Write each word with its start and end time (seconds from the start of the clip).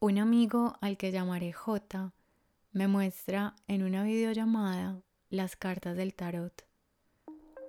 Un 0.00 0.18
amigo 0.18 0.76
al 0.80 0.96
que 0.96 1.10
llamaré 1.10 1.52
J 1.52 2.12
me 2.70 2.86
muestra 2.86 3.56
en 3.66 3.82
una 3.82 4.04
videollamada 4.04 5.02
las 5.28 5.56
cartas 5.56 5.96
del 5.96 6.14
tarot. 6.14 6.64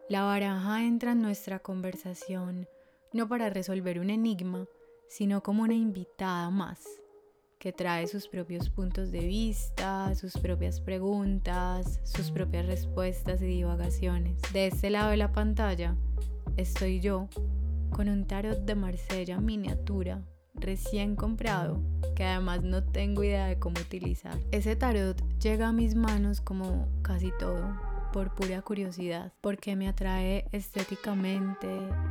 La 0.10 0.22
baraja 0.22 0.84
entra 0.84 1.14
en 1.14 1.24
nuestra 1.24 1.58
conversación 1.58 2.68
no 3.14 3.28
para 3.28 3.50
resolver 3.50 4.00
un 4.00 4.12
enigma, 4.12 4.68
sino 5.08 5.42
como 5.42 5.64
una 5.64 5.74
invitada 5.74 6.52
más, 6.52 6.86
que 7.58 7.74
trae 7.74 8.06
sus 8.06 8.28
propios 8.28 8.70
puntos 8.70 9.10
de 9.10 9.22
vista, 9.26 10.14
sus 10.14 10.34
propias 10.34 10.82
preguntas, 10.82 12.00
sus 12.04 12.30
propias 12.30 12.68
respuestas 12.68 13.42
y 13.42 13.48
divagaciones. 13.48 14.40
De 14.54 14.68
este 14.68 14.92
lado 14.92 15.10
de 15.10 15.18
la 15.18 15.32
pantalla 15.32 15.96
estoy 16.58 17.00
yo 17.00 17.28
con 17.90 18.08
un 18.08 18.28
tarot 18.28 18.60
de 18.60 18.76
Marsella 18.76 19.40
miniatura 19.40 20.24
recién 20.56 21.16
comprado 21.16 21.82
que 22.16 22.26
además 22.26 22.64
no 22.64 22.84
tengo 22.84 23.24
idea 23.24 23.46
de 23.46 23.60
cómo 23.60 23.80
utilizar. 23.80 24.38
Ese 24.52 24.76
tarot 24.76 25.22
llega 25.40 25.70
a 25.70 25.74
mis 25.74 25.96
manos 25.96 26.42
como 26.42 26.88
casi 27.02 27.32
todo 27.40 27.90
por 28.12 28.34
pura 28.34 28.62
curiosidad, 28.62 29.32
porque 29.42 29.76
me 29.76 29.88
atrae 29.88 30.46
estéticamente 30.52 31.68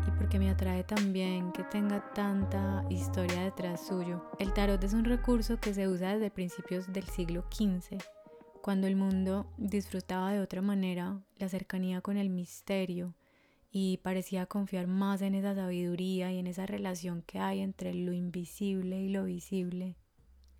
y 0.06 0.10
porque 0.12 0.38
me 0.38 0.50
atrae 0.50 0.84
también 0.84 1.52
que 1.52 1.64
tenga 1.64 2.12
tanta 2.14 2.84
historia 2.88 3.42
detrás 3.42 3.86
suyo. 3.86 4.22
El 4.38 4.52
tarot 4.52 4.82
es 4.82 4.92
un 4.92 5.04
recurso 5.04 5.58
que 5.58 5.74
se 5.74 5.88
usa 5.88 6.14
desde 6.14 6.30
principios 6.30 6.92
del 6.92 7.04
siglo 7.04 7.44
XV, 7.50 7.98
cuando 8.62 8.86
el 8.86 8.96
mundo 8.96 9.46
disfrutaba 9.56 10.32
de 10.32 10.40
otra 10.40 10.62
manera 10.62 11.20
la 11.36 11.48
cercanía 11.48 12.00
con 12.00 12.16
el 12.16 12.30
misterio 12.30 13.14
y 13.78 13.96
parecía 13.98 14.46
confiar 14.46 14.88
más 14.88 15.22
en 15.22 15.36
esa 15.36 15.54
sabiduría 15.54 16.32
y 16.32 16.38
en 16.38 16.48
esa 16.48 16.66
relación 16.66 17.22
que 17.22 17.38
hay 17.38 17.60
entre 17.60 17.94
lo 17.94 18.12
invisible 18.12 19.00
y 19.00 19.08
lo 19.08 19.24
visible. 19.24 19.94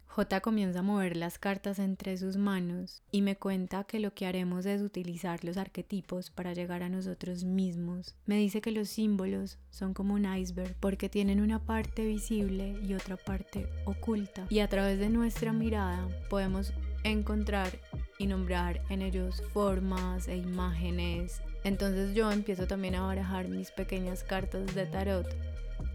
J 0.06 0.41
comienza 0.41 0.78
a 0.78 0.82
mover 0.82 1.16
las 1.16 1.38
cartas 1.38 1.80
entre 1.80 2.16
sus 2.16 2.36
manos 2.36 3.02
y 3.10 3.22
me 3.22 3.36
cuenta 3.36 3.84
que 3.84 3.98
lo 3.98 4.14
que 4.14 4.27
haremos 4.27 4.66
es 4.66 4.83
utilizar 4.83 5.44
los 5.44 5.56
arquetipos 5.56 6.30
para 6.30 6.55
llegar 6.55 6.84
a 6.84 6.89
nosotros 6.89 7.44
mismos. 7.44 8.14
Me 8.24 8.36
dice 8.36 8.61
que 8.61 8.70
los 8.70 8.89
símbolos 8.89 9.58
son 9.70 9.94
como 9.94 10.14
un 10.14 10.24
iceberg 10.24 10.77
porque 10.78 11.08
tienen 11.08 11.41
una 11.41 11.58
parte 11.58 12.06
visible 12.06 12.80
y 12.83 12.94
otra 12.94 13.16
parte 13.16 13.69
oculta 13.84 14.46
y 14.48 14.61
a 14.61 14.69
través 14.69 14.98
de 15.00 15.11
nuestra 15.11 15.52
mirada 15.52 16.08
podemos 16.30 16.72
encontrar 17.02 17.78
y 18.19 18.27
nombrar 18.27 18.80
en 18.91 19.02
ellos 19.02 19.42
formas 19.52 20.28
e 20.28 20.36
imágenes 20.36 21.42
entonces 21.64 22.14
yo 22.14 22.31
empiezo 22.31 22.67
también 22.67 22.95
a 22.95 23.03
barajar 23.06 23.48
mis 23.48 23.70
pequeñas 23.70 24.23
cartas 24.25 24.75
de 24.75 24.87
tarot 24.87 25.27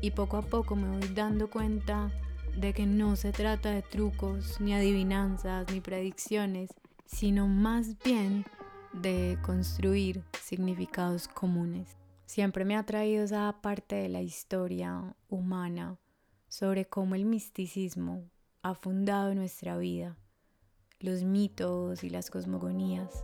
y 0.02 0.12
poco 0.12 0.38
a 0.38 0.42
poco 0.42 0.76
me 0.76 0.90
voy 0.90 1.08
dando 1.14 1.50
cuenta 1.50 2.12
de 2.58 2.74
que 2.74 2.86
no 2.86 3.16
se 3.16 3.32
trata 3.32 3.72
de 3.72 3.82
trucos, 3.82 4.60
ni 4.60 4.74
adivinanzas, 4.74 5.72
ni 5.72 5.82
predicciones, 5.82 6.70
sino 7.06 7.48
más 7.48 7.98
bien 8.04 8.46
de 8.94 9.38
construir 9.42 10.24
significados 10.42 11.28
comunes. 11.28 11.98
Siempre 12.26 12.66
me 12.66 12.76
ha 12.76 12.84
traído 12.84 13.24
esa 13.24 13.56
parte 13.62 13.96
de 13.96 14.10
la 14.10 14.22
historia 14.22 15.16
humana 15.30 15.98
sobre 16.48 16.86
cómo 16.86 17.16
el 17.16 17.26
misticismo 17.26 18.30
ha 18.62 18.76
fundado 18.76 19.34
nuestra 19.34 19.78
vida, 19.78 20.16
los 21.00 21.24
mitos 21.24 22.04
y 22.04 22.10
las 22.10 22.30
cosmogonías 22.30 23.24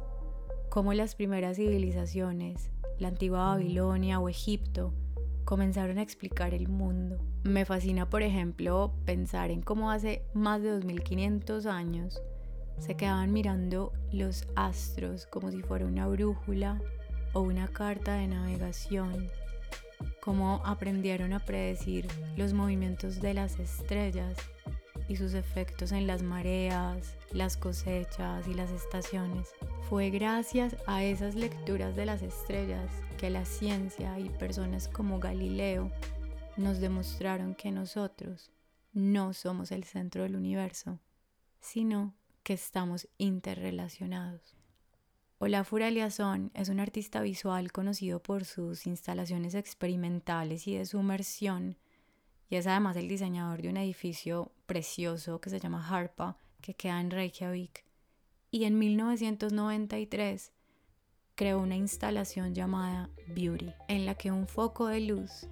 cómo 0.70 0.94
las 0.94 1.16
primeras 1.16 1.58
civilizaciones, 1.58 2.70
la 3.00 3.08
antigua 3.08 3.48
Babilonia 3.48 4.20
o 4.20 4.30
Egipto, 4.30 4.94
comenzaron 5.44 5.98
a 5.98 6.04
explicar 6.04 6.54
el 6.54 6.68
mundo. 6.68 7.18
Me 7.44 7.66
fascina, 7.66 8.10
por 8.10 8.22
ejemplo, 8.22 8.94
pensar 9.06 9.50
en 9.50 9.62
cómo 9.62 9.90
hace 9.90 10.22
más 10.34 10.62
de 10.62 10.70
2500 10.70 11.66
años 11.66 12.22
se 12.78 12.96
quedaban 12.96 13.34
mirando 13.34 13.92
los 14.12 14.48
astros 14.56 15.26
como 15.26 15.52
si 15.52 15.62
fuera 15.62 15.86
una 15.86 16.08
brújula 16.08 16.80
o 17.34 17.42
una 17.42 17.68
carta 17.68 18.16
de 18.16 18.28
navegación, 18.28 19.30
cómo 20.22 20.62
aprendieron 20.66 21.34
a 21.34 21.40
predecir 21.40 22.08
los 22.38 22.54
movimientos 22.54 23.22
de 23.22 23.34
las 23.34 23.60
estrellas 23.60 24.38
y 25.08 25.16
sus 25.16 25.34
efectos 25.34 25.92
en 25.92 26.08
las 26.08 26.22
mareas, 26.22 27.18
las 27.32 27.58
cosechas 27.58 28.48
y 28.48 28.54
las 28.54 28.72
estaciones. 28.72 29.50
Fue 29.90 30.10
gracias 30.10 30.76
a 30.88 31.04
esas 31.04 31.36
lecturas 31.36 31.96
de 31.96 32.06
las 32.06 32.22
estrellas 32.22 32.90
que 33.18 33.30
la 33.30 33.46
ciencia 33.46 34.18
y 34.20 34.30
personas 34.30 34.88
como 34.88 35.20
Galileo 35.20 35.92
nos 36.58 36.80
demostraron 36.80 37.56
que 37.56 37.72
nosotros 37.72 38.52
no 38.94 39.34
somos 39.34 39.72
el 39.72 39.84
centro 39.84 40.24
del 40.24 40.36
universo, 40.36 41.00
sino 41.60 42.16
que 42.44 42.54
estamos 42.54 43.08
interrelacionados. 43.18 44.56
Olafur 45.38 45.82
Eliasson 45.82 46.52
es 46.54 46.68
un 46.70 46.80
artista 46.80 47.22
visual 47.22 47.72
conocido 47.72 48.22
por 48.22 48.44
sus 48.44 48.88
instalaciones 48.88 49.56
experimentales 49.56 50.68
y 50.68 50.76
de 50.76 50.86
sumersión 50.86 51.78
y 52.50 52.56
es 52.56 52.68
además 52.68 52.98
el 52.98 53.08
diseñador 53.08 53.62
de 53.62 53.70
un 53.70 53.78
edificio 53.78 54.52
precioso 54.66 55.40
que 55.40 55.50
se 55.50 55.60
llama 55.60 55.88
Harpa, 55.88 56.38
que 56.62 56.74
queda 56.74 57.00
en 57.02 57.12
Reykjavik. 57.12 57.86
Y 58.52 58.64
en 58.64 58.80
1993 58.80 60.52
creó 61.36 61.60
una 61.60 61.76
instalación 61.76 62.54
llamada 62.54 63.10
Beauty, 63.28 63.72
en 63.88 64.06
la 64.06 64.16
que 64.16 64.32
un 64.32 64.48
foco 64.48 64.88
de 64.88 65.02
luz 65.02 65.48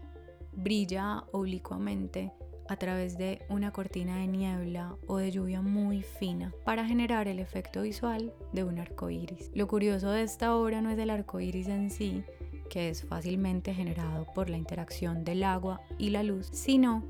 brilla 0.51 1.23
oblicuamente 1.31 2.33
a 2.67 2.75
través 2.75 3.17
de 3.17 3.41
una 3.49 3.71
cortina 3.71 4.17
de 4.17 4.27
niebla 4.27 4.97
o 5.07 5.17
de 5.17 5.31
lluvia 5.31 5.61
muy 5.61 6.01
fina 6.01 6.53
para 6.65 6.85
generar 6.85 7.27
el 7.27 7.39
efecto 7.39 7.83
visual 7.83 8.33
de 8.53 8.63
un 8.63 8.79
arco 8.79 9.09
iris. 9.09 9.51
Lo 9.53 9.67
curioso 9.67 10.11
de 10.11 10.23
esta 10.23 10.55
obra 10.55 10.81
no 10.81 10.89
es 10.89 10.99
el 10.99 11.09
arco 11.09 11.39
iris 11.39 11.67
en 11.67 11.89
sí, 11.89 12.23
que 12.69 12.89
es 12.89 13.05
fácilmente 13.05 13.73
generado 13.73 14.27
por 14.33 14.49
la 14.49 14.57
interacción 14.57 15.23
del 15.23 15.43
agua 15.43 15.81
y 15.97 16.09
la 16.09 16.23
luz, 16.23 16.49
sino 16.51 17.03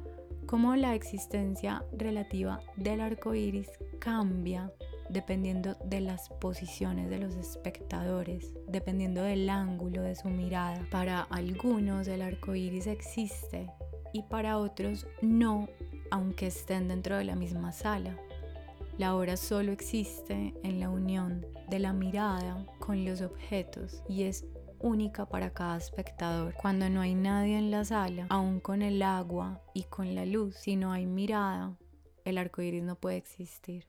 cómo 0.48 0.76
la 0.76 0.96
existencia 0.96 1.84
relativa 1.92 2.62
del 2.78 3.02
arco 3.02 3.36
iris 3.36 3.70
cambia 4.00 4.72
dependiendo 5.10 5.76
de 5.86 6.02
las 6.02 6.30
posiciones 6.30 7.10
de 7.10 7.20
los 7.20 7.36
espectadores, 7.36 8.52
dependiendo 8.68 9.24
del 9.24 9.50
ángulo 9.50 10.02
de 10.02 10.16
su 10.16 10.30
mirada. 10.30 10.86
Para 10.92 11.22
algunos 11.22 12.08
el 12.08 12.22
arco 12.22 12.56
iris 12.56 12.88
existe 12.88 13.70
y 14.14 14.24
para 14.24 14.58
otros 14.58 15.08
no, 15.22 15.68
aunque 16.12 16.48
estén 16.48 16.88
dentro 16.88 17.18
de 17.18 17.26
la 17.26 17.36
misma 17.36 17.72
sala. 17.72 18.18
La 18.98 19.16
obra 19.16 19.38
solo 19.38 19.72
existe 19.72 20.56
en 20.64 20.80
la 20.80 20.90
unión 20.90 21.46
de 21.70 21.80
la 21.80 21.94
mirada 21.94 22.66
con 22.80 23.06
los 23.06 23.22
objetos 23.22 24.02
y 24.10 24.24
es 24.24 24.46
única 24.80 25.28
para 25.28 25.54
cada 25.54 25.78
espectador. 25.78 26.54
Cuando 26.54 26.90
no 26.90 27.02
hay 27.02 27.16
nadie 27.16 27.58
en 27.58 27.72
la 27.72 27.86
sala, 27.86 28.28
aún 28.30 28.60
con 28.60 28.82
el 28.82 29.02
agua 29.02 29.62
y 29.74 29.84
con 29.84 30.16
la 30.16 30.26
luz, 30.26 30.56
si 30.56 30.76
no 30.76 30.92
hay 30.92 31.06
mirada, 31.06 31.78
el 32.26 32.38
arco 32.38 32.62
iris 32.62 32.84
no 32.84 32.96
puede 32.96 33.18
existir. 33.18 33.88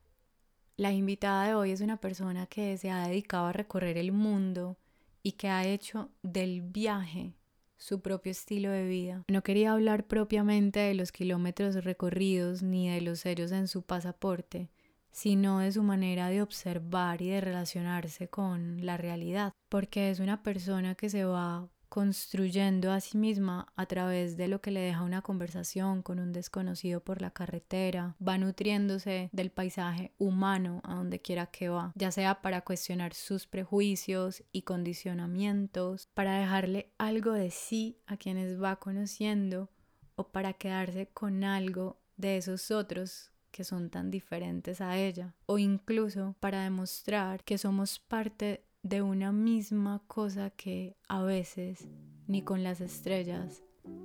La 0.77 0.93
invitada 0.93 1.47
de 1.47 1.55
hoy 1.55 1.71
es 1.71 1.81
una 1.81 1.97
persona 1.97 2.45
que 2.45 2.77
se 2.77 2.89
ha 2.89 3.07
dedicado 3.07 3.47
a 3.47 3.53
recorrer 3.53 3.97
el 3.97 4.11
mundo 4.11 4.77
y 5.21 5.33
que 5.33 5.49
ha 5.49 5.65
hecho 5.65 6.09
del 6.23 6.61
viaje 6.61 7.33
su 7.77 8.01
propio 8.01 8.31
estilo 8.31 8.71
de 8.71 8.87
vida. 8.87 9.23
No 9.29 9.41
quería 9.41 9.71
hablar 9.71 10.05
propiamente 10.05 10.79
de 10.79 10.93
los 10.93 11.11
kilómetros 11.11 11.83
recorridos 11.83 12.61
ni 12.61 12.89
de 12.89 13.01
los 13.01 13.19
sellos 13.19 13.51
en 13.51 13.67
su 13.67 13.81
pasaporte, 13.81 14.69
sino 15.11 15.59
de 15.59 15.71
su 15.71 15.83
manera 15.83 16.29
de 16.29 16.41
observar 16.41 17.21
y 17.21 17.29
de 17.29 17.41
relacionarse 17.41 18.27
con 18.27 18.85
la 18.85 18.97
realidad, 18.97 19.53
porque 19.69 20.09
es 20.09 20.19
una 20.19 20.43
persona 20.43 20.95
que 20.95 21.09
se 21.09 21.25
va 21.25 21.67
construyendo 21.89 22.91
a 22.91 23.01
sí 23.01 23.17
misma 23.17 23.67
a 23.75 23.87
través 23.87 24.37
de 24.37 24.47
lo 24.47 24.61
que 24.61 24.71
le 24.71 24.79
deja 24.79 25.01
una 25.01 25.23
conversación 25.23 26.03
con 26.03 26.19
un 26.19 26.31
desconocido 26.31 27.01
por 27.01 27.21
la 27.21 27.31
carretera, 27.31 28.15
va 28.25 28.37
nutriéndose 28.37 29.29
del 29.33 29.49
paisaje 29.49 30.13
humano 30.19 30.81
a 30.83 30.95
donde 30.95 31.19
quiera 31.19 31.47
que 31.47 31.69
va, 31.69 31.91
ya 31.95 32.11
sea 32.11 32.41
para 32.41 32.61
cuestionar 32.61 33.13
sus 33.13 33.47
prejuicios 33.47 34.43
y 34.51 34.61
condicionamientos, 34.61 36.07
para 36.13 36.39
dejarle 36.39 36.93
algo 36.97 37.33
de 37.33 37.49
sí 37.49 37.97
a 38.05 38.17
quienes 38.17 38.61
va 38.61 38.77
conociendo 38.77 39.69
o 40.15 40.29
para 40.29 40.53
quedarse 40.53 41.07
con 41.07 41.43
algo 41.43 41.99
de 42.17 42.37
esos 42.37 42.69
otros 42.69 43.31
que 43.59 43.65
son 43.65 43.89
tan 43.89 44.09
diferentes 44.09 44.79
a 44.79 44.97
ella, 44.97 45.35
o 45.45 45.57
incluso 45.57 46.33
para 46.39 46.63
demostrar 46.63 47.43
que 47.43 47.57
somos 47.57 47.99
parte 47.99 48.63
de 48.83 49.01
una 49.01 49.33
misma 49.33 50.01
cosa 50.07 50.49
que 50.49 50.95
a 51.09 51.23
veces 51.23 51.89
ni 52.25 52.41
con 52.41 52.63
las 52.63 52.79
estrellas, 52.79 53.61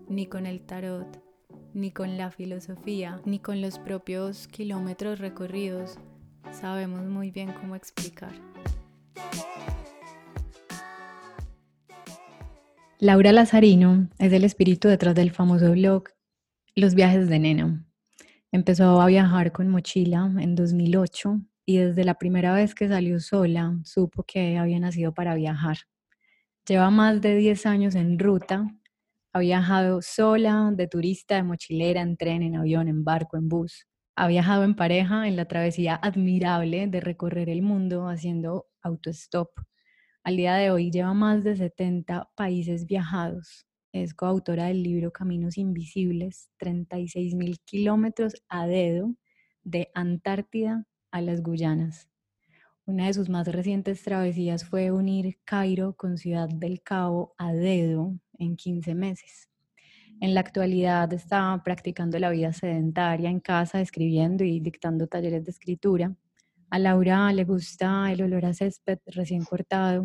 ni 0.08 0.26
con 0.26 0.46
el 0.46 0.62
tarot, 0.62 1.22
ni 1.72 1.92
con 1.92 2.18
la 2.18 2.32
filosofía, 2.32 3.20
ni 3.24 3.38
con 3.38 3.62
los 3.62 3.78
propios 3.78 4.48
kilómetros 4.48 5.20
recorridos 5.20 6.00
sabemos 6.50 7.04
muy 7.04 7.30
bien 7.30 7.52
cómo 7.52 7.76
explicar. 7.76 8.32
Laura 12.98 13.30
Lazarino 13.30 14.08
es 14.18 14.32
el 14.32 14.42
espíritu 14.42 14.88
detrás 14.88 15.14
del 15.14 15.30
famoso 15.30 15.70
blog 15.70 16.08
Los 16.74 16.96
viajes 16.96 17.28
de 17.28 17.38
Nena 17.38 17.86
Empezó 18.54 19.00
a 19.00 19.06
viajar 19.06 19.50
con 19.50 19.68
mochila 19.68 20.30
en 20.38 20.54
2008 20.54 21.40
y 21.66 21.78
desde 21.78 22.04
la 22.04 22.14
primera 22.14 22.54
vez 22.54 22.72
que 22.76 22.86
salió 22.86 23.18
sola 23.18 23.76
supo 23.82 24.22
que 24.22 24.58
había 24.58 24.78
nacido 24.78 25.12
para 25.12 25.34
viajar. 25.34 25.76
Lleva 26.64 26.88
más 26.90 27.20
de 27.20 27.34
10 27.34 27.66
años 27.66 27.96
en 27.96 28.16
ruta, 28.16 28.70
ha 29.32 29.38
viajado 29.40 30.02
sola, 30.02 30.70
de 30.72 30.86
turista, 30.86 31.34
de 31.34 31.42
mochilera, 31.42 32.00
en 32.00 32.16
tren, 32.16 32.44
en 32.44 32.54
avión, 32.54 32.86
en 32.86 33.02
barco, 33.02 33.36
en 33.36 33.48
bus. 33.48 33.88
Ha 34.14 34.28
viajado 34.28 34.62
en 34.62 34.76
pareja 34.76 35.26
en 35.26 35.34
la 35.34 35.46
travesía 35.46 35.96
admirable 36.00 36.86
de 36.86 37.00
recorrer 37.00 37.48
el 37.48 37.62
mundo 37.62 38.06
haciendo 38.08 38.68
autostop. 38.82 39.48
Al 40.22 40.36
día 40.36 40.54
de 40.54 40.70
hoy 40.70 40.92
lleva 40.92 41.12
más 41.12 41.42
de 41.42 41.56
70 41.56 42.30
países 42.36 42.86
viajados. 42.86 43.66
Es 43.94 44.12
coautora 44.12 44.64
del 44.64 44.82
libro 44.82 45.12
Caminos 45.12 45.56
Invisibles, 45.56 46.50
36 46.56 47.36
mil 47.36 47.60
kilómetros 47.60 48.34
a 48.48 48.66
dedo 48.66 49.14
de 49.62 49.92
Antártida 49.94 50.84
a 51.12 51.20
las 51.20 51.44
Guyanas. 51.44 52.08
Una 52.86 53.06
de 53.06 53.14
sus 53.14 53.28
más 53.28 53.46
recientes 53.46 54.02
travesías 54.02 54.64
fue 54.64 54.90
unir 54.90 55.38
Cairo 55.44 55.94
con 55.94 56.18
Ciudad 56.18 56.48
del 56.48 56.82
Cabo 56.82 57.36
a 57.38 57.52
dedo 57.52 58.18
en 58.36 58.56
15 58.56 58.96
meses. 58.96 59.48
En 60.20 60.34
la 60.34 60.40
actualidad 60.40 61.12
está 61.12 61.62
practicando 61.64 62.18
la 62.18 62.30
vida 62.30 62.52
sedentaria 62.52 63.30
en 63.30 63.38
casa, 63.38 63.80
escribiendo 63.80 64.42
y 64.42 64.58
dictando 64.58 65.06
talleres 65.06 65.44
de 65.44 65.52
escritura. 65.52 66.16
A 66.68 66.80
Laura 66.80 67.32
le 67.32 67.44
gusta 67.44 68.10
el 68.10 68.22
olor 68.22 68.44
a 68.44 68.54
césped 68.54 68.98
recién 69.06 69.44
cortado, 69.44 70.04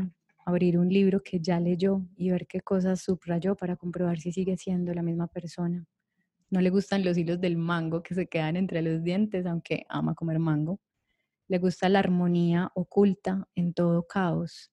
abrir 0.50 0.78
un 0.78 0.90
libro 0.90 1.22
que 1.24 1.40
ya 1.40 1.60
leyó 1.60 2.06
y 2.18 2.32
ver 2.32 2.48
qué 2.48 2.62
cosas 2.62 3.02
subrayó 3.02 3.56
para 3.56 3.76
comprobar 3.76 4.20
si 4.20 4.32
sigue 4.32 4.58
siendo 4.58 4.94
la 4.94 5.02
misma 5.02 5.28
persona. 5.28 5.86
No 6.50 6.62
le 6.62 6.70
gustan 6.70 7.06
los 7.06 7.18
hilos 7.18 7.40
del 7.40 7.58
mango 7.58 8.02
que 8.02 8.16
se 8.16 8.28
quedan 8.28 8.56
entre 8.56 8.82
los 8.82 9.04
dientes, 9.04 9.46
aunque 9.46 9.86
ama 9.88 10.16
comer 10.16 10.40
mango. 10.40 10.80
Le 11.48 11.60
gusta 11.60 11.90
la 11.90 12.00
armonía 12.00 12.72
oculta 12.76 13.48
en 13.56 13.74
todo 13.74 14.06
caos 14.08 14.72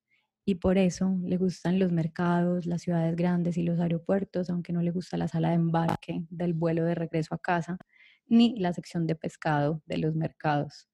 y 0.48 0.56
por 0.56 0.78
eso 0.78 1.18
le 1.24 1.36
gustan 1.36 1.78
los 1.78 1.92
mercados, 1.92 2.66
las 2.66 2.82
ciudades 2.82 3.16
grandes 3.16 3.58
y 3.58 3.62
los 3.62 3.80
aeropuertos, 3.80 4.48
aunque 4.48 4.72
no 4.72 4.80
le 4.80 4.92
gusta 4.92 5.16
la 5.16 5.26
sala 5.26 5.48
de 5.48 5.56
embarque 5.56 6.24
del 6.30 6.54
vuelo 6.54 6.84
de 6.84 6.94
regreso 6.94 7.34
a 7.34 7.38
casa, 7.38 7.78
ni 8.26 8.56
la 8.58 8.72
sección 8.72 9.06
de 9.06 9.16
pescado 9.16 9.82
de 9.86 9.98
los 9.98 10.14
mercados. 10.14 10.88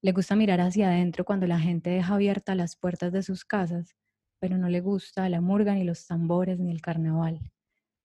Le 0.00 0.12
gusta 0.12 0.36
mirar 0.36 0.60
hacia 0.60 0.88
adentro 0.88 1.24
cuando 1.24 1.46
la 1.46 1.60
gente 1.60 1.90
deja 1.90 2.14
abiertas 2.14 2.56
las 2.56 2.76
puertas 2.76 3.12
de 3.12 3.22
sus 3.22 3.44
casas, 3.44 3.94
pero 4.44 4.58
no 4.58 4.68
le 4.68 4.82
gusta 4.82 5.26
la 5.30 5.40
murga 5.40 5.72
ni 5.72 5.84
los 5.84 6.06
tambores 6.06 6.58
ni 6.58 6.70
el 6.70 6.82
carnaval. 6.82 7.40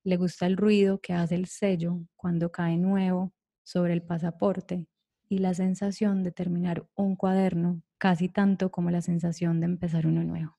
Le 0.04 0.16
gusta 0.16 0.46
el 0.46 0.56
ruido 0.56 0.98
que 0.98 1.12
hace 1.12 1.34
el 1.34 1.44
sello 1.44 2.00
cuando 2.16 2.50
cae 2.50 2.78
nuevo 2.78 3.34
sobre 3.62 3.92
el 3.92 4.00
pasaporte 4.00 4.86
y 5.28 5.36
la 5.36 5.52
sensación 5.52 6.22
de 6.22 6.32
terminar 6.32 6.86
un 6.94 7.14
cuaderno 7.14 7.82
casi 7.98 8.30
tanto 8.30 8.70
como 8.70 8.90
la 8.90 9.02
sensación 9.02 9.60
de 9.60 9.66
empezar 9.66 10.06
uno 10.06 10.24
nuevo. 10.24 10.56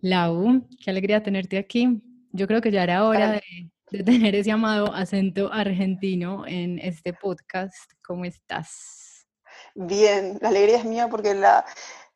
Lau, 0.00 0.66
qué 0.82 0.90
alegría 0.90 1.22
tenerte 1.22 1.56
aquí. 1.56 2.02
Yo 2.32 2.48
creo 2.48 2.60
que 2.60 2.72
ya 2.72 2.82
era 2.82 3.04
hora 3.06 3.30
de, 3.30 4.02
tener 4.02 4.34
ese 4.34 4.50
amado 4.50 4.92
acento 4.92 5.52
argentino 5.52 6.48
en 6.48 6.80
este 6.80 7.12
podcast. 7.12 7.92
¿Cómo 8.04 8.24
estás? 8.24 9.28
Bien, 9.76 10.36
la 10.40 10.48
alegría 10.48 10.78
es 10.78 10.84
mía 10.84 11.06
porque 11.08 11.32
la, 11.32 11.64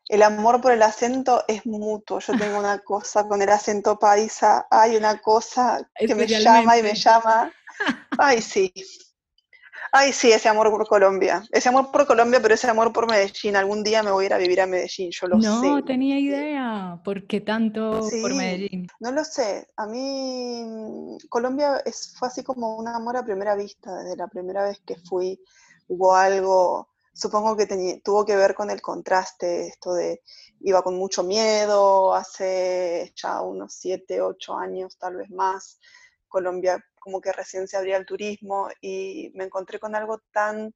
el 0.09 0.23
amor 0.23 0.59
por 0.59 0.73
el 0.73 0.81
acento 0.81 1.45
es 1.47 1.65
mutuo. 1.65 2.19
Yo 2.19 2.37
tengo 2.37 2.59
una 2.59 2.79
cosa 2.79 3.27
con 3.27 3.41
el 3.41 3.49
acento 3.49 3.97
paisa, 3.97 4.67
hay 4.69 4.97
una 4.97 5.19
cosa 5.19 5.89
que 5.95 6.13
me 6.13 6.27
llama 6.27 6.77
y 6.77 6.83
me 6.83 6.95
llama. 6.95 7.51
Ay, 8.17 8.41
sí, 8.41 8.73
Ay, 9.91 10.13
sí, 10.13 10.31
ese 10.31 10.49
amor 10.49 10.69
por 10.69 10.87
Colombia. 10.87 11.43
Ese 11.51 11.69
amor 11.69 11.91
por 11.91 12.05
Colombia, 12.05 12.39
pero 12.41 12.53
ese 12.53 12.69
amor 12.69 12.93
por 12.93 13.09
Medellín. 13.09 13.55
Algún 13.55 13.83
día 13.83 14.03
me 14.03 14.11
voy 14.11 14.25
a 14.25 14.27
ir 14.27 14.33
a 14.33 14.37
vivir 14.37 14.61
a 14.61 14.67
Medellín, 14.67 15.09
yo 15.11 15.27
lo 15.27 15.41
sé. 15.41 15.47
No 15.47 15.83
tenía 15.83 16.19
idea. 16.19 17.01
¿Por 17.03 17.25
qué 17.25 17.41
tanto 17.41 17.99
por 18.21 18.33
Medellín? 18.35 18.87
No 18.99 19.11
lo 19.11 19.23
sé. 19.23 19.67
A 19.77 19.87
mí 19.87 21.17
Colombia 21.29 21.81
es, 21.85 22.13
fue 22.17 22.27
así 22.27 22.43
como 22.43 22.77
un 22.77 22.87
amor 22.87 23.17
a 23.17 23.23
primera 23.23 23.55
vista. 23.55 24.03
Desde 24.03 24.17
la 24.17 24.27
primera 24.27 24.63
vez 24.63 24.79
que 24.85 24.95
fui 24.95 25.39
hubo 25.87 26.15
algo, 26.15 26.89
supongo 27.13 27.55
que 27.55 27.67
tuvo 28.03 28.25
que 28.25 28.35
ver 28.35 28.55
con 28.55 28.69
el 28.69 28.81
contraste, 28.81 29.67
esto 29.67 29.93
de 29.93 30.21
iba 30.61 30.81
con 30.81 30.95
mucho 30.95 31.23
miedo, 31.23 32.13
hace 32.13 33.13
ya 33.15 33.41
unos 33.41 33.73
siete, 33.73 34.21
ocho 34.21 34.55
años, 34.55 34.97
tal 34.97 35.17
vez 35.17 35.29
más. 35.29 35.79
Colombia 36.27 36.83
como 36.99 37.21
que 37.21 37.31
recién 37.31 37.67
se 37.67 37.77
abría 37.77 37.97
el 37.97 38.05
turismo 38.05 38.69
y 38.81 39.31
me 39.33 39.45
encontré 39.45 39.79
con 39.79 39.95
algo 39.95 40.19
tan, 40.31 40.73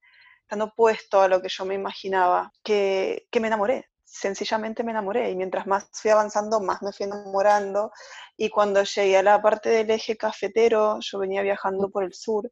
tan 0.48 0.62
opuesto 0.62 1.22
a 1.22 1.28
lo 1.28 1.42
que 1.42 1.50
yo 1.50 1.66
me 1.66 1.76
imaginaba, 1.76 2.52
que, 2.64 3.28
que 3.30 3.40
me 3.40 3.48
enamoré, 3.48 3.90
sencillamente 4.04 4.84
me 4.84 4.92
enamoré 4.92 5.32
y 5.32 5.36
mientras 5.36 5.66
más 5.68 5.90
fui 5.92 6.12
avanzando, 6.12 6.60
más 6.60 6.82
me 6.82 6.94
fui 6.94 7.06
enamorando 7.06 7.92
y 8.38 8.50
cuando 8.50 8.84
llegué 8.84 9.18
a 9.18 9.24
la 9.24 9.42
parte 9.42 9.70
del 9.70 9.90
eje 9.92 10.18
cafetero, 10.18 11.00
yo 11.00 11.20
venía 11.20 11.42
viajando 11.42 11.90
por 11.90 12.04
el 12.04 12.14
sur, 12.14 12.52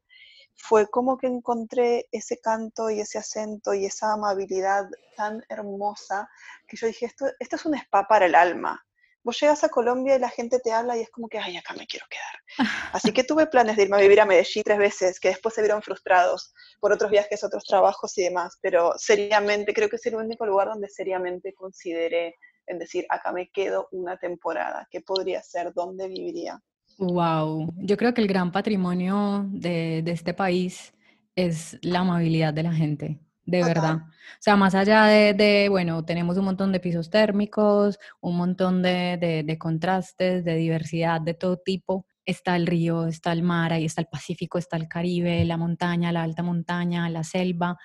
fue 0.56 0.88
como 0.88 1.18
que 1.18 1.26
encontré 1.26 2.08
ese 2.12 2.38
canto 2.40 2.90
y 2.90 3.00
ese 3.00 3.18
acento 3.18 3.74
y 3.74 3.86
esa 3.86 4.12
amabilidad 4.12 4.88
tan 5.16 5.42
hermosa 5.48 6.28
que 6.68 6.76
yo 6.76 6.86
dije, 6.86 7.06
esto, 7.06 7.26
esto 7.38 7.56
es 7.56 7.66
un 7.66 7.74
spa 7.74 8.06
para 8.06 8.26
el 8.26 8.34
alma, 8.34 8.84
vos 9.24 9.38
llegas 9.40 9.62
a 9.64 9.68
Colombia 9.68 10.16
y 10.16 10.18
la 10.18 10.28
gente 10.28 10.58
te 10.58 10.72
habla 10.72 10.96
y 10.96 11.02
es 11.02 11.10
como 11.10 11.28
que, 11.28 11.38
ay, 11.38 11.56
acá 11.56 11.74
me 11.74 11.86
quiero 11.86 12.06
quedar. 12.08 12.58
Así 12.92 13.12
que 13.12 13.24
tuve 13.24 13.46
planes 13.46 13.76
de 13.76 13.84
irme 13.84 13.96
a 13.96 14.00
vivir 14.00 14.20
a 14.20 14.26
Medellín 14.26 14.62
tres 14.64 14.78
veces, 14.78 15.20
que 15.20 15.28
después 15.28 15.54
se 15.54 15.62
vieron 15.62 15.82
frustrados 15.82 16.52
por 16.80 16.92
otros 16.92 17.10
viajes, 17.10 17.44
otros 17.44 17.64
trabajos 17.64 18.16
y 18.18 18.24
demás, 18.24 18.58
pero 18.60 18.94
seriamente, 18.96 19.72
creo 19.72 19.88
que 19.88 19.96
es 19.96 20.06
el 20.06 20.16
único 20.16 20.46
lugar 20.46 20.68
donde 20.68 20.88
seriamente 20.88 21.54
consideré 21.54 22.36
en 22.66 22.78
decir, 22.78 23.06
acá 23.08 23.32
me 23.32 23.50
quedo 23.50 23.88
una 23.92 24.16
temporada, 24.18 24.86
¿qué 24.90 25.00
podría 25.00 25.42
ser? 25.42 25.72
¿Dónde 25.72 26.08
viviría? 26.08 26.60
Wow, 26.98 27.74
yo 27.78 27.96
creo 27.96 28.14
que 28.14 28.20
el 28.20 28.28
gran 28.28 28.52
patrimonio 28.52 29.46
de, 29.50 30.02
de 30.04 30.12
este 30.12 30.34
país 30.34 30.94
es 31.34 31.78
la 31.82 32.00
amabilidad 32.00 32.54
de 32.54 32.62
la 32.62 32.72
gente 32.72 33.20
de 33.44 33.62
verdad. 33.64 33.96
O 33.96 34.40
sea, 34.40 34.56
más 34.56 34.74
allá 34.74 35.06
de, 35.06 35.66
bueno, 35.68 36.04
tenemos 36.04 36.36
un 36.36 36.44
montón 36.44 36.72
de 36.72 36.80
pisos 36.80 37.10
térmicos, 37.10 37.98
un 38.20 38.36
montón 38.36 38.82
de, 38.82 39.44
de, 39.46 39.58
contrastes, 39.58 40.44
de 40.44 40.56
diversidad 40.56 41.20
de 41.20 41.34
todo 41.34 41.56
tipo. 41.56 42.06
Está 42.24 42.54
el 42.56 42.66
río, 42.66 43.06
está 43.06 43.32
el 43.32 43.42
mar, 43.42 43.72
ahí 43.72 43.84
está 43.84 44.00
el 44.00 44.06
Pacífico, 44.06 44.58
está 44.58 44.76
el 44.76 44.88
Caribe, 44.88 45.44
la 45.44 45.56
montaña, 45.56 46.12
la 46.12 46.22
alta 46.22 46.42
montaña, 46.42 47.10
la 47.10 47.24
selva. 47.24 47.76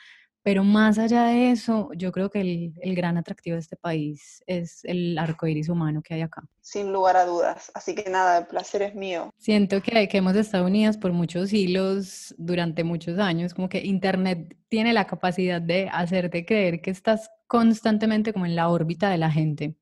Pero 0.48 0.64
más 0.64 0.98
allá 0.98 1.26
de 1.26 1.52
eso, 1.52 1.90
yo 1.94 2.14
creo 2.14 2.30
que 2.30 2.40
el, 2.40 2.74
el, 2.80 2.96
gran 2.96 3.18
atractivo 3.18 3.56
de 3.56 3.60
este 3.60 3.76
país 3.76 4.42
es 4.48 4.80
el 4.86 5.18
arco 5.18 5.46
iris 5.46 5.68
humano 5.68 6.02
que 6.02 6.14
hay 6.14 6.22
acá. 6.22 6.48
Sin 6.62 6.94
lugar 6.94 7.18
a 7.18 7.26
dudas. 7.26 7.70
Así 7.74 7.94
que 7.94 8.10
nada, 8.10 8.38
el 8.38 8.48
placer 8.48 8.82
es 8.82 8.96
mío. 8.96 9.30
Siento 9.38 9.82
que, 9.82 10.08
que 10.08 10.18
hemos 10.18 10.38
estado 10.38 10.66
unidas 10.66 10.98
por 10.98 11.12
muchos 11.12 11.52
hilos 11.52 12.34
durante 12.38 12.86
muchos 12.86 13.20
años. 13.20 13.54
Como 13.54 13.68
que 13.68 13.80
Internet 13.80 14.56
tiene 14.70 14.94
la 14.94 15.06
capacidad 15.06 15.62
de 15.62 15.90
hacerte 15.92 16.46
creer 16.46 16.80
que 16.80 16.92
estás 16.92 17.30
constantemente 17.48 18.32
como 18.32 18.46
en 18.46 18.56
la 18.56 18.70
órbita 18.70 19.10
de 19.10 19.18
la 19.18 19.30
gente. 19.30 19.76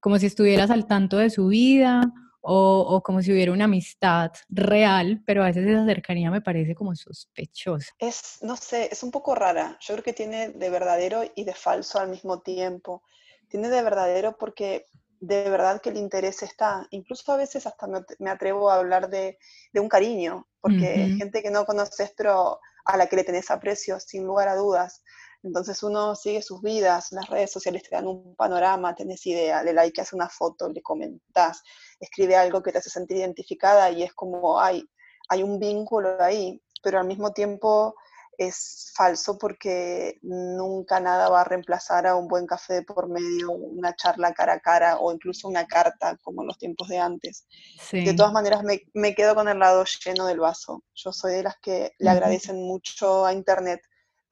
Como 0.00 0.18
si 0.18 0.26
estuvieras 0.26 0.72
al 0.72 0.88
tanto 0.88 1.18
de 1.18 1.30
su 1.30 1.46
vida 1.46 2.12
o, 2.50 3.02
como 3.02 3.22
si 3.22 3.32
hubiera 3.32 3.52
una 3.52 3.64
amistad 3.64 4.32
real, 4.48 5.22
pero 5.26 5.42
a 5.42 5.46
veces 5.46 5.66
esa 5.66 5.84
cercanía 5.84 6.30
me 6.30 6.40
parece 6.40 6.74
como 6.74 6.94
sospechosa. 6.94 7.92
Es, 7.98 8.38
no 8.40 8.56
sé, 8.56 8.88
es 8.90 9.02
un 9.02 9.10
poco 9.10 9.34
rara. 9.34 9.76
Yo 9.80 9.94
creo 9.94 10.04
que 10.04 10.12
tiene 10.14 10.48
de 10.48 10.70
verdadero 10.70 11.22
y 11.34 11.44
de 11.44 11.54
falso 11.54 11.98
al 11.98 12.08
mismo 12.08 12.40
tiempo. 12.40 13.02
Tiene 13.48 13.68
de 13.68 13.82
verdadero 13.82 14.36
porque 14.38 14.86
de 15.20 15.50
verdad 15.50 15.82
que 15.82 15.90
el 15.90 15.98
interés 15.98 16.42
está. 16.42 16.86
Incluso 16.90 17.32
a 17.32 17.36
veces 17.36 17.66
hasta 17.66 17.86
me, 17.86 18.30
atrevo 18.30 18.70
a 18.70 18.76
hablar 18.76 19.10
de, 19.10 19.38
un 19.74 19.88
cariño, 19.88 20.48
porque 20.60 20.86
hay 20.86 21.16
gente 21.18 21.42
que 21.42 21.50
no 21.50 21.66
conoces, 21.66 22.12
pero 22.16 22.60
a 22.84 22.96
la 22.96 23.08
que 23.08 23.16
le 23.16 23.24
tenés 23.24 23.50
aprecio, 23.50 24.00
sin 24.00 24.24
lugar 24.24 24.48
a 24.48 24.56
dudas. 24.56 25.02
Entonces 25.42 25.82
uno 25.82 26.16
sigue 26.16 26.42
sus 26.42 26.60
vidas, 26.62 27.12
las 27.12 27.28
redes 27.28 27.52
sociales 27.52 27.82
te 27.82 27.94
dan 27.94 28.08
un 28.08 28.34
panorama, 28.34 28.94
tenés 28.94 29.24
idea, 29.26 29.62
le 29.62 29.72
like, 29.72 30.00
hace 30.00 30.16
una 30.16 30.28
foto, 30.28 30.68
le 30.68 30.82
comentás, 30.82 31.62
escribe 32.00 32.36
algo 32.36 32.62
que 32.62 32.72
te 32.72 32.78
hace 32.78 32.90
sentir 32.90 33.18
identificada 33.18 33.90
y 33.90 34.02
es 34.02 34.12
como, 34.14 34.60
hay, 34.60 34.84
hay 35.28 35.42
un 35.42 35.58
vínculo 35.58 36.20
ahí, 36.20 36.60
pero 36.82 36.98
al 36.98 37.06
mismo 37.06 37.32
tiempo 37.32 37.94
es 38.38 38.92
falso 38.94 39.36
porque 39.36 40.18
nunca 40.22 41.00
nada 41.00 41.28
va 41.28 41.40
a 41.40 41.44
reemplazar 41.44 42.06
a 42.06 42.14
un 42.14 42.28
buen 42.28 42.46
café 42.46 42.74
de 42.74 42.82
por 42.82 43.08
medio, 43.08 43.50
una 43.50 43.96
charla 43.96 44.32
cara 44.32 44.54
a 44.54 44.60
cara 44.60 44.98
o 44.98 45.12
incluso 45.12 45.48
una 45.48 45.66
carta 45.66 46.16
como 46.22 46.42
en 46.42 46.46
los 46.46 46.56
tiempos 46.56 46.88
de 46.88 46.98
antes. 46.98 47.46
De 47.90 48.14
todas 48.14 48.32
maneras, 48.32 48.62
me, 48.62 48.82
me, 48.94 49.16
quedo 49.16 49.34
con 49.34 49.48
el 49.48 49.58
lado 49.58 49.84
lleno 50.04 50.24
del 50.24 50.38
vaso. 50.38 50.84
Yo 50.94 51.12
soy 51.12 51.34
de 51.34 51.42
las 51.42 51.56
que 51.58 51.92
le 51.98 52.10
agradecen 52.10 52.62
mucho 52.62 53.26
a 53.26 53.32
Internet 53.32 53.80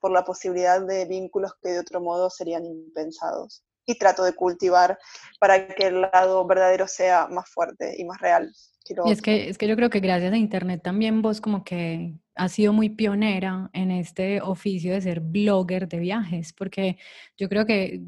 por 0.07 0.13
la 0.13 0.25
posibilidad 0.25 0.81
de 0.87 1.05
vínculos 1.05 1.51
que 1.61 1.71
de 1.71 1.81
otro 1.81 2.01
modo 2.01 2.31
serían 2.31 2.65
impensados. 2.65 3.65
y 3.89 3.99
trato 3.99 4.23
de 4.23 4.35
cultivar 4.35 4.97
para 5.41 5.67
que 5.67 5.89
el 5.89 6.01
lado 6.01 6.47
verdadero 6.47 6.87
sea 6.87 7.27
más 7.27 7.49
fuerte 7.51 7.97
y 7.99 8.05
más 8.05 8.21
real. 8.21 8.53
y 9.05 9.11
es 9.11 9.21
que, 9.21 9.49
es 9.49 9.59
que 9.59 9.67
yo 9.67 9.75
creo 9.75 9.91
que 9.91 9.99
gracias 9.99 10.33
a 10.33 10.37
Internet 10.37 10.81
también 10.83 11.23
vos 11.23 11.41
como 11.41 11.65
que 11.65 12.15
has 12.37 12.53
sido 12.53 12.73
muy 12.73 12.89
pionera 12.91 13.69
en 13.73 13.91
este 13.91 14.41
oficio 14.41 14.93
de 14.93 15.01
ser 15.01 15.19
blogger 15.19 15.89
de 15.89 15.99
viajes, 15.99 16.53
porque 16.53 16.99
yo 17.37 17.49
creo 17.49 17.67
que 17.67 18.03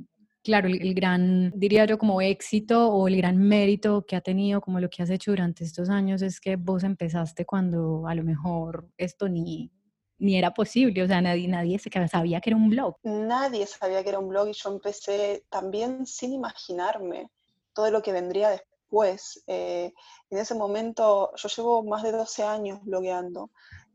claro, 0.45 0.69
el, 0.69 0.95
gran, 0.95 1.53
diría 1.57 1.85
yo, 1.85 1.99
como 1.99 2.21
éxito 2.21 2.93
o 2.93 3.09
el 3.09 3.17
gran 3.17 3.39
mérito 3.39 4.07
que 4.07 4.15
ha 4.15 4.21
tenido, 4.21 4.61
como 4.61 4.79
lo 4.79 4.89
que 4.89 5.03
has 5.03 5.11
hecho 5.11 5.33
durante 5.33 5.65
estos 5.65 5.91
años, 5.91 6.23
es 6.23 6.41
que 6.41 6.55
vos 6.55 6.85
empezaste 6.85 7.45
cuando 7.45 8.07
a 8.07 8.15
lo 8.15 8.23
mejor 8.23 8.89
esto 8.97 9.29
ni, 9.29 9.73
ni 10.19 10.37
era 10.37 10.53
posible, 10.53 11.03
o 11.03 11.07
sea, 11.07 11.21
nadie, 11.21 11.49
nadie 11.49 11.79
sabía 12.11 12.41
que 12.41 12.51
era 12.51 12.57
un 12.57 12.71
blog. 12.71 12.97
Nadie 13.03 13.67
sabía 13.67 14.03
que 14.03 14.09
era 14.09 14.19
un 14.19 14.29
blog 14.29 14.49
y 14.49 14.53
yo 14.53 14.71
empecé 14.71 15.45
también 15.49 16.07
sin 16.07 16.33
imaginarme 16.33 17.31
todo 17.73 17.91
lo 17.91 18.03
que 18.03 18.13
vendría 18.13 18.51
después. 18.51 19.43
Eh, 19.47 19.93
en 20.31 20.39
ese 20.39 20.55
momento, 20.55 21.31
yo 21.37 21.49
llevo 21.49 21.83
más 21.85 22.03
de 22.03 22.13
12 22.13 22.43
años 22.43 22.81
blogueando 22.83 23.51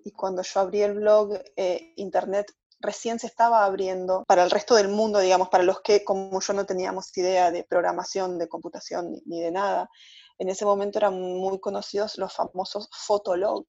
y 0.06 0.12
cuando 0.12 0.42
yo 0.42 0.60
abrí 0.60 0.82
el 0.82 0.94
blog, 0.94 1.34
eh, 1.56 1.94
Internet 1.98 2.54
recién 2.80 3.18
se 3.18 3.28
estaba 3.28 3.66
abriendo 3.66 4.24
para 4.28 4.44
el 4.44 4.52
resto 4.52 4.76
del 4.76 4.90
mundo, 4.90 5.20
digamos, 5.20 5.50
para 5.50 5.64
los 5.64 5.82
que 5.82 6.04
como 6.04 6.40
yo 6.40 6.54
no 6.54 6.66
teníamos 6.66 7.18
idea 7.18 7.50
de 7.50 7.64
programación, 7.64 8.38
de 8.38 8.50
computación 8.50 9.22
ni, 9.26 9.42
de 9.42 9.52
nada. 9.52 9.90
En 10.38 10.50
ese 10.50 10.66
momento 10.66 11.00
eran 11.00 11.20
muy 11.20 11.60
conocidos 11.60 12.18
los 12.18 12.34
famosos 12.34 12.90
fotologs, 12.92 13.68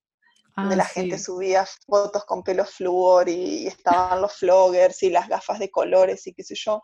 donde 0.57 0.75
ah, 0.75 0.79
la 0.79 0.85
gente 0.85 1.19
subía 1.19 1.67
fotos 1.87 2.25
con 2.25 2.43
pelo 2.43 2.65
flúor 2.65 3.29
y, 3.29 3.67
estaban 3.67 4.21
los 4.21 4.35
floggers 4.35 5.03
y 5.03 5.11
las 5.11 5.29
gafas 5.29 5.59
de 5.59 5.71
colores 5.71 6.27
y 6.27 6.35
qué 6.35 6.45
sé 6.45 6.55
yo. 6.57 6.81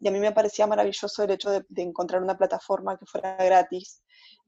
Y 0.00 0.08
a 0.08 0.10
mí 0.10 0.18
me 0.18 0.32
parecía 0.32 0.66
maravilloso 0.66 1.22
el 1.22 1.30
hecho 1.30 1.50
de, 1.50 1.64
de 1.68 1.82
encontrar 1.82 2.22
una 2.22 2.36
plataforma 2.36 2.98
que 2.98 3.06
fuera 3.06 3.36
gratis. 3.36 4.02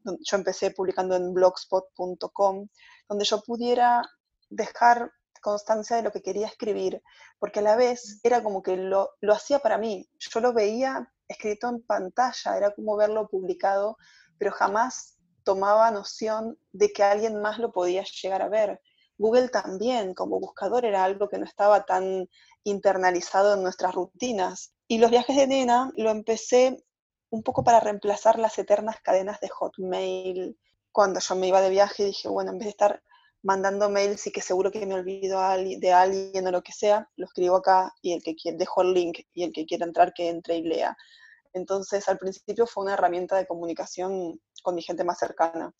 Yo 0.04 0.37
empecé 0.37 0.71
publicando 0.71 1.14
en 1.14 1.33
blogspot.com, 1.33 2.68
donde 3.09 3.25
yo 3.25 3.40
pudiera 3.42 4.02
dejar 4.50 5.11
constancia 5.44 5.97
de 5.97 6.02
lo 6.02 6.11
que 6.11 6.23
quería 6.23 6.47
escribir, 6.47 7.02
porque 7.38 7.61
a 7.61 7.62
la 7.62 7.76
vez 7.76 8.21
era 8.23 8.42
como 8.42 8.62
que 8.62 8.76
lo, 8.76 9.11
lo 9.21 9.35
hacía 9.35 9.59
para 9.59 9.78
mí. 9.78 10.09
Yo 10.18 10.40
lo 10.40 10.54
veía 10.54 11.12
escrito 11.28 11.68
en 11.68 11.83
pantalla, 11.83 12.56
era 12.56 12.75
como 12.75 12.97
verlo 12.97 13.28
publicado, 13.28 13.99
pero 14.38 14.52
jamás 14.52 15.13
tomaba 15.44 15.90
noción 15.90 16.58
de 16.72 16.92
que 16.92 17.02
alguien 17.02 17.40
más 17.40 17.58
lo 17.58 17.72
podía 17.72 18.04
llegar 18.04 18.42
a 18.42 18.48
ver. 18.48 18.80
Google 19.18 19.48
también, 19.48 20.14
como 20.14 20.40
buscador, 20.40 20.84
era 20.84 21.04
algo 21.04 21.28
que 21.28 21.38
no 21.38 21.44
estaba 21.44 21.84
tan 21.84 22.28
internalizado 22.64 23.54
en 23.54 23.62
nuestras 23.62 23.94
rutinas. 23.94 24.72
Y 24.88 24.98
los 24.98 25.10
viajes 25.10 25.36
de 25.36 25.46
nena 25.46 25.92
lo 25.96 26.10
empecé 26.10 26.84
un 27.30 27.42
poco 27.42 27.62
para 27.62 27.80
reemplazar 27.80 28.38
las 28.38 28.58
eternas 28.58 29.00
cadenas 29.02 29.40
de 29.40 29.48
Hotmail. 29.48 30.58
Cuando 30.90 31.20
yo 31.20 31.34
me 31.36 31.48
iba 31.48 31.60
de 31.60 31.70
viaje 31.70 32.04
dije, 32.04 32.28
bueno, 32.28 32.52
en 32.52 32.58
vez 32.58 32.66
de 32.66 32.70
estar 32.70 33.02
mandando 33.42 33.90
mails 33.90 34.26
y 34.26 34.32
que 34.32 34.40
seguro 34.40 34.70
que 34.70 34.86
me 34.86 34.94
olvido 34.94 35.40
de 35.78 35.92
alguien 35.92 36.46
o 36.46 36.50
lo 36.50 36.62
que 36.62 36.72
sea, 36.72 37.08
lo 37.16 37.26
escribo 37.26 37.56
acá 37.56 37.92
y 38.00 38.14
el 38.14 38.22
que 38.22 38.34
quiere, 38.34 38.56
dejo 38.56 38.82
el 38.82 38.94
link 38.94 39.18
y 39.34 39.44
el 39.44 39.52
que 39.52 39.66
quiera 39.66 39.84
entrar 39.84 40.14
que 40.14 40.28
entre 40.28 40.56
y 40.56 40.62
lea. 40.62 40.96
Entonces 41.52 42.08
al 42.08 42.18
principio 42.18 42.66
fue 42.66 42.84
una 42.84 42.94
herramienta 42.94 43.36
de 43.36 43.46
comunicación 43.46 44.40
con 44.64 44.75
mi 44.75 44.83
gente 44.83 45.04
más 45.04 45.18
cercana 45.18 45.73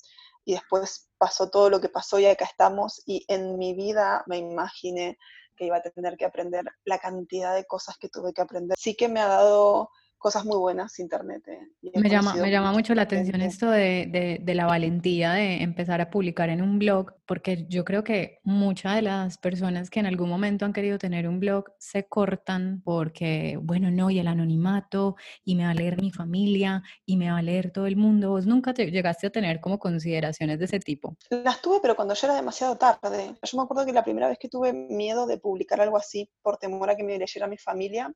y 0.45 0.53
después 0.53 1.09
pasó 1.19 1.51
todo 1.51 1.71
lo 1.71 1.81
que 1.81 1.89
pasó 1.89 2.19
y 2.21 2.27
acá 2.27 2.45
estamos 2.45 3.03
y 3.07 3.25
en 3.29 3.59
mi 3.59 3.75
vida 3.75 4.23
me 4.27 4.39
imaginé 4.39 5.19
que 5.57 5.65
iba 5.67 5.79
a 5.79 5.83
tener 5.83 6.17
que 6.17 6.27
aprender 6.27 6.65
la 6.85 6.99
cantidad 6.99 7.55
de 7.55 7.65
cosas 7.65 7.97
que 7.99 8.09
tuve 8.09 8.33
que 8.33 8.43
aprender. 8.43 8.77
Sí 8.79 8.95
que 8.95 9.09
me 9.09 9.21
ha 9.21 9.29
dado 9.29 9.91
cosas 10.25 10.47
muy 10.47 10.57
buenas 10.57 10.99
Internet. 11.01 11.47
Eh, 11.49 12.01
me 12.01 12.09
llama, 12.09 12.33
me 12.33 12.51
llama 12.51 12.73
mucho 12.73 12.95
la 12.95 13.03
atención 13.03 13.43
esto 13.43 13.69
de, 13.69 14.41
de, 14.43 14.55
la 14.55 14.65
valentía 14.65 15.35
de 15.35 15.63
empezar 15.63 16.01
a 16.01 16.09
publicar 16.09 16.49
en 16.49 16.63
un 16.63 16.79
blog, 16.79 17.13
porque 17.27 17.67
yo 17.69 17.85
creo 17.85 18.05
que 18.05 18.39
muchas 18.43 18.95
de 18.95 19.03
las 19.03 19.37
personas 19.37 19.91
que 19.91 20.01
en 20.01 20.07
algún 20.07 20.31
momento 20.31 20.65
han 20.65 20.73
querido 20.73 20.97
tener 20.97 21.29
un 21.29 21.41
blog 21.41 21.67
se 21.79 22.09
cortan 22.09 22.81
porque, 22.87 23.59
bueno, 23.61 23.91
no, 23.91 24.09
y 24.09 24.19
el 24.19 24.27
anonimato, 24.27 25.17
y 25.45 25.57
me 25.57 25.65
va 25.65 25.73
a 25.73 25.75
leer 25.75 26.01
mi 26.01 26.11
familia, 26.11 26.83
y 27.05 27.19
me 27.19 27.31
va 27.31 27.37
a 27.37 27.43
leer 27.43 27.71
todo 27.71 27.87
el 27.87 27.97
mundo. 27.97 28.31
¿Vos 28.31 28.47
nunca 28.47 28.73
te 28.73 28.91
llegaste 28.91 29.27
a 29.27 29.31
tener 29.31 29.61
como 29.61 29.79
consideraciones 29.79 30.59
de 30.59 30.65
ese 30.65 30.81
tipo? 30.81 31.19
Las 31.29 31.61
tuve, 31.61 31.81
pero 31.83 31.97
cuando 31.97 32.15
ya 32.15 32.29
era 32.29 32.37
demasiado 32.37 32.77
tarde. 32.77 33.35
Yo 33.43 33.59
me 33.59 33.65
acuerdo 33.65 33.85
que 33.85 33.93
la 33.93 34.03
primera 34.03 34.29
vez 34.29 34.39
que 34.39 34.49
tuve 34.49 34.73
miedo 34.73 35.27
de 35.27 35.37
publicar 35.37 35.83
algo 35.83 35.99
así 35.99 36.31
por 36.41 36.57
temor 36.57 36.89
a 36.89 36.97
que 36.97 37.05
me 37.05 37.19
leyera 37.19 37.47
mi 37.47 37.59
familia 37.59 38.11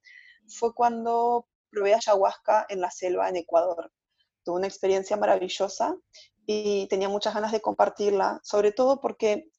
fue 0.47 0.73
cuando 0.73 1.47
probé 1.71 1.95
ayahuasca 1.95 2.67
en 2.69 2.81
la 2.81 2.91
selva 2.91 3.29
en 3.29 3.37
Ecuador. 3.37 3.91
Tuve 4.45 4.57
una 4.57 4.67
experiencia 4.67 5.17
maravillosa 5.17 5.97
y 6.47 6.87
tenía 6.89 7.09
muchas 7.09 7.35
ganas 7.35 7.53
de 7.53 7.61
compartirla, 7.61 8.41
sobre 8.43 8.73
todo 8.73 9.01
porque 9.01 9.51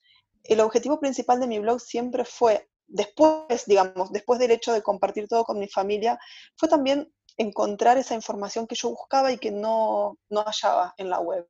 el 0.43 0.59
objetivo 0.61 0.99
principal 0.99 1.39
de 1.39 1.47
mi 1.47 1.59
blog 1.59 1.79
siempre 1.79 2.25
fue, 2.25 2.69
después, 2.87 3.65
digamos, 3.65 4.11
después 4.11 4.39
del 4.39 4.51
hecho 4.51 4.73
de 4.73 4.81
compartir 4.81 5.27
todo 5.27 5.43
con 5.43 5.59
mi 5.59 5.67
familia, 5.67 6.19
fue 6.57 6.67
también 6.67 7.13
encontrar 7.37 7.97
esa 7.97 8.15
información 8.15 8.67
que 8.67 8.75
yo 8.75 8.89
buscaba 8.89 9.31
y 9.31 9.37
que 9.37 9.51
no, 9.51 10.17
no 10.29 10.43
hallaba 10.43 10.93
en 10.97 11.09
la 11.09 11.19
web. 11.19 11.47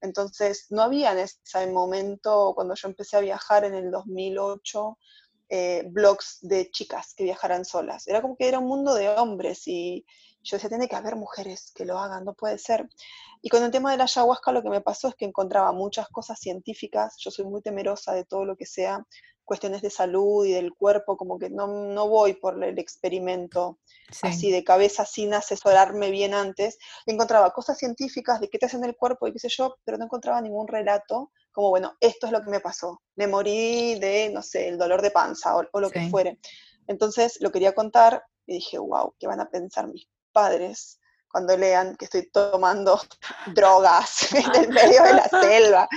Entonces, 0.00 0.66
no 0.70 0.82
había 0.82 1.12
en 1.12 1.18
ese 1.18 1.66
momento, 1.68 2.52
cuando 2.54 2.74
yo 2.74 2.88
empecé 2.88 3.16
a 3.16 3.20
viajar 3.20 3.64
en 3.64 3.74
el 3.74 3.90
2008, 3.90 4.98
eh, 5.48 5.84
blogs 5.86 6.38
de 6.42 6.70
chicas 6.70 7.14
que 7.14 7.24
viajaran 7.24 7.64
solas. 7.64 8.06
Era 8.06 8.22
como 8.22 8.36
que 8.36 8.48
era 8.48 8.58
un 8.58 8.66
mundo 8.66 8.94
de 8.94 9.08
hombres 9.08 9.62
y 9.66 10.04
yo 10.42 10.56
decía, 10.56 10.68
tiene 10.68 10.88
que 10.88 10.96
haber 10.96 11.16
mujeres 11.16 11.72
que 11.74 11.84
lo 11.84 11.98
hagan, 11.98 12.24
no 12.24 12.34
puede 12.34 12.58
ser. 12.58 12.88
Y 13.42 13.48
con 13.48 13.62
el 13.64 13.70
tema 13.70 13.90
de 13.90 13.96
la 13.96 14.04
ayahuasca 14.04 14.52
lo 14.52 14.62
que 14.62 14.70
me 14.70 14.80
pasó 14.80 15.08
es 15.08 15.14
que 15.14 15.24
encontraba 15.24 15.72
muchas 15.72 16.08
cosas 16.08 16.38
científicas, 16.38 17.16
yo 17.18 17.30
soy 17.30 17.44
muy 17.44 17.62
temerosa 17.62 18.12
de 18.12 18.24
todo 18.24 18.44
lo 18.44 18.56
que 18.56 18.66
sea 18.66 19.04
cuestiones 19.46 19.80
de 19.80 19.90
salud 19.90 20.44
y 20.44 20.52
del 20.52 20.74
cuerpo, 20.74 21.16
como 21.16 21.38
que 21.38 21.48
no, 21.48 21.68
no 21.68 22.08
voy 22.08 22.34
por 22.34 22.62
el 22.62 22.78
experimento 22.78 23.78
así 24.22 24.50
de 24.50 24.64
cabeza 24.64 25.06
sin 25.06 25.32
asesorarme 25.32 26.10
bien 26.10 26.34
antes. 26.34 26.78
Encontraba 27.06 27.52
cosas 27.52 27.78
científicas 27.78 28.40
de 28.40 28.50
qué 28.50 28.58
te 28.58 28.66
hacen 28.66 28.84
el 28.84 28.96
cuerpo 28.96 29.26
y 29.26 29.32
qué 29.32 29.38
sé 29.38 29.48
yo, 29.48 29.76
pero 29.84 29.96
no 29.96 30.04
encontraba 30.04 30.40
ningún 30.40 30.66
relato 30.66 31.30
como, 31.56 31.70
bueno, 31.70 31.96
esto 32.00 32.26
es 32.26 32.32
lo 32.32 32.42
que 32.42 32.50
me 32.50 32.60
pasó, 32.60 33.00
me 33.14 33.26
morí 33.26 33.98
de, 33.98 34.28
no 34.28 34.42
sé, 34.42 34.68
el 34.68 34.76
dolor 34.76 35.00
de 35.00 35.10
panza 35.10 35.56
o, 35.56 35.80
lo 35.80 35.90
que 35.90 36.10
fuere. 36.10 36.38
Entonces 36.86 37.38
lo 37.40 37.50
quería 37.50 37.74
contar 37.74 38.22
y 38.44 38.56
dije, 38.56 38.76
wow, 38.76 39.14
¿qué 39.18 39.26
van 39.26 39.40
a 39.40 39.48
pensar 39.48 39.88
mis 39.88 40.06
padres 40.32 41.00
cuando 41.32 41.56
lean 41.56 41.96
que 41.96 42.04
estoy 42.04 42.28
tomando 42.30 43.00
drogas 43.54 44.30
en 44.34 44.64
el 44.64 44.68
medio 44.68 45.02
de 45.02 45.14
la 45.14 45.28
selva? 45.30 45.88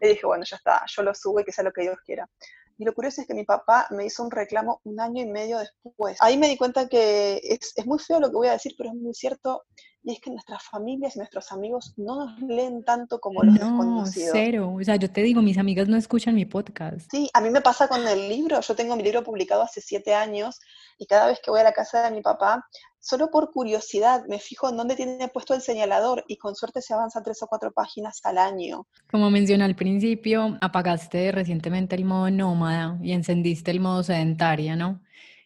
Y 0.00 0.06
dije, 0.10 0.24
bueno, 0.24 0.44
ya 0.48 0.54
está, 0.54 0.84
yo 0.86 1.02
lo 1.02 1.12
subo 1.16 1.40
y 1.40 1.44
que 1.44 1.50
sea 1.50 1.64
lo 1.64 1.72
que 1.72 1.82
Dios 1.82 1.96
quiera. 2.06 2.30
Y 2.78 2.84
lo 2.84 2.94
curioso 2.94 3.22
es 3.22 3.26
que 3.26 3.34
mi 3.34 3.44
papá 3.44 3.88
me 3.90 4.06
hizo 4.06 4.22
un 4.22 4.30
reclamo 4.30 4.80
un 4.84 5.00
año 5.00 5.20
y 5.20 5.26
medio 5.26 5.58
después. 5.58 6.16
Ahí 6.20 6.38
me 6.38 6.46
di 6.46 6.56
cuenta 6.56 6.88
que 6.88 7.40
es, 7.42 7.72
es 7.74 7.86
muy 7.86 7.98
feo 7.98 8.20
lo 8.20 8.28
que 8.28 8.36
voy 8.36 8.46
a 8.46 8.52
decir, 8.52 8.74
pero 8.78 8.90
es 8.90 8.94
muy 8.94 9.14
cierto 9.14 9.64
y 10.04 10.12
es 10.12 10.20
que 10.20 10.30
nuestras 10.30 10.62
familias 10.64 11.14
y 11.14 11.20
nuestros 11.20 11.52
amigos 11.52 11.94
no 11.96 12.26
nos 12.26 12.40
leen 12.40 12.84
tanto 12.84 13.20
como 13.20 13.42
los 13.42 13.54
no, 13.54 13.60
desconocidos. 13.60 14.30
cero. 14.32 14.74
O 14.78 14.82
sea, 14.82 14.96
yo 14.96 15.10
te 15.10 15.22
digo, 15.22 15.42
mis 15.42 15.58
amigas 15.58 15.88
no 15.88 15.96
escuchan 15.96 16.34
mi 16.34 16.44
podcast. 16.44 17.08
Sí, 17.10 17.30
a 17.32 17.40
mí 17.40 17.50
me 17.50 17.60
pasa 17.60 17.86
con 17.86 18.06
el 18.06 18.28
libro. 18.28 18.60
Yo 18.60 18.74
tengo 18.74 18.96
mi 18.96 19.04
libro 19.04 19.22
publicado 19.22 19.62
hace 19.62 19.80
siete 19.80 20.14
años 20.14 20.58
y 20.98 21.06
cada 21.06 21.28
vez 21.28 21.40
que 21.42 21.50
voy 21.50 21.60
a 21.60 21.64
la 21.64 21.72
casa 21.72 22.02
de 22.02 22.10
mi 22.10 22.20
papá, 22.20 22.66
solo 22.98 23.30
por 23.30 23.52
curiosidad 23.52 24.24
me 24.28 24.40
fijo 24.40 24.68
en 24.68 24.76
dónde 24.76 24.96
tiene 24.96 25.28
puesto 25.28 25.54
el 25.54 25.62
señalador 25.62 26.24
y 26.26 26.36
con 26.36 26.56
suerte 26.56 26.82
se 26.82 26.94
avanza 26.94 27.22
tres 27.22 27.42
o 27.42 27.46
cuatro 27.46 27.72
páginas 27.72 28.20
al 28.24 28.38
año. 28.38 28.86
Como 29.10 29.30
mencioné 29.30 29.64
al 29.64 29.76
principio, 29.76 30.58
apagaste 30.60 31.30
recientemente 31.30 31.94
el 31.94 32.04
modo 32.04 32.28
nómada 32.30 32.98
y 33.02 33.12
encendiste 33.12 33.70
el 33.70 33.80
modo 33.80 34.02
sedentaria, 34.02 34.74
¿no? 34.74 35.00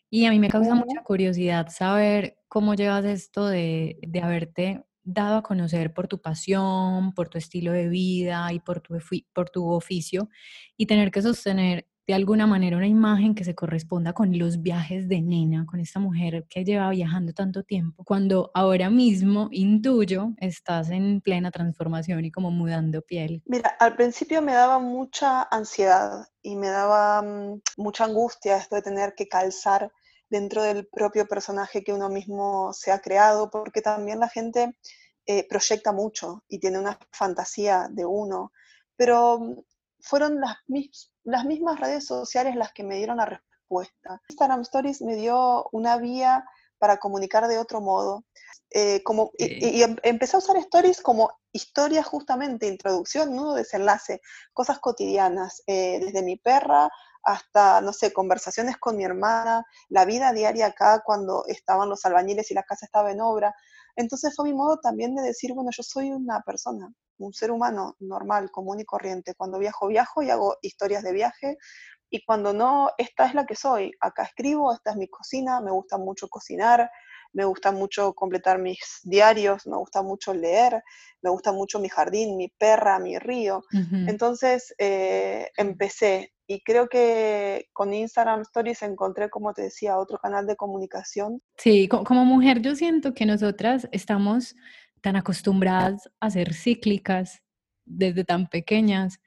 Y 0.09 0.25
a 0.25 0.31
mí 0.31 0.39
me 0.39 0.49
causa 0.49 0.75
mucha 0.75 1.03
curiosidad 1.03 1.69
saber 1.69 2.36
cómo 2.49 2.75
llevas 2.75 3.05
esto 3.05 3.47
de, 3.47 3.99
de, 4.03 4.21
haberte 4.21 4.85
dado 5.03 5.37
a 5.37 5.43
conocer 5.43 5.93
por 5.93 6.09
tu 6.09 6.21
pasión, 6.21 7.13
por 7.15 7.29
tu 7.29 7.39
estilo 7.39 7.73
de 7.73 7.89
vida 7.89 8.53
y 8.53 8.61
por 8.61 8.81
tu, 8.81 8.99
por 9.33 9.51
tu 9.51 9.69
oficio 9.69 10.29
y 10.77 10.87
tener 10.87 11.11
que 11.11 11.23
sostener 11.23 11.87
de 12.07 12.15
alguna 12.15 12.47
manera 12.47 12.77
una 12.77 12.87
imagen 12.87 13.35
que 13.35 13.45
se 13.45 13.55
corresponda 13.55 14.13
con 14.13 14.39
los 14.39 14.63
viajes 14.63 15.09
de 15.09 15.21
nena, 15.21 15.67
con 15.67 15.81
esta 15.81 15.99
mujer 15.99 16.47
que 16.49 16.65
lleva 16.65 16.89
viajando 16.91 17.33
tanto 17.33 17.65
tiempo, 17.65 18.05
cuando 18.05 18.53
ahora 18.55 18.91
mismo 18.91 19.49
intuyo 19.51 20.29
estás 20.39 20.91
en 20.91 21.21
plena 21.21 21.51
transformación 21.51 22.25
y 22.25 22.31
como 22.31 22.53
mudando 22.53 23.03
piel. 23.03 23.43
Mira, 23.45 23.71
al 23.81 23.97
principio 23.97 24.41
me 24.41 24.53
daba 24.53 24.79
mucha 24.79 25.43
ansiedad 25.51 26.29
y 26.43 26.55
me 26.55 26.69
daba 26.69 27.23
mm, 27.23 27.63
mucha 27.77 28.05
angustia 28.05 28.57
esto 28.59 28.77
de 28.77 28.83
tener 28.83 29.15
que 29.17 29.27
calzar 29.27 29.91
dentro 30.29 30.63
del 30.63 30.87
propio 30.89 31.27
personaje 31.27 31.85
que 31.85 31.93
uno 31.93 32.09
mismo 32.09 32.73
se 32.73 32.93
ha 32.93 33.01
creado, 33.01 33.51
porque 33.51 33.83
también 33.83 34.21
la 34.21 34.29
gente 34.29 34.77
eh, 35.27 35.47
proyecta 35.49 35.93
mucho 35.93 36.45
y 36.49 36.59
tiene 36.59 36.79
una 36.79 36.99
fantasía 37.13 37.89
de 37.91 38.05
uno, 38.05 38.53
pero 38.97 39.39
mm, 39.39 39.57
fueron 40.01 40.41
las, 40.41 40.57
las 41.25 41.45
mismas 41.45 41.81
redes 41.81 42.07
sociales 42.07 42.57
las 42.57 42.73
que 42.73 42.85
me 42.85 42.97
dieron 42.97 43.17
la 43.17 43.27
respuesta. 43.27 44.23
Instagram 44.29 44.61
Stories 44.61 45.03
me 45.03 45.17
dio 45.17 45.69
una 45.73 45.99
vía 45.99 46.45
para 46.79 46.99
comunicar 46.99 47.49
de 47.49 47.59
otro 47.59 47.81
modo. 47.81 48.25
Eh, 48.71 49.03
como, 49.03 49.31
y, 49.39 49.83
em, 49.83 49.97
empecé 50.03 50.37
a 50.37 50.41
usar 50.41 50.57
stories 50.59 51.01
como 51.01 51.31
historia 51.53 52.03
justamente, 52.03 52.67
introducción, 52.67 53.35
nudo, 53.35 53.55
desenlace, 53.55 54.21
cosas 54.53 54.79
cotidianas, 54.79 55.63
eh, 55.67 55.99
desde 56.01 56.23
mi 56.23 56.37
perra 56.37 56.91
hasta, 57.27 57.81
no 57.81 57.93
sé, 57.93 58.13
conversaciones 58.13 58.77
con 58.77 58.97
mi 58.97 59.05
hermana, 59.05 59.65
la 59.89 60.05
vida 60.05 60.33
diaria 60.33 60.67
acá 60.67 61.03
cuando 61.05 61.45
estaban 61.49 61.89
los 61.89 62.07
albañiles 62.07 62.53
y 62.53 62.55
la 62.55 62.63
casa 62.63 62.87
estaba 62.87 63.11
en 63.11 63.21
obra. 63.21 63.53
Entonces 63.97 64.33
fue 64.37 64.49
mi 64.49 64.55
modo 64.55 64.79
también 64.79 65.17
de 65.17 65.23
decir, 65.23 65.53
bueno, 65.53 65.71
yo 65.77 65.83
soy 65.83 66.13
una 66.13 66.41
persona, 66.43 66.89
un 67.19 67.33
ser 67.35 67.51
humano 67.51 67.97
normal, 67.99 68.53
común 68.53 68.79
y 68.79 68.85
corriente. 68.85 69.35
Cuando 69.35 69.59
viajo, 69.59 69.89
viajo 69.89 70.23
y 70.23 70.31
hago 70.31 70.57
historias 70.63 71.03
de 71.03 71.13
viaje. 71.13 71.59
Y 72.11 72.25
cuando 72.25 72.53
no, 72.53 72.91
esta 72.97 73.27
es 73.27 73.35
la 73.35 73.45
que 73.45 73.57
soy. 73.57 73.91
Acá 74.01 74.23
escribo, 74.23 74.73
esta 74.73 74.91
es 74.93 74.97
mi 74.97 75.09
cocina, 75.09 75.61
me 75.61 75.73
gusta 75.73 75.99
mucho 75.99 76.29
cocinar, 76.29 76.89
me 77.33 77.45
gusta 77.45 77.73
mucho 77.73 78.13
completar 78.15 78.61
mis 78.61 79.01
diarios, 79.03 79.67
me 79.67 79.77
gusta 79.77 80.03
mucho 80.03 80.33
leer, 80.33 80.81
me 81.23 81.31
gusta 81.31 81.51
mucho 81.51 81.81
mi 81.81 81.89
jardín, 81.89 82.37
mi 82.37 82.51
perra, 82.51 83.01
mi 83.01 83.19
río. 83.19 83.65
Entonces 84.07 84.73
eh, 84.79 85.51
empecé 85.57 86.36
y 86.47 86.63
creo 86.63 86.89
que 86.89 87.69
con 87.73 87.93
Instagram 87.93 88.43
Stories 88.43 88.83
encontré, 88.83 89.29
como 89.31 89.53
te 89.53 89.63
decía, 89.63 89.99
otro 89.99 90.19
canal 90.19 90.47
de 90.47 90.57
comunicación. 90.57 91.43
Sí, 91.57 91.89
como 91.89 92.25
mujer 92.25 92.61
yo 92.61 92.75
siento 92.77 93.15
que 93.15 93.27
nosotras 93.27 93.89
estamos 93.93 94.55
tan 95.01 95.17
acostumbradas 95.17 96.11
a 96.21 96.31
ser 96.31 96.55
cíclicas 96.55 97.43
desde 97.85 98.25
tan 98.25 98.49
pequeñas 98.49 99.21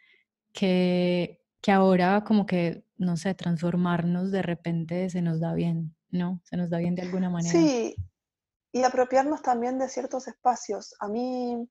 que, 0.53 1.41
que 1.61 1.71
ahora 1.71 2.23
como 2.23 2.45
que, 2.45 2.83
no 2.97 3.17
sé, 3.17 3.33
transformarnos 3.33 4.31
de 4.31 4.41
repente 4.41 5.09
se 5.09 5.21
nos 5.21 5.39
da 5.39 5.53
bien, 5.53 5.95
¿no? 6.11 6.41
Se 6.43 6.57
nos 6.57 6.69
da 6.69 6.77
bien 6.77 6.95
de 6.95 7.03
alguna 7.03 7.29
manera. 7.29 7.51
Sí, 7.51 7.95
y 8.71 8.83
apropiarnos 8.83 9.41
también 9.41 9.79
de 9.79 9.89
ciertos 9.89 10.27
espacios. 10.27 10.95
A 10.99 11.07
mí, 11.07 11.67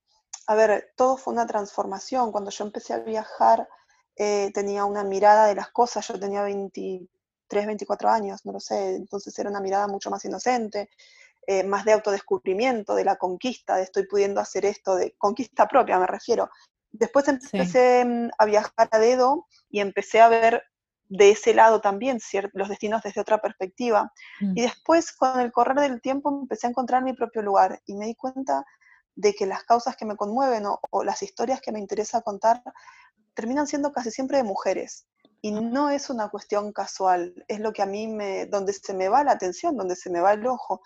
a 0.47 0.55
ver, 0.55 0.93
todo 0.97 1.17
fue 1.17 1.33
una 1.33 1.47
transformación. 1.47 2.33
Cuando 2.33 2.51
yo 2.51 2.65
empecé 2.65 2.95
a 2.95 3.01
viajar, 3.01 3.69
eh, 4.21 4.51
tenía 4.53 4.85
una 4.85 5.05
mirada 5.05 5.47
de 5.47 5.55
las 5.55 5.71
cosas, 5.71 6.09
yo 6.09 6.19
tenía 6.19 6.43
23, 6.43 7.67
24 7.67 8.11
años, 8.11 8.45
no 8.45 8.51
lo 8.51 8.59
sé, 8.59 8.97
entonces 8.97 9.39
era 9.39 9.49
una 9.49 9.61
mirada 9.61 9.87
mucho 9.87 10.11
más 10.11 10.25
inocente, 10.25 10.91
eh, 11.47 11.63
más 11.63 11.85
de 11.85 11.93
autodescubrimiento, 11.93 12.97
de 12.97 13.05
la 13.05 13.15
conquista, 13.15 13.77
de 13.77 13.85
estoy 13.85 14.07
pudiendo 14.09 14.41
hacer 14.41 14.67
esto, 14.67 14.97
de 14.97 15.15
conquista 15.17 15.69
propia 15.69 16.01
me 16.01 16.09
refiero. 16.09 16.51
Después 16.91 17.29
empecé 17.29 18.05
mm, 18.05 18.31
a 18.37 18.45
viajar 18.45 18.89
a 18.91 18.99
dedo 18.99 19.47
y 19.71 19.79
empecé 19.79 20.21
a 20.21 20.29
ver 20.29 20.65
de 21.09 21.31
ese 21.31 21.55
lado 21.55 21.81
también 21.81 22.19
los 22.55 22.69
destinos 22.69 23.03
desde 23.05 23.21
otra 23.21 23.41
perspectiva. 23.41 24.13
Mm. 24.41 24.59
Y 24.59 24.63
después, 24.63 25.13
con 25.13 25.39
el 25.39 25.53
correr 25.53 25.77
del 25.79 26.01
tiempo, 26.01 26.29
empecé 26.29 26.67
a 26.67 26.71
encontrar 26.71 27.05
mi 27.05 27.13
propio 27.13 27.43
lugar 27.43 27.81
y 27.87 27.95
me 27.95 28.07
di 28.07 28.17
cuenta 28.17 28.67
de 29.15 29.33
que 29.33 29.47
las 29.47 29.63
causas 29.63 29.97
que 29.97 30.05
me 30.05 30.17
conmueven 30.17 30.65
o 30.67 31.05
las 31.05 31.23
historias 31.23 31.61
que 31.61 31.71
me 31.71 31.79
interesa 31.79 32.21
contar 32.23 32.63
terminan 33.39 33.69
siendo 33.69 33.93
casi 33.93 34.11
siempre 34.11 34.39
de 34.39 34.43
mujeres. 34.43 35.07
Y 35.41 35.53
no 35.53 35.91
es 35.91 36.11
una 36.11 36.29
cuestión 36.29 36.73
casual, 36.73 37.45
es 37.47 37.61
lo 37.61 37.73
que 37.73 37.83
a 37.83 37.87
mí 37.87 38.09
me, 38.09 38.47
donde 38.47 38.73
se 38.73 38.95
me 38.95 39.09
va 39.09 39.23
la 39.23 39.31
atención, 39.31 39.77
donde 39.77 39.95
se 39.95 40.11
me 40.11 40.21
va 40.21 40.33
el 40.33 40.45
ojo. 40.45 40.83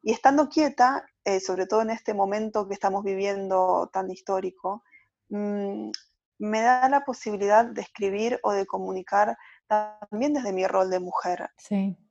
Y 0.00 0.12
estando 0.12 0.48
quieta, 0.48 1.04
eh, 1.24 1.40
sobre 1.40 1.66
todo 1.66 1.82
en 1.82 1.90
este 1.90 2.14
momento 2.14 2.68
que 2.68 2.74
estamos 2.74 3.02
viviendo 3.02 3.90
tan 3.92 4.08
histórico, 4.12 4.84
mm, 5.30 5.90
me 6.38 6.60
da 6.60 6.88
la 6.88 7.04
posibilidad 7.04 7.64
de 7.64 7.82
escribir 7.82 8.38
o 8.44 8.52
de 8.52 8.64
comunicar 8.64 9.36
también 9.66 10.34
desde 10.34 10.52
mi 10.52 10.68
rol 10.68 10.90
de 10.90 11.00
mujer, 11.00 11.50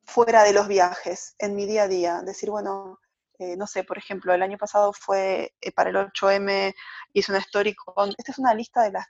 fuera 0.04 0.44
de 0.44 0.52
los 0.52 0.68
viajes, 0.68 1.34
en 1.40 1.56
mi 1.56 1.66
día 1.66 1.84
a 1.84 1.88
día. 1.88 2.22
Decir, 2.24 2.50
bueno, 2.50 3.00
eh, 3.40 3.56
no 3.56 3.66
sé, 3.68 3.86
por 3.86 3.98
ejemplo, 3.98 4.34
el 4.34 4.42
año 4.42 4.58
pasado 4.58 4.92
fue 4.92 5.54
eh, 5.62 5.72
para 5.72 5.92
el 5.92 5.96
8M, 5.96 6.76
hice 7.14 7.32
una 7.32 7.40
story 7.40 7.74
con, 7.74 8.10
esta 8.18 8.34
es 8.34 8.38
una 8.38 8.54
lista 8.54 8.84
de 8.84 8.92
las 8.92 9.06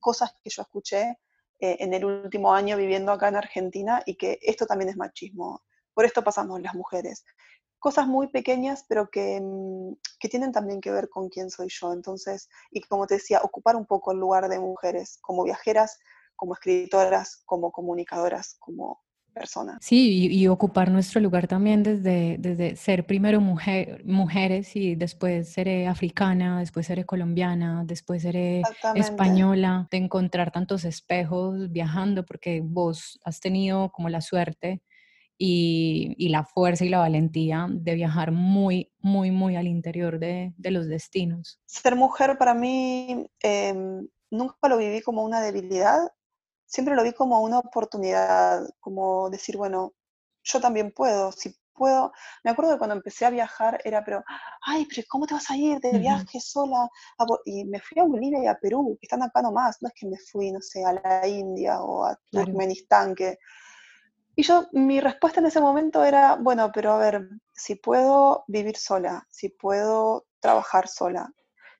cosas 0.00 0.34
que 0.42 0.50
yo 0.50 0.62
escuché 0.62 1.18
eh, 1.60 1.76
en 1.80 1.94
el 1.94 2.04
último 2.04 2.52
año 2.52 2.76
viviendo 2.76 3.12
acá 3.12 3.28
en 3.28 3.36
Argentina 3.36 4.02
y 4.06 4.16
que 4.16 4.38
esto 4.42 4.66
también 4.66 4.88
es 4.90 4.96
machismo. 4.96 5.62
Por 5.94 6.04
esto 6.04 6.24
pasamos 6.24 6.60
las 6.62 6.74
mujeres. 6.74 7.24
Cosas 7.78 8.06
muy 8.06 8.28
pequeñas, 8.28 8.84
pero 8.88 9.10
que, 9.10 9.40
mm, 9.40 9.94
que 10.18 10.28
tienen 10.28 10.52
también 10.52 10.80
que 10.80 10.90
ver 10.90 11.08
con 11.08 11.28
quién 11.28 11.50
soy 11.50 11.68
yo. 11.70 11.92
Entonces, 11.92 12.48
y 12.70 12.80
como 12.82 13.06
te 13.06 13.14
decía, 13.14 13.40
ocupar 13.42 13.76
un 13.76 13.86
poco 13.86 14.12
el 14.12 14.18
lugar 14.18 14.48
de 14.48 14.58
mujeres 14.58 15.18
como 15.20 15.44
viajeras, 15.44 15.98
como 16.36 16.54
escritoras, 16.54 17.42
como 17.44 17.70
comunicadoras, 17.72 18.56
como 18.58 19.02
persona. 19.30 19.78
Sí, 19.80 20.28
y, 20.30 20.46
ocupar 20.48 20.90
nuestro 20.90 21.20
lugar 21.20 21.46
también 21.46 21.82
desde, 21.82 22.36
desde 22.38 22.76
ser 22.76 23.06
primero 23.06 23.40
mujer, 23.40 24.02
mujeres 24.04 24.74
y 24.76 24.94
después 24.94 25.48
seré 25.48 25.86
africana, 25.86 26.60
después 26.60 26.86
seré 26.86 27.04
colombiana, 27.04 27.84
después 27.84 28.22
seré 28.22 28.62
española, 28.94 29.88
de 29.90 29.98
encontrar 29.98 30.50
tantos 30.50 30.84
espejos 30.84 31.70
viajando, 31.70 32.24
porque 32.24 32.60
vos 32.62 33.18
has 33.24 33.40
tenido 33.40 33.90
como 33.92 34.08
la 34.08 34.20
suerte 34.20 34.82
y, 35.38 36.14
y, 36.18 36.28
la 36.28 36.44
fuerza 36.44 36.84
y 36.84 36.90
la 36.90 36.98
valentía 36.98 37.66
de 37.70 37.94
viajar 37.94 38.30
muy, 38.30 38.92
muy, 38.98 39.30
muy 39.30 39.56
al 39.56 39.66
interior 39.68 40.18
de, 40.18 40.52
de 40.58 40.70
los 40.70 40.86
destinos. 40.86 41.58
Ser 41.64 41.96
mujer 41.96 42.36
para 42.36 42.52
mí 42.52 43.26
em, 43.40 44.06
nunca 44.30 44.68
lo 44.68 44.76
viví 44.76 45.00
como 45.00 45.24
una 45.24 45.40
debilidad, 45.40 45.98
siempre 46.70 46.94
lo 46.94 47.02
vi 47.02 47.12
como 47.12 47.40
una 47.40 47.58
oportunidad, 47.58 48.64
como 48.78 49.28
decir, 49.28 49.56
bueno, 49.56 49.92
yo 50.42 50.60
también 50.60 50.92
puedo, 50.92 51.32
si 51.32 51.54
puedo. 51.74 52.12
Me 52.44 52.52
acuerdo 52.52 52.72
que 52.72 52.78
cuando 52.78 52.94
empecé 52.94 53.26
a 53.26 53.30
viajar 53.30 53.80
era, 53.84 54.04
pero, 54.04 54.22
ay, 54.62 54.86
pero 54.88 55.06
¿cómo 55.08 55.26
te 55.26 55.34
vas 55.34 55.50
a 55.50 55.56
ir 55.56 55.80
de 55.80 55.98
viaje 55.98 56.38
sola? 56.40 56.88
Y 57.44 57.64
me 57.64 57.80
fui 57.80 58.00
a 58.00 58.04
Bolivia 58.04 58.44
y 58.44 58.46
a 58.46 58.54
Perú, 58.54 58.96
que 59.00 59.06
están 59.06 59.22
acá 59.22 59.42
nomás, 59.42 59.78
no 59.82 59.88
es 59.88 59.94
que 59.94 60.06
me 60.06 60.16
fui, 60.18 60.52
no 60.52 60.60
sé, 60.60 60.84
a 60.84 60.92
la 60.92 61.26
India 61.26 61.82
o 61.82 62.04
a 62.04 62.16
Turkmenistán, 62.30 63.14
que... 63.14 63.38
Y 64.36 64.42
yo, 64.44 64.68
mi 64.72 65.00
respuesta 65.00 65.40
en 65.40 65.46
ese 65.46 65.60
momento 65.60 66.04
era, 66.04 66.36
bueno, 66.36 66.70
pero 66.72 66.92
a 66.92 66.98
ver, 66.98 67.28
si 67.52 67.74
puedo 67.74 68.44
vivir 68.46 68.76
sola, 68.76 69.26
si 69.28 69.48
puedo 69.48 70.26
trabajar 70.38 70.86
sola, 70.86 71.32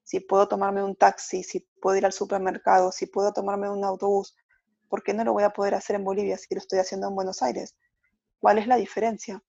si 0.02 0.18
puedo 0.18 0.48
tomarme 0.48 0.82
un 0.82 0.96
taxi, 0.96 1.44
si 1.44 1.60
puedo 1.80 1.96
ir 1.96 2.04
al 2.04 2.12
supermercado, 2.12 2.90
si 2.90 3.06
puedo 3.06 3.32
tomarme 3.32 3.70
un 3.70 3.84
autobús, 3.84 4.34
¿por 4.90 5.02
qué 5.02 5.14
no 5.14 5.24
lo 5.24 5.32
voy 5.32 5.44
a 5.44 5.50
poder 5.50 5.74
hacer 5.74 5.96
en 5.96 6.04
Bolivia 6.04 6.36
si 6.36 6.54
lo 6.54 6.58
estoy 6.58 6.80
haciendo 6.80 7.08
en 7.08 7.14
Buenos 7.14 7.40
Aires? 7.40 7.76
¿Cuál 8.40 8.58
es 8.58 8.66
la 8.66 8.76
diferencia? 8.76 9.42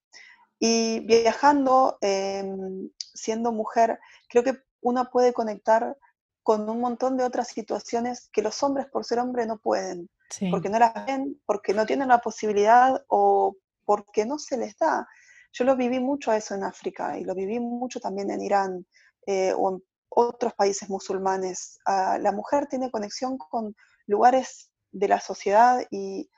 Y 0.59 1.01
viajando, 1.01 1.97
em, 1.99 2.89
siendo 3.13 3.51
mujer, 3.51 3.99
creo 4.29 4.43
que 4.43 4.57
uno 4.81 5.09
puede 5.11 5.33
conectar 5.33 5.97
con 6.43 6.69
un 6.69 6.79
montón 6.79 7.17
de 7.17 7.23
otras 7.23 7.49
situaciones 7.49 8.29
que 8.31 8.41
los 8.41 8.61
hombres 8.63 8.87
por 8.87 9.03
ser 9.03 9.19
hombre 9.19 9.45
no 9.45 9.57
pueden, 9.57 10.09
porque 10.49 10.69
no 10.69 10.79
las 10.79 11.05
ven, 11.05 11.39
porque 11.45 11.73
no 11.73 11.85
tienen 11.85 12.07
la 12.07 12.19
posibilidad 12.19 13.03
o 13.07 13.55
porque 13.85 14.25
no 14.25 14.39
se 14.39 14.57
les 14.57 14.77
da. 14.77 15.07
Yo 15.53 15.65
lo 15.65 15.75
viví 15.75 15.99
mucho 15.99 16.31
eso 16.31 16.55
en 16.55 16.63
África 16.63 17.17
y 17.17 17.23
lo 17.25 17.35
viví 17.35 17.59
mucho 17.59 17.99
también 17.99 18.31
en 18.31 18.41
Irán 18.41 18.85
eh, 19.27 19.53
o 19.55 19.71
en 19.71 19.83
otros 20.09 20.53
países 20.53 20.89
musulmanes. 20.89 21.79
Ah, 21.85 22.17
la 22.19 22.31
mujer 22.31 22.67
tiene 22.67 22.89
conexión 22.89 23.37
con 23.37 23.75
lugares 24.07 24.70
de 24.91 25.07
la 25.07 25.19
sociedad 25.19 25.85
y, 25.89 26.29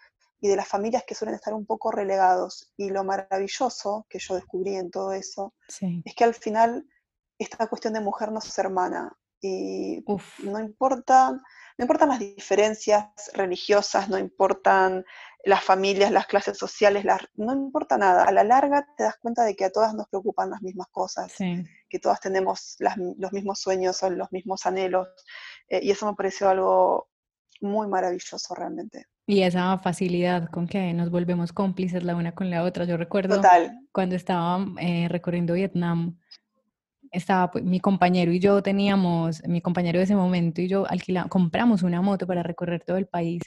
de 0.42 0.58
las 0.58 0.68
familias 0.68 1.06
que 1.08 1.16
suelen 1.16 1.36
estar 1.36 1.54
un 1.54 1.66
poco 1.66 1.89
relegados. 1.89 2.70
Y 2.76 2.89
lo 2.89 3.06
maravilloso 3.06 4.06
que 4.10 4.20
yo 4.20 4.36
descubrí 4.36 4.76
en 4.76 4.92
todo 4.92 5.13
eso 5.13 5.54
es 5.80 6.16
que 6.16 6.24
al 6.26 6.34
final 6.34 6.86
esta 7.39 7.68
cuestión 7.68 7.94
de 7.94 8.02
mujer 8.02 8.30
nos 8.32 8.58
hermana 8.60 9.18
y 9.44 10.04
no 10.44 10.60
importan, 10.60 11.42
no 11.78 11.84
importan 11.84 12.10
las 12.10 12.20
diferencias 12.20 13.06
religiosas, 13.34 14.10
no 14.10 14.18
importan 14.18 15.06
las 15.44 15.62
familias, 15.62 16.12
las 16.12 16.28
clases 16.28 16.58
sociales, 16.58 17.06
no 17.36 17.54
importa 17.54 17.98
nada. 17.98 18.24
A 18.24 18.32
la 18.32 18.46
larga 18.46 18.88
te 18.98 19.04
das 19.04 19.18
cuenta 19.18 19.44
de 19.44 19.56
que 19.56 19.66
a 19.66 19.72
todas 19.72 19.94
nos 19.94 20.08
preocupan 20.08 20.50
las 20.50 20.62
mismas 20.62 20.88
cosas, 20.92 21.34
que 21.36 22.00
todas 22.00 22.22
tenemos 22.22 22.78
los 22.80 23.34
mismos 23.34 23.60
sueños 23.60 24.02
o 24.04 24.10
los 24.10 24.32
mismos 24.32 24.66
anhelos. 24.66 25.08
Eh, 25.68 25.82
y 25.84 25.92
eso 25.92 26.06
me 26.06 26.16
pareció 26.16 26.50
algo 26.50 27.10
muy 27.62 27.88
maravilloso 27.88 28.56
realmente. 28.56 29.06
Y 29.26 29.42
esa 29.42 29.78
facilidad 29.78 30.50
con 30.50 30.68
que 30.68 30.94
nos 30.94 31.10
volvemos 31.10 31.54
cómplices 31.54 32.04
la 32.04 32.16
una 32.16 32.34
con 32.34 32.50
la 32.50 32.63
otra. 32.63 32.86
Yo 32.86 32.98
recuerdo 32.98 33.42
cuando 33.92 34.16
estaba 34.16 34.66
eh, 34.80 35.08
recorriendo 35.08 35.54
Vietnam, 35.54 36.18
estaba 37.12 37.52
pues, 37.52 37.63
mi 37.63 37.80
compañero 37.80 38.32
y 38.34 38.39
yo 38.39 38.62
teníamos, 38.62 39.42
mi 39.48 39.62
compañero 39.62 40.00
de 40.00 40.06
ese 40.06 40.16
momento 40.16 40.62
y 40.62 40.68
yo 40.68 40.86
alquilamos, 40.89 41.30
compramos 41.30 41.84
una 41.84 42.02
moto 42.02 42.28
para 42.28 42.44
recorrer 42.44 42.84
todo 42.84 42.98
el 42.98 43.08
país. 43.08 43.42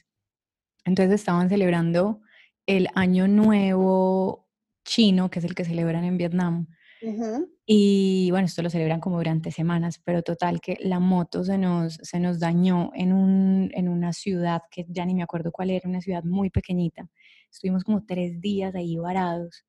Entonces 0.85 1.17
estaban 1.17 1.49
celebrando 1.49 2.21
el 2.65 2.89
Año 2.95 3.29
Nuevo 3.29 4.49
chino, 4.85 5.31
que 5.31 5.41
es 5.41 5.45
el 5.45 5.55
que 5.55 5.65
celebran 5.65 6.05
en 6.05 6.17
Vietnam. 6.17 6.69
Y 7.69 8.31
bueno, 8.31 8.47
esto 8.47 8.63
lo 8.63 8.71
celebran 8.71 9.01
como 9.01 9.19
durante 9.19 9.51
semanas, 9.51 10.01
pero 10.05 10.23
total 10.23 10.61
que 10.61 10.79
la 10.81 11.01
moto 11.01 11.45
se 11.45 11.59
nos, 11.59 11.95
se 11.95 12.21
nos 12.21 12.39
dañó 12.39 12.91
en, 12.95 13.13
un, 13.13 13.71
en 13.75 13.89
una 13.89 14.13
ciudad 14.13 14.63
que 14.71 14.87
ya 14.89 15.05
ni 15.05 15.15
me 15.15 15.23
acuerdo 15.25 15.51
cuál 15.53 15.71
era, 15.71 15.89
una 15.89 16.01
ciudad 16.01 16.23
muy 16.25 16.51
pequeñita. 16.51 17.09
Estuvimos 17.51 17.85
como 17.85 18.05
tres 18.05 18.41
días 18.41 18.75
ahí 18.75 18.97
varados 18.97 19.65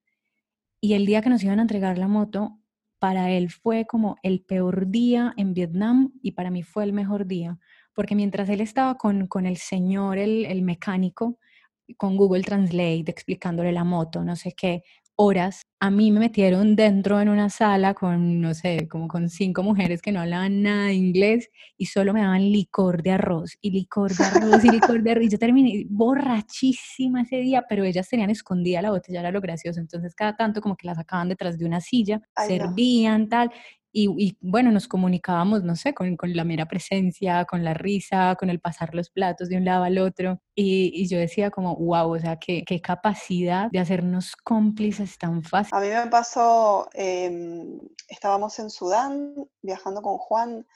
Y 0.81 0.93
el 0.93 1.05
día 1.05 1.21
que 1.21 1.29
nos 1.29 1.43
iban 1.43 1.59
a 1.59 1.63
entregar 1.63 1.97
la 1.97 2.07
moto, 2.07 2.59
para 2.99 3.31
él 3.31 3.49
fue 3.51 3.85
como 3.85 4.17
el 4.23 4.41
peor 4.41 4.89
día 4.89 5.33
en 5.37 5.53
Vietnam 5.53 6.13
y 6.21 6.31
para 6.31 6.51
mí 6.51 6.63
fue 6.63 6.83
el 6.83 6.93
mejor 6.93 7.27
día, 7.27 7.59
porque 7.93 8.15
mientras 8.15 8.49
él 8.49 8.61
estaba 8.61 8.95
con, 8.97 9.27
con 9.27 9.45
el 9.45 9.57
señor, 9.57 10.17
el, 10.17 10.45
el 10.45 10.61
mecánico, 10.63 11.39
con 11.97 12.17
Google 12.17 12.43
Translate, 12.43 13.05
explicándole 13.07 13.71
la 13.71 13.83
moto, 13.83 14.23
no 14.23 14.35
sé 14.35 14.53
qué, 14.53 14.83
horas, 15.17 15.63
a 15.79 15.91
mí 15.91 16.11
me 16.11 16.19
metieron 16.19 16.75
dentro 16.75 17.19
en 17.19 17.29
una 17.29 17.49
sala 17.49 17.93
con, 17.93 18.39
no 18.39 18.53
sé, 18.53 18.87
como 18.87 19.07
con 19.07 19.29
cinco 19.29 19.63
mujeres 19.63 20.01
que 20.01 20.11
no 20.11 20.21
hablaban 20.21 20.61
nada 20.61 20.85
de 20.85 20.93
inglés 20.93 21.49
y 21.77 21.87
solo 21.87 22.13
me 22.13 22.21
daban 22.21 22.51
licor 22.51 23.03
de 23.03 23.11
arroz 23.11 23.57
y 23.61 23.71
licor 23.71 24.15
de 24.15 24.23
arroz 24.23 24.63
y 24.63 24.71
licor 24.71 25.03
de 25.03 25.11
arroz. 25.11 25.25
Y 25.25 25.29
yo 25.29 25.39
terminé 25.39 25.85
borrachísima 25.89 27.23
ese 27.23 27.37
día, 27.37 27.65
pero 27.67 27.83
ellas 27.83 28.07
tenían 28.07 28.29
escondida 28.29 28.81
la 28.81 28.91
botella, 28.91 29.19
era 29.19 29.31
lo 29.31 29.41
gracioso. 29.41 29.79
Entonces 29.79 30.15
cada 30.15 30.35
tanto 30.35 30.61
como 30.61 30.77
que 30.77 30.87
la 30.87 30.95
sacaban 30.95 31.29
detrás 31.29 31.57
de 31.57 31.65
una 31.65 31.81
silla, 31.81 32.21
servían, 32.47 33.27
tal. 33.27 33.51
Y, 33.99 34.37
bueno, 34.41 34.71
nos 34.71 34.87
comunicábamos, 34.87 35.63
no 35.63 35.75
sé, 35.75 35.95
con, 35.95 36.17
con, 36.17 36.35
la 36.35 36.43
mera 36.43 36.67
presencia, 36.67 37.45
con 37.45 37.63
la 37.63 37.73
risa, 37.73 38.35
con 38.35 38.51
el 38.51 38.59
pasar 38.59 38.93
los 38.93 39.09
platos 39.09 39.49
de 39.49 39.57
un 39.57 39.65
lado 39.65 39.85
al 39.85 39.97
otro. 39.97 40.39
Y, 40.53 41.07
yo 41.07 41.17
decía 41.17 41.49
como, 41.49 41.75
wow, 41.75 42.15
o 42.15 42.19
sea, 42.19 42.37
qué, 42.37 42.63
qué, 42.63 42.79
capacidad 42.79 43.71
de 43.71 43.79
hacernos 43.79 44.35
cómplices 44.35 45.17
tan 45.17 45.41
fácil. 45.41 45.75
A 45.75 45.81
mí 45.81 45.87
me 45.87 46.11
pasó, 46.11 46.87
em, 46.93 47.79
estábamos 48.07 48.59
en 48.59 48.69
Sudán 48.69 49.33
viajando 49.63 50.03
con 50.03 50.19
Juan, 50.19 50.67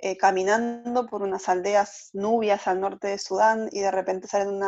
eh, 0.00 0.16
caminando 0.16 1.06
por 1.06 1.22
unas 1.22 1.48
aldeas 1.48 2.10
nubias 2.12 2.66
al 2.66 2.80
norte 2.80 3.06
de 3.06 3.18
Sudán 3.18 3.68
y 3.70 3.82
de 3.82 3.92
repente 3.92 4.26
salen 4.26 4.60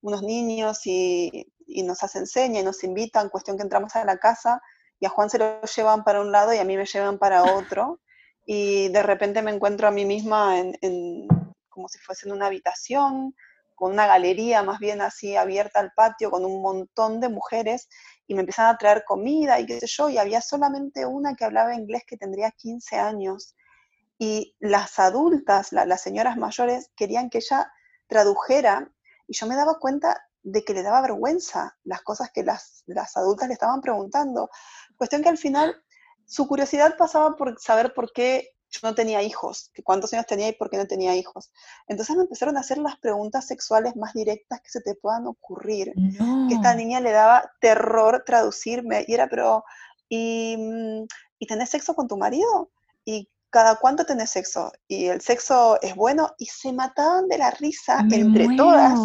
unos 0.00 0.22
niños 0.22 0.80
y, 0.86 1.46
nos 1.84 2.02
hacen 2.02 2.26
seña 2.26 2.60
y 2.60 2.64
nos 2.64 2.82
invitan, 2.82 3.28
cuestión 3.28 3.56
que 3.56 3.62
entramos 3.62 3.94
a 3.94 4.04
la 4.04 4.18
casa 4.18 4.60
y 5.00 5.06
a 5.06 5.10
Juan 5.10 5.30
se 5.30 5.38
lo 5.38 5.62
llevan 5.62 6.04
para 6.04 6.20
un 6.20 6.32
lado 6.32 6.52
y 6.52 6.58
a 6.58 6.64
mí 6.64 6.76
me 6.76 6.86
llevan 6.86 7.18
para 7.18 7.44
otro. 7.44 8.00
Y 8.44 8.88
de 8.88 9.02
repente 9.02 9.42
me 9.42 9.50
encuentro 9.50 9.88
a 9.88 9.90
mí 9.90 10.04
misma 10.04 10.58
en, 10.58 11.28
como 11.68 11.88
si 11.88 11.98
fuese 11.98 12.26
en 12.26 12.34
una 12.34 12.46
habitación, 12.46 13.34
con 13.74 13.92
una 13.92 14.06
galería 14.06 14.62
más 14.62 14.80
bien 14.80 15.00
así 15.00 15.36
abierta 15.36 15.78
al 15.80 15.92
patio, 15.92 16.30
con 16.30 16.44
un 16.44 16.60
montón 16.62 17.20
de 17.20 17.28
mujeres, 17.28 17.88
y 18.26 18.34
me 18.34 18.40
empiezan 18.40 18.66
a 18.66 18.76
traer 18.76 19.04
comida 19.04 19.60
y 19.60 19.66
qué 19.66 19.78
sé 19.78 19.86
yo, 19.86 20.08
y 20.08 20.18
había 20.18 20.40
solamente 20.40 21.06
una 21.06 21.34
que 21.34 21.44
hablaba 21.44 21.74
inglés 21.74 22.02
que 22.06 22.16
tendría 22.16 22.50
15 22.50 22.96
años. 22.96 23.54
Y 24.18 24.56
las 24.58 24.98
adultas, 24.98 25.72
las 25.72 26.02
señoras 26.02 26.36
mayores, 26.36 26.90
querían 26.96 27.30
que 27.30 27.38
ella 27.38 27.70
tradujera, 28.08 28.90
y 29.28 29.36
yo 29.36 29.46
me 29.46 29.54
daba 29.54 29.78
cuenta 29.78 30.28
de 30.42 30.64
que 30.64 30.74
le 30.74 30.82
daba 30.82 31.02
vergüenza 31.02 31.76
las 31.84 32.02
cosas 32.02 32.30
que 32.32 32.42
las, 32.42 32.82
las 32.86 33.16
adultas 33.16 33.48
le 33.48 33.54
estaban 33.54 33.80
preguntando. 33.80 34.50
Cuestión 34.98 35.22
que 35.22 35.30
al 35.30 35.38
final 35.38 35.74
su 36.26 36.46
curiosidad 36.46 36.96
pasaba 36.98 37.36
por 37.36 37.58
saber 37.58 37.94
por 37.94 38.12
qué 38.12 38.50
yo 38.70 38.80
no 38.82 38.94
tenía 38.94 39.22
hijos, 39.22 39.70
que 39.72 39.82
cuántos 39.82 40.12
años 40.12 40.26
tenía 40.26 40.48
y 40.48 40.52
por 40.52 40.68
qué 40.68 40.76
no 40.76 40.86
tenía 40.86 41.16
hijos. 41.16 41.50
Entonces 41.86 42.16
me 42.16 42.22
empezaron 42.22 42.56
a 42.56 42.60
hacer 42.60 42.78
las 42.78 42.98
preguntas 42.98 43.46
sexuales 43.46 43.96
más 43.96 44.12
directas 44.12 44.60
que 44.60 44.68
se 44.68 44.82
te 44.82 44.94
puedan 44.94 45.26
ocurrir. 45.26 45.94
Que 46.48 46.54
esta 46.54 46.74
niña 46.74 47.00
le 47.00 47.12
daba 47.12 47.50
terror 47.60 48.24
traducirme. 48.26 49.04
Y 49.08 49.14
era, 49.14 49.28
pero, 49.28 49.64
¿y, 50.08 50.56
mm, 50.58 51.06
¿y 51.38 51.46
tenés 51.46 51.70
sexo 51.70 51.94
con 51.94 52.08
tu 52.08 52.18
marido? 52.18 52.70
¿Y 53.06 53.30
cada 53.48 53.76
cuánto 53.76 54.04
tenés 54.04 54.30
sexo? 54.30 54.70
¿Y 54.86 55.06
el 55.06 55.22
sexo 55.22 55.80
es 55.80 55.94
bueno? 55.94 56.34
Y 56.36 56.46
se 56.46 56.72
mataban 56.74 57.26
de 57.28 57.38
la 57.38 57.50
risa 57.52 58.00
entre 58.10 58.54
todas 58.54 58.98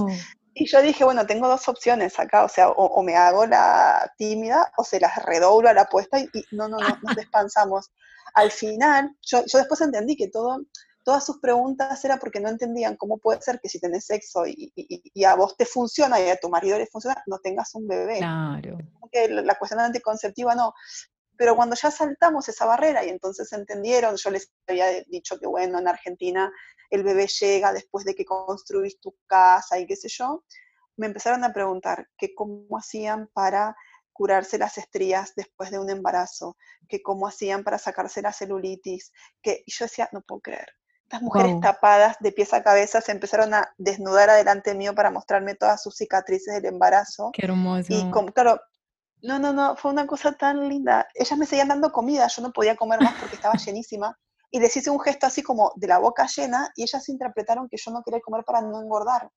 y 0.55 0.67
yo 0.67 0.81
dije, 0.81 1.03
bueno, 1.03 1.25
tengo 1.25 1.47
dos 1.47 1.67
opciones 1.67 2.19
acá, 2.19 2.43
o 2.43 2.49
sea, 2.49 2.69
o, 2.69 3.01
me 3.01 3.15
hago 3.15 3.45
la 3.45 4.11
tímida 4.17 4.71
o 4.77 4.83
se 4.83 4.99
las 4.99 5.15
redoblo 5.23 5.69
a 5.69 5.73
la 5.73 5.81
apuesta 5.83 6.19
y, 6.19 6.29
no, 6.51 6.67
no, 6.67 6.77
no, 6.77 6.87
nos 7.03 7.15
despansamos. 7.15 7.91
Al 8.35 8.51
final, 8.51 9.15
yo, 9.21 9.43
yo 9.45 9.59
después 9.59 9.81
entendí 9.81 10.15
que 10.15 10.29
todo, 10.29 10.59
todas 11.03 11.25
sus 11.25 11.39
preguntas 11.39 12.03
era 12.05 12.17
porque 12.17 12.39
no 12.39 12.49
entendían 12.49 12.95
cómo 12.97 13.17
puede 13.17 13.41
ser 13.41 13.59
que 13.59 13.69
si 13.69 13.79
tenés 13.79 14.05
sexo 14.05 14.45
y, 14.45 14.71
y, 14.75 15.23
a 15.23 15.35
vos 15.35 15.55
te 15.57 15.65
funciona 15.65 16.19
y 16.19 16.29
a 16.29 16.37
tu 16.37 16.49
marido 16.49 16.77
le 16.77 16.87
funciona, 16.87 17.21
no 17.27 17.39
tengas 17.39 17.73
un 17.75 17.87
bebé. 17.87 18.17
Claro. 18.19 18.77
Que 19.11 19.27
la 19.29 19.55
cuestión 19.55 19.81
anticonceptiva 19.81 20.55
no. 20.55 20.73
Pero 21.43 21.57
cuando 21.57 21.75
ya 21.75 21.91
saltamos 21.91 22.47
esa 22.47 22.65
barrera 22.65 23.03
y 23.03 23.09
entonces 23.09 23.51
entendieron, 23.51 24.15
yo 24.15 24.29
les 24.31 24.49
había 24.65 25.03
dicho 25.07 25.37
que 25.37 25.45
bueno, 25.45 25.77
en 25.77 25.89
Argentina 25.89 26.49
el 26.89 27.03
bebé 27.03 27.27
llega 27.27 27.73
después 27.73 28.05
de 28.05 28.15
que 28.15 28.23
construís 28.23 28.97
tu 29.01 29.13
casa 29.27 29.77
y 29.77 29.85
qué 29.85 29.97
sé 29.97 30.07
yo, 30.07 30.45
me 30.95 31.07
empezaron 31.07 31.43
a 31.43 31.51
preguntar 31.51 32.07
que 32.17 32.33
cómo 32.33 32.77
hacían 32.77 33.29
para 33.33 33.75
curarse 34.13 34.57
las 34.57 34.77
estrías 34.77 35.33
después 35.35 35.69
de 35.69 35.79
un 35.79 35.89
embarazo, 35.89 36.55
que 36.87 37.01
cómo 37.01 37.27
hacían 37.27 37.65
para 37.65 37.77
sacarse 37.77 38.21
la 38.21 38.31
celulitis, 38.31 39.11
que 39.41 39.63
y 39.65 39.71
yo 39.73 39.83
decía, 39.83 40.07
no 40.13 40.21
puedo 40.21 40.39
creer. 40.39 40.69
Estas 41.03 41.23
mujeres 41.23 41.59
tapadas 41.59 42.15
de 42.21 42.31
pies 42.31 42.53
a 42.53 42.63
cabeza 42.63 43.01
se 43.01 43.11
empezaron 43.11 43.53
a 43.53 43.69
desnudar 43.77 44.29
adelante 44.29 44.75
mío 44.75 44.95
para 44.95 45.11
mostrarme 45.11 45.55
todas 45.55 45.83
sus 45.83 45.97
cicatrices 45.97 46.53
del 46.53 46.67
embarazo. 46.67 47.31
Qué 47.33 47.43
hermoso. 47.47 47.87
Y 47.89 48.09
como, 48.11 48.31
claro, 48.31 48.61
no, 49.23 49.39
no, 49.39 49.53
no, 49.53 49.75
fue 49.77 49.91
una 49.91 50.05
cosa 50.05 50.33
tan 50.33 50.67
linda. 50.67 51.07
Ellas 51.15 51.39
me 51.39 51.45
seguían 51.45 51.69
dando 51.69 51.91
comida, 51.91 52.27
yo 52.27 52.41
no 52.41 52.51
podía 52.51 52.75
comer 52.75 53.01
más 53.01 53.19
porque 53.19 53.35
estaba 53.35 53.55
llenísima 53.65 54.17
y 54.51 54.59
les 54.59 54.75
hice 54.75 54.89
un 54.89 54.99
gesto 54.99 55.25
así 55.25 55.41
como 55.41 55.71
de 55.75 55.87
la 55.87 55.97
boca 55.97 56.27
llena 56.27 56.71
y 56.75 56.83
ellas 56.83 57.07
interpretaron 57.09 57.67
que 57.69 57.77
yo 57.77 57.91
no 57.91 58.03
quería 58.03 58.19
comer 58.19 58.43
para 58.43 58.61
no 58.61 58.81
engordar. 58.81 59.31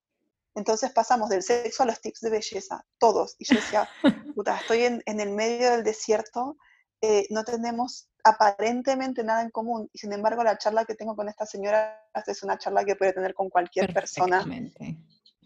Entonces 0.55 0.91
pasamos 0.91 1.29
del 1.29 1.43
sexo 1.43 1.85
a 1.85 1.87
los 1.87 2.01
tips 2.01 2.21
de 2.21 2.31
belleza, 2.31 2.85
todos. 2.99 3.37
Y 3.39 3.45
yo 3.45 3.57
decía, 3.57 3.89
puta, 4.35 4.57
estoy 4.57 4.85
en, 4.85 5.03
el 5.07 5.31
medio 5.31 5.71
del 5.71 5.85
desierto, 5.85 6.57
eh, 7.01 7.27
no 7.31 7.45
tenemos 7.45 8.09
aparentemente 8.25 9.23
nada 9.23 9.43
en 9.43 9.51
común. 9.51 9.89
Y 9.93 9.99
sin 9.99 10.13
embargo, 10.13 10.43
la 10.43 10.59
charla 10.59 10.85
que 10.85 10.95
tengo 10.95 11.15
con 11.15 11.29
esta 11.29 11.47
señora 11.47 12.03
es 12.27 12.43
una 12.43 12.59
charla 12.59 12.85
que 12.85 12.97
puede 12.97 13.13
tener 13.13 13.35
con 13.35 13.51
cualquier 13.51 13.95
persona. 13.95 14.45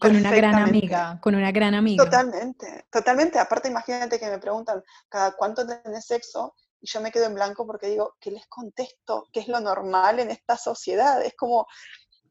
Con 0.01 0.17
una 0.17 0.33
gran 0.33 0.57
amiga, 0.57 1.19
con 1.21 1.35
una 1.35 1.53
gran 1.53 1.75
amiga. 1.75 2.05
Totalmente, 2.05 2.87
totalmente. 2.91 3.39
Aparte, 3.39 3.69
imagínate 3.69 4.19
que 4.19 4.31
me 4.31 4.39
preguntan, 4.39 4.83
¿cada 5.09 5.33
cuánto 5.33 5.67
tenés 5.67 6.07
sexo? 6.07 6.55
y 6.81 6.87
yo 6.89 7.01
me 7.01 7.11
quedo 7.11 7.27
en 7.27 7.35
blanco 7.35 7.67
porque 7.67 7.89
digo, 7.89 8.17
¿qué 8.21 8.31
les 8.31 8.47
contesto? 8.47 9.29
¿Qué 9.33 9.41
es 9.41 9.49
lo 9.49 9.61
normal 9.61 10.19
en 10.19 10.31
esta 10.31 10.57
sociedad? 10.57 11.23
Es 11.23 11.35
como 11.35 11.67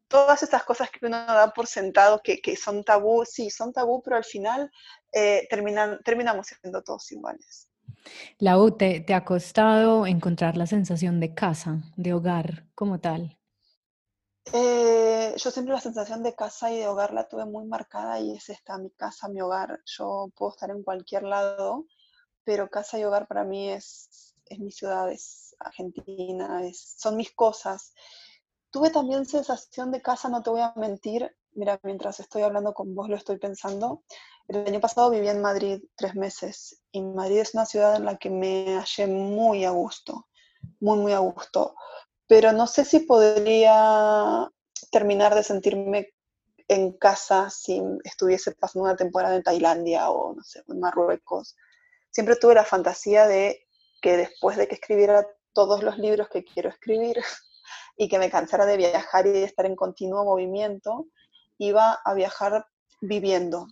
todas 0.07 0.41
estas 0.41 0.63
cosas 0.63 0.89
que 0.89 1.05
uno 1.05 1.17
da 1.17 1.53
por 1.53 1.67
sentado 1.67 2.21
que, 2.23 2.41
que 2.41 2.55
son 2.55 2.83
tabú, 2.83 3.23
sí, 3.25 3.49
son 3.51 3.71
tabú, 3.71 4.01
pero 4.01 4.15
al 4.17 4.23
final 4.23 4.71
eh, 5.13 5.47
terminan, 5.49 5.99
terminamos 6.03 6.47
siendo 6.47 6.81
todos 6.81 7.11
iguales. 7.11 7.69
Lau, 8.39 8.71
¿te, 8.71 9.01
¿te 9.01 9.13
ha 9.13 9.23
costado 9.23 10.07
encontrar 10.07 10.57
la 10.57 10.65
sensación 10.65 11.19
de 11.19 11.33
casa, 11.33 11.81
de 11.95 12.13
hogar 12.13 12.65
como 12.73 12.99
tal? 12.99 13.38
Eh, 14.45 15.33
yo 15.37 15.51
siempre 15.51 15.73
la 15.73 15.81
sensación 15.81 16.23
de 16.23 16.35
casa 16.35 16.71
y 16.71 16.77
de 16.79 16.87
hogar 16.87 17.13
la 17.13 17.27
tuve 17.27 17.45
muy 17.45 17.65
marcada 17.65 18.19
y 18.19 18.31
es 18.35 18.49
esta, 18.49 18.77
mi 18.77 18.89
casa, 18.91 19.29
mi 19.29 19.41
hogar. 19.41 19.79
Yo 19.85 20.29
puedo 20.35 20.51
estar 20.51 20.71
en 20.71 20.83
cualquier 20.83 21.23
lado, 21.23 21.85
pero 22.43 22.69
casa 22.69 22.97
y 22.99 23.03
hogar 23.03 23.27
para 23.27 23.43
mí 23.43 23.69
es, 23.69 24.33
es 24.45 24.59
mi 24.59 24.71
ciudad, 24.71 25.11
es 25.11 25.55
Argentina, 25.59 26.65
es, 26.65 26.95
son 26.97 27.15
mis 27.17 27.31
cosas. 27.33 27.93
Tuve 28.71 28.89
también 28.89 29.25
sensación 29.25 29.91
de 29.91 30.01
casa, 30.01 30.29
no 30.29 30.41
te 30.43 30.49
voy 30.49 30.61
a 30.61 30.73
mentir, 30.75 31.35
mira, 31.53 31.79
mientras 31.83 32.19
estoy 32.19 32.41
hablando 32.43 32.73
con 32.73 32.95
vos 32.95 33.09
lo 33.09 33.15
estoy 33.15 33.37
pensando. 33.37 34.03
El 34.47 34.65
año 34.67 34.79
pasado 34.79 35.11
viví 35.11 35.27
en 35.27 35.41
Madrid 35.41 35.83
tres 35.95 36.15
meses 36.15 36.81
y 36.91 37.01
Madrid 37.01 37.39
es 37.39 37.53
una 37.53 37.65
ciudad 37.65 37.95
en 37.95 38.05
la 38.05 38.17
que 38.17 38.29
me 38.31 38.77
hallé 38.77 39.07
muy 39.07 39.65
a 39.65 39.71
gusto, 39.71 40.27
muy, 40.79 40.97
muy 40.97 41.13
a 41.13 41.19
gusto. 41.19 41.75
Pero 42.29 42.53
no 42.53 42.67
sé 42.67 42.85
si 42.85 42.99
podría 42.99 44.47
terminar 44.91 45.33
de 45.33 45.41
sentirme 45.41 46.13
en 46.67 46.93
casa 46.93 47.49
si 47.49 47.81
estuviese 48.03 48.51
pasando 48.51 48.85
una 48.85 48.95
temporada 48.95 49.35
en 49.35 49.41
Tailandia 49.41 50.11
o, 50.11 50.35
no 50.35 50.43
sé, 50.43 50.61
en 50.67 50.79
Marruecos. 50.79 51.55
Siempre 52.11 52.35
tuve 52.35 52.53
la 52.53 52.63
fantasía 52.63 53.25
de 53.25 53.65
que 53.99 54.15
después 54.15 54.57
de 54.57 54.67
que 54.67 54.75
escribiera 54.75 55.25
todos 55.53 55.81
los 55.81 55.97
libros 55.97 56.29
que 56.29 56.43
quiero 56.43 56.69
escribir 56.69 57.17
y 57.97 58.07
que 58.07 58.19
me 58.19 58.29
cansara 58.29 58.67
de 58.67 58.77
viajar 58.77 59.25
y 59.25 59.31
de 59.31 59.43
estar 59.43 59.65
en 59.65 59.75
continuo 59.75 60.23
movimiento, 60.23 61.07
iba 61.57 61.93
a 62.05 62.13
viajar 62.13 62.67
viviendo. 63.01 63.65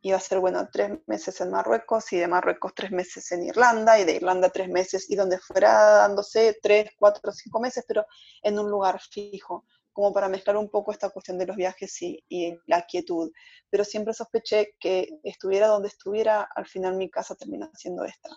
Iba 0.00 0.16
a 0.16 0.20
ser, 0.20 0.38
bueno, 0.38 0.68
tres 0.72 0.92
meses 1.06 1.40
en 1.40 1.50
Marruecos 1.50 2.12
y 2.12 2.18
de 2.18 2.28
Marruecos 2.28 2.72
tres 2.74 2.90
meses 2.92 3.30
en 3.32 3.42
Irlanda 3.44 3.98
y 3.98 4.04
de 4.04 4.14
Irlanda 4.14 4.48
tres 4.50 4.68
meses 4.68 5.10
y 5.10 5.16
donde 5.16 5.38
fuera 5.38 5.72
dándose 5.72 6.58
tres, 6.62 6.90
cuatro, 6.96 7.32
cinco 7.32 7.60
meses, 7.60 7.84
pero 7.86 8.06
en 8.42 8.58
un 8.58 8.70
lugar 8.70 9.00
fijo, 9.00 9.64
como 9.92 10.12
para 10.12 10.28
mezclar 10.28 10.56
un 10.56 10.70
poco 10.70 10.92
esta 10.92 11.10
cuestión 11.10 11.38
de 11.38 11.46
los 11.46 11.56
viajes 11.56 12.00
y, 12.02 12.24
y 12.28 12.56
la 12.66 12.82
quietud. 12.82 13.32
Pero 13.70 13.84
siempre 13.84 14.14
sospeché 14.14 14.76
que 14.78 15.08
estuviera 15.24 15.66
donde 15.66 15.88
estuviera, 15.88 16.48
al 16.54 16.66
final 16.66 16.96
mi 16.96 17.10
casa 17.10 17.34
termina 17.34 17.70
siendo 17.74 18.04
esta 18.04 18.30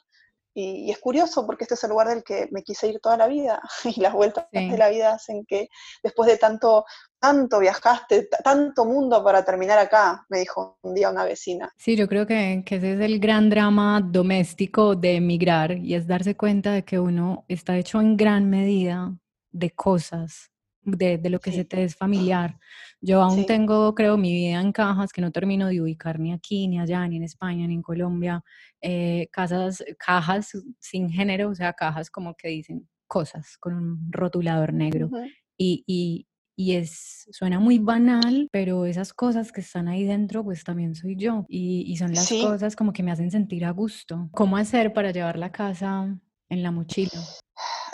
Y, 0.54 0.92
es 0.92 1.00
curioso 1.00 1.46
porque 1.46 1.64
este 1.64 1.76
es 1.76 1.84
el 1.84 1.92
lugar 1.92 2.08
del 2.08 2.24
que 2.24 2.48
me 2.52 2.64
quise 2.64 2.88
ir 2.88 3.00
toda 3.00 3.18
la 3.18 3.28
vida 3.28 3.62
y 3.84 4.00
las 4.00 4.14
vueltas 4.14 4.48
de 4.52 4.78
la 4.78 4.90
vida 4.90 5.14
hacen 5.14 5.46
que 5.46 5.70
después 6.04 6.30
de 6.30 6.38
tanto, 6.38 6.86
tanto 7.20 7.60
viajaste, 7.60 8.28
tanto 8.44 8.86
mundo 8.86 9.24
para 9.24 9.46
terminar 9.46 9.80
acá, 9.80 10.26
me 10.30 10.40
dijo 10.40 10.78
un 10.82 10.94
día 10.94 11.10
una 11.10 11.24
vecina. 11.24 11.72
Sí, 11.78 11.96
yo 11.96 12.08
creo 12.08 12.28
que, 12.28 12.64
que 12.66 12.76
ese 12.76 12.94
es 12.94 13.00
el 13.00 13.20
gran 13.20 13.50
drama 13.50 14.02
doméstico 14.04 14.96
de 14.96 15.16
emigrar 15.16 15.78
y 15.78 15.96
es 15.96 16.08
darse 16.08 16.36
cuenta 16.36 16.72
de 16.72 16.84
que 16.84 17.00
uno 17.00 17.46
está 17.48 17.78
hecho 17.78 18.02
en 18.02 18.18
gran 18.18 18.50
medida 18.50 19.16
de 19.52 19.72
cosas 19.72 20.52
de, 20.84 21.18
de, 21.18 21.30
lo 21.30 21.40
que 21.40 21.52
se 21.52 21.66
te 21.66 21.84
es 21.84 21.96
familiar. 21.96 22.58
Yo 23.02 23.22
aún 23.22 23.46
tengo, 23.46 23.94
creo, 23.96 24.18
mi 24.18 24.34
vida 24.34 24.62
en 24.62 24.72
cajas 24.72 25.12
que 25.12 25.22
no 25.22 25.32
termino 25.32 25.68
de 25.68 25.82
ubicar 25.82 26.20
ni 26.20 26.34
aquí, 26.34 26.68
ni 26.68 26.80
allá, 26.80 27.08
ni 27.08 27.18
en 27.18 27.24
España, 27.24 27.68
ni 27.68 27.76
en 27.76 27.82
Colombia. 27.82 28.44
Eh, 28.82 29.28
casas, 29.32 29.84
cajas 29.98 30.52
sin 30.80 31.10
género, 31.10 31.50
o 31.50 31.56
sea, 31.56 31.74
cajas 31.74 32.10
como 32.10 32.36
que 32.36 32.50
dicen 32.50 32.88
cosas 33.08 33.58
con 33.58 33.74
un 33.74 34.12
rotulador 34.12 34.74
negro. 34.74 35.10
y, 35.58 35.84
y, 35.86 36.28
y, 36.56 36.76
es, 36.76 37.28
suena 37.32 37.60
muy 37.60 37.80
banal, 37.80 38.48
pero 38.52 38.86
esas 38.86 39.14
cosas 39.14 39.52
que 39.52 39.62
están 39.62 39.88
ahí 39.88 40.04
dentro, 40.04 40.44
pues 40.44 40.64
también 40.64 40.96
soy 40.96 41.16
yo. 41.16 41.46
Y, 41.50 41.84
y 41.88 41.98
son 41.98 42.14
las 42.14 42.30
cosas 42.30 42.76
como 42.76 42.94
que 42.94 43.04
me 43.04 43.12
hacen 43.12 43.32
sentir 43.32 43.66
a 43.66 43.72
gusto. 43.72 44.30
¿Cómo 44.32 44.58
hacer 44.58 44.94
para 44.94 45.12
llevar 45.12 45.38
la 45.38 45.52
casa 45.52 46.18
en 46.50 46.64
la 46.64 46.72
mochila? 46.72 47.20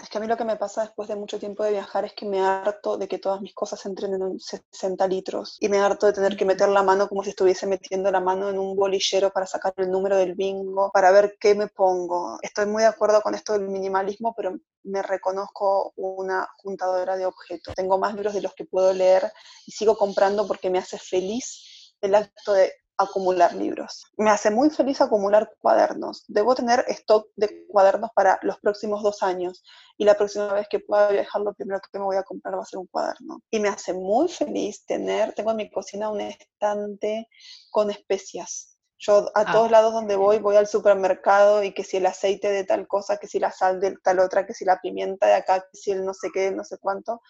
Es 0.01 0.10
que 0.10 0.17
a 0.17 0.21
mí 0.21 0.27
lo 0.27 0.38
que 0.38 0.45
me 0.45 0.58
pasa 0.58 0.82
después 0.82 1.08
de 1.08 1.15
mucho 1.15 1.39
tiempo 1.39 1.63
de 1.63 1.71
viajar 1.71 2.06
es 2.06 2.13
que 2.13 2.25
me 2.25 2.39
harto 2.39 2.97
de 2.97 3.08
que 3.08 3.17
todas 3.17 3.41
mis 3.41 3.53
cosas 3.53 3.84
entren 3.86 4.13
en 4.13 4.39
60 4.39 5.08
litros 5.08 5.58
y 5.60 5.69
me 5.69 5.80
harto 5.80 6.06
de 6.06 6.13
tener 6.13 6.38
que 6.38 6.45
meter 6.45 6.69
la 6.69 6.84
mano 6.84 7.10
como 7.10 7.23
si 7.23 7.32
estuviese 7.32 7.65
metiendo 7.65 8.12
la 8.12 8.19
mano 8.19 8.49
en 8.49 8.60
un 8.60 8.75
bolillero 8.75 9.32
para 9.32 9.47
sacar 9.47 9.73
el 9.77 9.89
número 9.89 10.15
del 10.17 10.36
bingo, 10.36 10.91
para 10.93 11.12
ver 11.12 11.38
qué 11.39 11.56
me 11.56 11.67
pongo. 11.67 12.38
Estoy 12.41 12.67
muy 12.67 12.84
de 12.84 12.89
acuerdo 12.89 13.21
con 13.21 13.34
esto 13.34 13.53
del 13.53 13.67
minimalismo, 13.67 14.34
pero 14.36 14.58
me 14.84 15.01
reconozco 15.01 15.93
una 15.95 16.47
juntadora 16.58 17.17
de 17.17 17.25
objetos. 17.25 17.75
Tengo 17.75 17.97
más 17.97 18.13
libros 18.13 18.34
de 18.34 18.41
los 18.41 18.53
que 18.53 18.65
puedo 18.65 18.93
leer 18.93 19.32
y 19.65 19.71
sigo 19.71 19.97
comprando 19.97 20.47
porque 20.47 20.69
me 20.69 20.80
hace 20.80 20.97
feliz 20.97 21.95
el 22.01 22.15
acto 22.15 22.53
de 22.53 22.71
acumular 22.97 23.53
libros. 23.53 24.05
Me 24.17 24.29
hace 24.29 24.49
muy 24.49 24.69
feliz 24.69 24.99
acumular 25.01 25.51
cuadernos. 25.60 26.25
Debo 26.27 26.55
tener 26.55 26.83
stock 26.88 27.27
de 27.36 27.65
cuadernos 27.67 28.10
para 28.15 28.39
los 28.41 28.60
próximos 28.60 29.03
dos 29.03 29.21
años 29.23 29.63
y 29.97 30.05
la 30.05 30.15
próxima 30.15 30.51
vez 30.53 30.67
que 30.69 30.79
pueda 30.79 31.10
viajar 31.10 31.41
lo 31.41 31.53
primero 31.53 31.79
que 31.79 31.99
me 31.99 32.05
voy 32.05 32.17
a 32.17 32.23
comprar 32.23 32.57
va 32.57 32.63
a 32.63 32.65
ser 32.65 32.79
un 32.79 32.88
cuaderno. 32.88 33.39
Y 33.51 33.60
me 33.60 33.69
hace 33.69 33.93
muy 33.93 34.27
feliz 34.27 34.86
tener, 34.86 35.33
tengo 35.33 35.51
en 35.51 35.57
mi 35.57 35.69
cocina 35.69 36.10
un 36.10 36.21
estante 36.21 37.27
con 37.69 37.91
especias. 37.91 38.77
Yo 38.99 39.29
a 39.36 39.41
ah, 39.41 39.51
todos 39.51 39.69
lados 39.69 39.93
donde 39.93 40.15
voy, 40.15 40.39
voy 40.39 40.55
al 40.55 40.65
supermercado 40.65 41.63
y 41.63 41.71
que 41.71 41.83
si 41.83 41.97
el 41.97 42.07
aceite 42.07 42.49
de 42.49 42.63
tal 42.63 42.88
cosa, 42.88 43.17
que 43.17 43.27
si 43.27 43.39
la 43.39 43.51
sal 43.51 43.79
de 43.79 43.95
tal 44.03 44.19
otra, 44.19 44.47
que 44.47 44.55
si 44.55 44.65
la 44.65 44.79
pimienta 44.81 45.27
de 45.27 45.36
acá, 45.36 45.60
que 45.60 45.77
si 45.77 45.91
el 45.91 46.03
no 46.03 46.15
sé 46.15 46.29
qué, 46.33 46.49
no 46.49 46.63
sé 46.63 46.77
cuánto, 46.79 47.21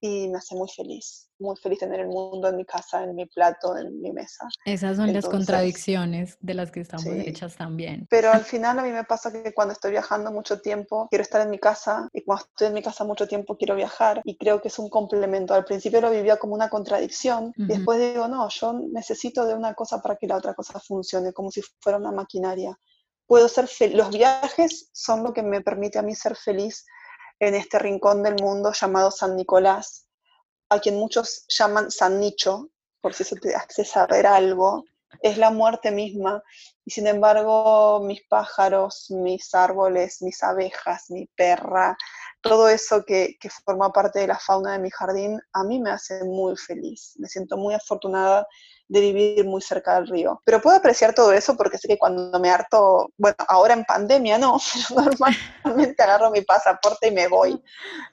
y 0.00 0.28
me 0.28 0.38
hace 0.38 0.54
muy 0.54 0.68
feliz, 0.68 1.30
muy 1.38 1.56
feliz 1.56 1.78
tener 1.78 2.00
el 2.00 2.08
mundo 2.08 2.48
en 2.48 2.56
mi 2.56 2.64
casa, 2.64 3.02
en 3.02 3.14
mi 3.14 3.26
plato, 3.26 3.76
en 3.76 4.00
mi 4.00 4.12
mesa. 4.12 4.46
Esas 4.64 4.96
son 4.96 5.12
las 5.12 5.26
contradicciones 5.26 6.36
de 6.40 6.54
las 6.54 6.70
que 6.70 6.80
estamos 6.80 7.06
hechas 7.06 7.56
también. 7.56 8.06
Pero 8.10 8.30
al 8.30 8.44
final 8.44 8.78
a 8.78 8.82
mí 8.82 8.90
me 8.90 9.04
pasa 9.04 9.32
que 9.32 9.54
cuando 9.54 9.72
estoy 9.72 9.92
viajando 9.92 10.30
mucho 10.30 10.60
tiempo, 10.60 11.06
quiero 11.08 11.22
estar 11.22 11.40
en 11.40 11.50
mi 11.50 11.58
casa 11.58 12.08
y 12.12 12.22
cuando 12.22 12.44
estoy 12.44 12.68
en 12.68 12.74
mi 12.74 12.82
casa 12.82 13.04
mucho 13.04 13.26
tiempo 13.26 13.56
quiero 13.56 13.74
viajar 13.74 14.20
y 14.24 14.36
creo 14.36 14.60
que 14.60 14.68
es 14.68 14.78
un 14.78 14.90
complemento. 14.90 15.54
Al 15.54 15.64
principio 15.64 16.00
lo 16.00 16.10
vivía 16.10 16.36
como 16.36 16.54
una 16.54 16.68
contradicción 16.68 17.52
y 17.56 17.66
después 17.66 17.98
digo, 17.98 18.28
no, 18.28 18.48
yo 18.48 18.74
necesito 18.92 19.46
de 19.46 19.54
una 19.54 19.74
cosa 19.74 20.02
para 20.02 20.16
que 20.16 20.26
la 20.26 20.36
otra 20.36 20.54
cosa 20.54 20.78
funcione, 20.80 21.32
como 21.32 21.50
si 21.50 21.62
fuera 21.80 21.98
una 21.98 22.12
maquinaria. 22.12 22.78
Puedo 23.26 23.48
ser 23.48 23.68
Los 23.92 24.10
viajes 24.10 24.88
son 24.92 25.24
lo 25.24 25.32
que 25.32 25.42
me 25.42 25.60
permite 25.60 25.98
a 25.98 26.02
mí 26.02 26.14
ser 26.14 26.36
feliz 26.36 26.84
en 27.40 27.54
este 27.54 27.78
rincón 27.78 28.22
del 28.22 28.36
mundo 28.42 28.72
llamado 28.72 29.10
San 29.10 29.36
Nicolás, 29.36 30.06
a 30.68 30.80
quien 30.80 30.96
muchos 30.96 31.44
llaman 31.48 31.90
San 31.90 32.18
Nicho, 32.20 32.70
por 33.00 33.14
si 33.14 33.22
eso 33.22 33.36
te 33.36 33.54
hace 33.54 33.84
saber 33.84 34.26
algo, 34.26 34.84
es 35.22 35.38
la 35.38 35.50
muerte 35.50 35.90
misma. 35.90 36.42
Y 36.84 36.90
sin 36.90 37.06
embargo, 37.06 38.00
mis 38.00 38.22
pájaros, 38.28 39.06
mis 39.10 39.54
árboles, 39.54 40.22
mis 40.22 40.42
abejas, 40.42 41.10
mi 41.10 41.26
perra, 41.36 41.96
todo 42.40 42.68
eso 42.68 43.04
que, 43.04 43.36
que, 43.40 43.50
forma 43.50 43.92
parte 43.92 44.20
de 44.20 44.28
la 44.28 44.38
fauna 44.38 44.72
de 44.72 44.78
mi 44.78 44.90
jardín, 44.90 45.40
a 45.52 45.64
mí 45.64 45.80
me 45.80 45.90
hace 45.90 46.24
muy 46.24 46.56
feliz. 46.56 47.14
Me 47.16 47.28
siento 47.28 47.56
muy 47.56 47.74
afortunada 47.74 48.46
de 48.88 49.00
vivir 49.00 49.44
muy 49.44 49.60
cerca 49.60 49.96
del 49.96 50.08
río. 50.08 50.40
Pero 50.44 50.60
puedo 50.60 50.76
apreciar 50.76 51.14
todo 51.14 51.32
eso 51.32 51.56
porque 51.56 51.78
sé 51.78 51.88
que 51.88 51.98
cuando 51.98 52.38
me 52.38 52.50
harto, 52.50 53.10
bueno, 53.18 53.36
ahora 53.48 53.74
en 53.74 53.84
pandemia 53.84 54.38
no, 54.38 54.58
pero 54.88 55.10
normalmente 55.64 56.02
agarro 56.02 56.30
mi 56.30 56.42
pasaporte 56.42 57.08
y 57.08 57.10
me 57.12 57.28
voy. 57.28 57.60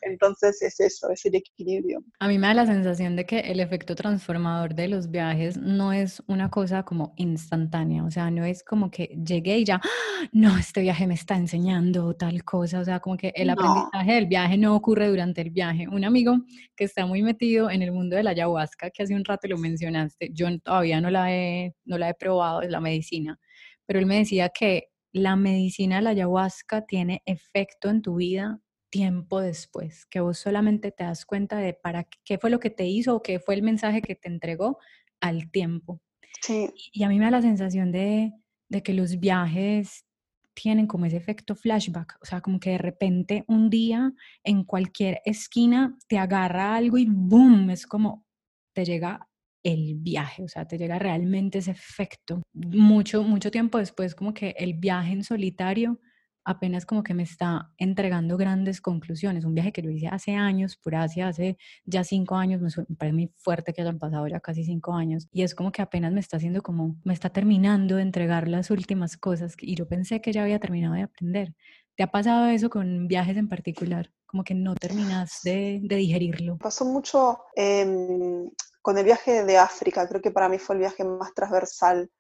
Entonces 0.02 0.62
es 0.62 0.80
eso, 0.80 1.10
es 1.10 1.26
el 1.26 1.36
equilibrio. 1.36 2.04
A 2.20 2.28
mí 2.28 2.38
me 2.38 2.48
da 2.48 2.54
la 2.54 2.66
sensación 2.66 3.16
de 3.16 3.26
que 3.26 3.40
el 3.40 3.60
efecto 3.60 3.96
transformador 3.96 4.74
de 4.76 4.88
los 4.88 5.10
viajes 5.10 5.58
no 5.58 5.94
es 5.94 6.24
una 6.28 6.50
cosa 6.50 6.84
como 6.84 7.14
instantánea, 7.18 8.04
o 8.04 8.12
sea, 8.12 8.32
no 8.32 8.46
es 8.46 8.64
como 8.64 8.90
que 8.90 9.16
llegué 9.26 9.60
y 9.60 9.66
ya, 9.66 9.82
¡Ah! 9.84 10.30
no, 10.32 10.58
este 10.58 10.82
viaje 10.82 11.08
me 11.08 11.14
está 11.14 11.36
enseñando 11.36 12.16
tal 12.16 12.44
cosa, 12.44 12.80
o 12.80 12.86
sea, 12.86 13.00
como 13.00 13.18
que 13.18 13.34
el 13.36 13.50
aprendizaje 13.50 14.14
del 14.14 14.28
viaje 14.28 14.58
no 14.58 14.76
ocurre 14.76 15.08
durante 15.08 15.42
el 15.42 15.52
viaje. 15.52 15.88
Un 15.88 16.06
amigo 16.06 16.38
que 16.76 16.86
está 16.86 17.06
muy 17.06 17.22
metido 17.22 17.70
en 17.70 17.82
el 17.82 17.92
mundo 17.92 18.16
de 18.16 18.24
la 18.24 18.32
ayahuasca, 18.32 18.90
que 18.90 19.04
hace 19.04 19.16
un 19.16 19.26
rato 19.26 19.48
lo 19.48 19.58
mencionaste, 19.58 20.30
yo 20.34 20.48
todavía 20.64 21.02
no 21.02 21.10
la 21.10 21.34
he, 21.34 21.76
no 21.86 21.98
la 21.98 22.10
he 22.10 22.14
probado, 22.14 22.62
es 22.62 22.70
la 22.70 22.80
medicina, 22.80 23.40
pero 23.86 24.00
él 24.00 24.06
me 24.06 24.18
decía 24.18 24.50
que 24.50 24.90
la 25.12 25.36
medicina 25.36 25.98
de 25.98 26.02
la 26.02 26.10
ayahuasca 26.12 26.86
tiene 26.86 27.22
efecto 27.26 27.90
en 27.90 28.02
tu 28.02 28.16
vida 28.16 28.60
tiempo 28.90 29.42
después, 29.42 30.06
que 30.06 30.20
vos 30.20 30.38
solamente 30.38 30.92
te 30.92 31.04
das 31.04 31.26
cuenta 31.26 31.58
de 31.58 31.74
para 31.74 32.08
qué 32.24 32.38
fue 32.38 32.50
lo 32.50 32.60
que 32.60 32.70
te 32.70 32.86
hizo 32.86 33.16
o 33.16 33.22
qué 33.22 33.40
fue 33.40 33.56
el 33.56 33.64
mensaje 33.64 34.02
que 34.02 34.16
te 34.16 34.28
entregó 34.28 34.78
al 35.20 35.50
tiempo. 35.50 36.00
Sí. 36.42 36.70
Y 36.92 37.04
a 37.04 37.10
mí 37.10 37.18
me 37.18 37.26
da 37.26 37.32
la 37.32 37.42
sensación 37.42 37.92
de, 37.92 38.34
de 38.70 38.84
que 38.84 38.94
los 38.94 39.20
viajes 39.20 40.06
tienen 40.54 40.86
como 40.86 41.06
ese 41.06 41.18
efecto 41.18 41.56
flashback, 41.56 42.18
o 42.22 42.26
sea, 42.26 42.42
como 42.42 42.60
que 42.60 42.72
de 42.72 42.78
repente 42.78 43.44
un 43.48 43.70
día 43.70 44.14
en 44.44 44.64
cualquier 44.64 45.22
esquina 45.26 45.98
te 46.08 46.20
agarra 46.20 46.76
algo 46.76 46.98
y 46.98 47.08
boom, 47.10 47.72
es 47.72 47.88
como 47.88 48.26
te 48.74 48.86
llega 48.86 49.28
el 49.64 49.96
viaje, 49.96 50.44
o 50.44 50.48
sea, 50.48 50.68
te 50.68 50.78
llega 50.78 51.00
realmente 51.00 51.60
ese 51.60 51.72
efecto. 51.72 52.44
Mucho, 52.54 53.24
mucho 53.24 53.50
tiempo 53.50 53.78
después, 53.78 54.14
como 54.14 54.34
que 54.34 54.56
el 54.58 54.74
viaje 54.74 55.14
en 55.14 55.24
solitario 55.24 56.00
apenas 56.46 56.86
como 56.86 57.04
que 57.04 57.14
me 57.14 57.24
está 57.24 57.72
entregando 57.78 58.38
grandes 58.38 58.82
conclusiones. 58.82 59.46
Un 59.46 59.54
viaje 59.54 59.72
que 59.72 59.82
lo 59.82 59.92
hice 59.92 60.08
hace 60.08 60.36
años 60.36 60.78
por 60.78 60.96
Asia, 60.96 61.28
hace 61.28 61.58
ya 61.86 62.04
cinco 62.04 62.36
años, 62.36 62.62
me, 62.62 62.96
parece 62.96 63.14
muy 63.14 63.32
fuerte 63.38 63.74
que 63.74 63.82
hayan 63.82 64.00
pasado 64.00 64.28
ya 64.28 64.40
casi 64.40 64.64
cinco 64.64 64.94
años, 64.94 65.28
y 65.32 65.44
es 65.44 65.56
como 65.56 65.72
que 65.72 65.82
apenas 65.82 66.12
me 66.12 66.20
está 66.20 66.38
haciendo 66.38 66.62
como, 66.62 66.96
me 67.04 67.14
está 67.14 67.30
terminando 67.30 67.96
de 67.96 68.02
entregar 68.02 68.48
las 68.48 68.72
últimas 68.72 69.18
cosas, 69.18 69.56
y 69.60 69.76
yo 69.76 69.88
pensé 69.88 70.22
que 70.22 70.34
ya 70.34 70.44
había 70.44 70.60
terminado 70.60 70.96
de 70.96 71.04
aprender. 71.04 71.56
¿Te 71.96 72.04
ha 72.04 72.08
pasado 72.08 72.48
eso 72.48 72.70
con 72.70 73.08
viajes 73.08 73.38
en 73.38 73.48
particular? 73.48 74.12
Como 74.26 74.44
que 74.44 74.56
no 74.56 74.74
terminas 74.74 75.42
de, 75.44 75.80
de 75.84 75.96
digerirlo. 75.96 76.58
Pasó 76.58 76.86
mucho 76.86 77.38
eh, 77.56 78.50
con 78.84 78.98
el 78.98 79.06
viaje 79.06 79.46
de 79.46 79.58
África, 79.58 80.08
creo 80.10 80.22
que 80.22 80.30
para 80.30 80.50
mí 80.50 80.60
fue 80.60 80.76
el 80.76 80.82
viaje 80.82 81.06
más 81.06 81.34
transversal 81.34 82.12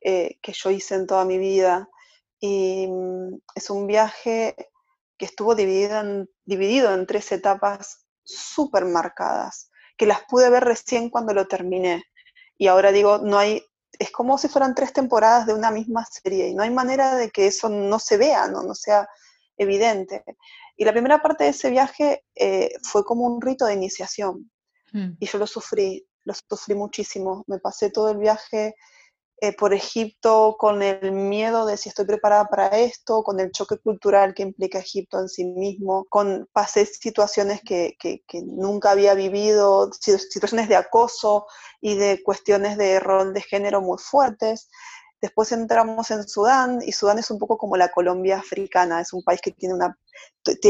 eh, 0.00 0.38
que 0.40 0.52
yo 0.52 0.70
hice 0.70 0.94
en 0.94 1.06
toda 1.06 1.24
mi 1.24 1.36
vida. 1.36 1.90
Y 2.38 2.86
mm, 2.88 3.40
es 3.56 3.70
un 3.70 3.88
viaje 3.88 4.54
que 5.18 5.24
estuvo 5.24 5.56
dividido 5.56 6.00
en, 6.00 6.30
dividido 6.44 6.94
en 6.94 7.06
tres 7.06 7.32
etapas 7.32 8.06
súper 8.22 8.84
marcadas, 8.84 9.68
que 9.96 10.06
las 10.06 10.20
pude 10.28 10.48
ver 10.48 10.62
recién 10.62 11.10
cuando 11.10 11.34
lo 11.34 11.48
terminé. 11.48 12.04
Y 12.56 12.68
ahora 12.68 12.92
digo, 12.92 13.18
no 13.18 13.36
hay, 13.36 13.64
es 13.98 14.12
como 14.12 14.38
si 14.38 14.46
fueran 14.48 14.76
tres 14.76 14.92
temporadas 14.92 15.44
de 15.44 15.54
una 15.54 15.72
misma 15.72 16.04
serie 16.04 16.48
y 16.48 16.54
no 16.54 16.62
hay 16.62 16.70
manera 16.70 17.16
de 17.16 17.30
que 17.30 17.48
eso 17.48 17.68
no 17.68 17.98
se 17.98 18.16
vea, 18.16 18.46
no, 18.46 18.62
no 18.62 18.76
sea 18.76 19.08
evidente. 19.58 20.22
Y 20.76 20.84
la 20.84 20.92
primera 20.92 21.20
parte 21.20 21.42
de 21.44 21.50
ese 21.50 21.68
viaje 21.70 22.24
eh, 22.36 22.70
fue 22.84 23.04
como 23.04 23.24
un 23.24 23.42
rito 23.42 23.66
de 23.66 23.74
iniciación. 23.74 24.52
Mm. 24.96 25.16
Y 25.20 25.26
yo 25.26 25.38
lo 25.38 25.46
sufrí, 25.46 26.06
lo 26.24 26.32
sufrí 26.34 26.74
muchísimo. 26.74 27.44
Me 27.46 27.58
pasé 27.58 27.90
todo 27.90 28.10
el 28.10 28.16
viaje 28.16 28.74
eh, 29.42 29.52
por 29.54 29.74
Egipto 29.74 30.56
con 30.58 30.82
el 30.82 31.12
miedo 31.12 31.66
de 31.66 31.76
si 31.76 31.90
estoy 31.90 32.06
preparada 32.06 32.46
para 32.46 32.68
esto, 32.68 33.22
con 33.22 33.38
el 33.38 33.52
choque 33.52 33.76
cultural 33.76 34.32
que 34.32 34.42
implica 34.42 34.78
Egipto 34.78 35.20
en 35.20 35.28
sí 35.28 35.44
mismo, 35.44 36.06
con 36.08 36.48
pasé 36.52 36.86
situaciones 36.86 37.60
que, 37.60 37.94
nunca 38.46 38.92
había 38.92 39.12
vivido, 39.12 39.92
situaciones 39.92 40.70
de 40.70 40.76
acoso 40.76 41.46
y 41.82 41.96
de 41.96 42.22
cuestiones 42.22 42.78
de 42.78 42.98
rol 42.98 43.34
de 43.34 43.42
género 43.42 43.82
muy 43.82 43.98
fuertes. 43.98 44.70
Después 45.20 45.50
entramos 45.52 46.10
en 46.10 46.28
Sudán 46.28 46.80
y 46.84 46.92
Sudán 46.92 47.18
es 47.18 47.30
un 47.30 47.38
poco 47.38 47.56
como 47.56 47.76
la 47.76 47.90
Colombia 47.90 48.38
africana, 48.38 49.00
es 49.00 49.12
un 49.12 49.22
país 49.22 49.40
que 49.40 49.50
tiene, 49.50 49.74
una, 49.74 49.98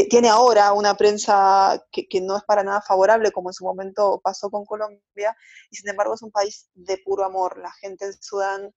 tiene 0.09 0.29
ahora 0.29 0.73
una 0.73 0.95
prensa 0.95 1.85
que, 1.91 2.07
que, 2.07 2.21
no 2.21 2.37
es 2.37 2.45
para 2.45 2.63
nada 2.63 2.81
favorable 2.81 3.33
como 3.33 3.51
en 3.51 3.55
su 3.55 3.65
momento 3.65 4.21
pasó 4.23 4.49
con 4.49 4.65
Colombia 4.65 5.37
y 5.71 5.77
sin 5.77 5.89
embargo 5.89 6.15
es 6.15 6.23
un 6.23 6.31
país 6.31 6.69
de 6.75 6.99
puro 6.99 7.25
amor. 7.25 7.59
La 7.59 7.73
gente 7.73 8.07
en 8.07 8.13
Sudán 8.23 8.73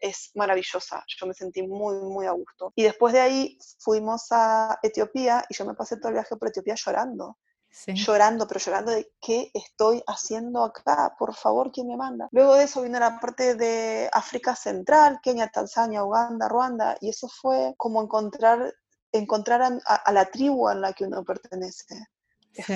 es 0.00 0.30
maravillosa. 0.34 1.04
Yo 1.06 1.26
me 1.26 1.34
sentí 1.34 1.62
muy, 1.62 1.96
muy 1.96 2.26
a 2.26 2.32
gusto. 2.32 2.72
Y 2.76 2.82
después 2.82 3.12
de 3.12 3.20
ahí 3.20 3.58
fuimos 3.78 4.26
a 4.30 4.78
Etiopía 4.82 5.44
y 5.48 5.54
yo 5.54 5.64
me 5.64 5.74
pasé 5.74 5.96
todo 5.96 6.08
el 6.08 6.14
viaje 6.14 6.36
por 6.36 6.48
Etiopía 6.48 6.74
llorando. 6.74 7.38
Llorando, 7.86 8.46
pero 8.46 8.60
llorando 8.60 8.92
de 8.92 9.10
qué 9.20 9.50
estoy 9.54 10.02
haciendo 10.06 10.64
acá, 10.64 11.14
por 11.18 11.34
favor, 11.34 11.70
¿quién 11.72 11.88
me 11.88 11.96
manda? 11.96 12.28
Luego 12.32 12.54
de 12.54 12.64
eso 12.64 12.82
vino 12.82 12.98
la 12.98 13.20
parte 13.20 13.54
de 13.54 14.10
África 14.12 14.56
Central, 14.56 15.20
Kenia, 15.22 15.48
Tanzania, 15.48 16.04
Uganda, 16.04 16.48
Ruanda, 16.48 16.96
y 17.00 17.10
eso 17.10 17.28
fue 17.28 17.74
como 17.76 18.02
encontrar, 18.02 18.74
encontrar 19.12 19.62
a, 19.84 20.12
la 20.12 20.24
tribu 20.30 20.68
a 20.68 20.74
la 20.74 20.92
que 20.92 21.04
uno 21.04 21.24
pertenece. 21.24 22.08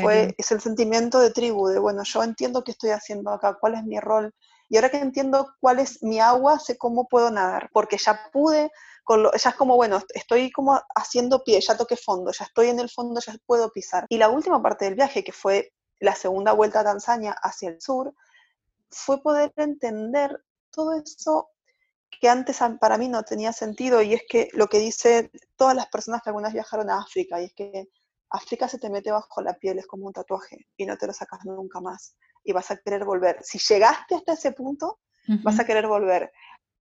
Fue, 0.01 0.35
es 0.39 0.53
el 0.53 0.61
sentimiento 0.61 1.19
de 1.19 1.33
tribu, 1.33 1.67
de 1.67 1.81
bueno, 1.81 2.05
yo 2.05 2.23
entiendo 2.23 2.63
qué 2.63 2.71
estoy 2.71 2.91
haciendo 2.91 3.33
acá, 3.33 3.59
cuál 3.61 3.75
es 3.75 3.85
mi 3.85 3.99
rol, 3.99 4.33
y 4.73 4.77
ahora 4.77 4.91
que 4.91 4.99
entiendo 4.99 5.55
cuál 5.61 5.81
es 5.81 6.03
mi 6.03 6.19
agua, 6.19 6.59
sé 6.59 6.79
cómo 6.79 7.07
puedo 7.07 7.31
nadar, 7.31 7.69
porque 7.75 7.99
ya 7.99 8.31
pude, 8.33 8.71
con 9.03 9.25
ya 9.25 9.51
es 9.51 9.57
como, 9.57 9.77
bueno, 9.77 10.01
estoy 10.15 10.51
como 10.51 10.81
haciendo 10.95 11.43
pie, 11.43 11.61
ya 11.61 11.77
toqué 11.77 11.97
fondo, 11.97 12.31
ya 12.33 12.45
estoy 12.45 12.69
en 12.69 12.81
el 12.81 12.91
fondo, 12.91 13.21
ya 13.21 13.37
puedo 13.47 13.71
pisar. 13.71 14.07
Y 14.09 14.19
la 14.19 14.29
última 14.29 14.63
parte 14.63 14.85
del 14.85 14.95
viaje, 14.95 15.25
que 15.25 15.33
fue 15.33 15.73
la 15.99 16.15
segunda 16.15 16.53
vuelta 16.53 16.81
a 16.81 16.85
Tanzania 16.85 17.33
hacia 17.43 17.71
el 17.71 17.81
sur, 17.81 18.15
fue 18.91 19.23
poder 19.23 19.53
entender 19.57 20.43
todo 20.71 20.93
eso 20.95 21.49
que 22.21 22.29
antes 22.29 22.61
para 22.81 22.99
mí 22.99 23.09
no 23.09 23.23
tenía 23.23 23.53
sentido 23.53 24.03
y 24.03 24.15
es 24.15 24.23
que 24.29 24.49
lo 24.53 24.69
que 24.69 24.79
dice 24.79 25.31
todas 25.57 25.75
las 25.75 25.89
personas 25.89 26.23
que 26.23 26.31
algunas 26.31 26.53
viajaron 26.53 26.91
a 26.91 26.99
África 26.99 27.41
y 27.41 27.47
es 27.47 27.55
que 27.55 27.89
África 28.31 28.69
se 28.69 28.79
te 28.79 28.91
mete 28.91 29.11
bajo 29.11 29.43
la 29.43 29.55
piel, 29.55 29.79
es 29.79 29.87
como 29.87 30.07
un 30.07 30.13
tatuaje 30.13 30.67
y 30.77 30.87
no 30.87 30.97
te 30.97 31.07
lo 31.07 31.13
sacas 31.13 31.41
nunca 31.45 31.81
más 31.81 32.17
y 32.45 32.53
vas 32.53 32.71
a 32.71 32.77
querer 32.77 33.05
volver. 33.05 33.39
Si 33.43 33.59
llegaste 33.59 34.15
hasta 34.15 34.33
ese 34.35 34.53
punto, 34.53 35.01
vas 35.43 35.59
a 35.61 35.65
querer 35.65 35.87
volver. 35.87 36.33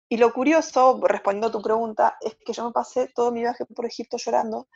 Y 0.10 0.18
lo 0.18 0.34
curioso, 0.34 1.00
respondiendo 1.04 1.48
a 1.48 1.52
tu 1.52 1.62
pregunta, 1.62 2.18
es 2.20 2.36
que 2.44 2.52
yo 2.52 2.66
me 2.66 2.72
pasé 2.72 3.12
todo 3.14 3.32
mi 3.32 3.42
viaje 3.42 3.64
por 3.66 3.86
Egipto 3.86 4.18
llorando 4.18 4.68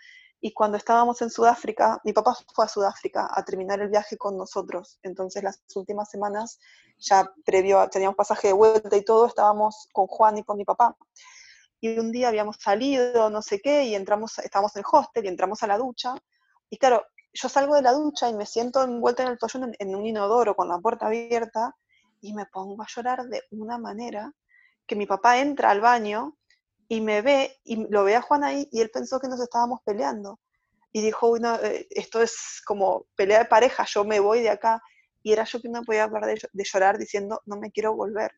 y 0.46 0.52
cuando 0.52 0.78
estábamos 0.78 1.22
en 1.22 1.30
Sudáfrica, 1.30 2.02
mi 2.04 2.12
papá 2.12 2.36
fue 2.54 2.66
a 2.66 2.68
Sudáfrica 2.68 3.30
a 3.34 3.46
terminar 3.46 3.80
el 3.80 3.88
viaje 3.88 4.18
con 4.18 4.38
nosotros. 4.38 5.00
Entonces 5.02 5.42
las 5.42 5.64
últimas 5.74 6.10
semanas, 6.10 6.60
ya 7.00 7.34
previo, 7.46 7.88
teníamos 7.90 8.18
pasaje 8.18 8.50
de 8.50 8.54
vuelta 8.54 8.96
y 8.98 9.06
todo, 9.06 9.26
estábamos 9.26 9.88
con 9.94 10.06
Juan 10.08 10.38
y 10.38 10.44
con 10.44 10.58
mi 10.58 10.66
papá. 10.66 10.98
Y 11.80 11.98
un 11.98 12.12
día 12.12 12.28
habíamos 12.28 12.58
salido, 12.58 13.30
no 13.30 13.42
sé 13.42 13.62
qué, 13.62 13.86
y 13.86 13.96
entramos, 13.96 14.38
estábamos 14.40 14.76
en 14.76 14.82
el 14.82 14.86
hostel 14.92 15.26
y 15.26 15.30
entramos 15.30 15.64
a 15.64 15.68
la 15.68 15.78
ducha. 15.78 16.14
Y 16.70 16.78
claro, 16.78 17.06
yo 17.34 17.48
salgo 17.48 17.76
de 17.76 17.82
la 17.82 17.94
ducha 17.94 18.30
y 18.30 18.34
me 18.34 18.46
siento 18.46 18.84
envuelta 18.84 19.24
en 19.24 19.30
el 19.30 19.38
toallón 19.38 19.74
en, 19.80 19.96
un 19.96 20.06
inodoro 20.06 20.58
con 20.58 20.68
la 20.68 20.78
puerta 20.78 21.08
abierta 21.08 21.74
y 22.20 22.34
me 22.34 22.46
pongo 22.48 22.84
a 22.84 22.88
llorar 22.94 23.24
de 23.28 23.44
una 23.52 23.78
manera 23.78 24.34
que 24.86 24.96
mi 24.96 25.06
papá 25.06 25.40
entra 25.40 25.70
al 25.72 25.82
baño 25.82 26.38
y 26.88 27.02
me 27.02 27.22
ve 27.22 27.60
y 27.64 27.88
lo 27.90 28.04
ve 28.04 28.16
a 28.16 28.22
Juan 28.22 28.44
ahí 28.44 28.68
y 28.72 28.82
él 28.82 28.90
pensó 28.92 29.20
que 29.20 29.28
nos 29.28 29.40
estábamos 29.40 29.80
peleando 29.84 30.40
y 30.92 31.02
dijo, 31.02 31.36
eh, 31.38 31.88
esto 31.90 32.22
es 32.22 32.62
como 32.66 33.08
pelea 33.16 33.40
de 33.40 33.46
pareja, 33.46 33.86
yo 33.88 34.06
me 34.06 34.20
voy 34.20 34.42
de 34.42 34.50
acá 34.50 34.82
y 35.24 35.34
era 35.34 35.44
yo 35.44 35.60
que 35.60 35.70
no 35.70 35.82
podía 35.84 36.10
parar 36.10 36.30
de, 36.30 36.64
llorar 36.64 36.98
diciendo, 36.98 37.42
no 37.46 37.58
me 37.58 37.72
quiero 37.72 37.96
volver. 37.96 38.32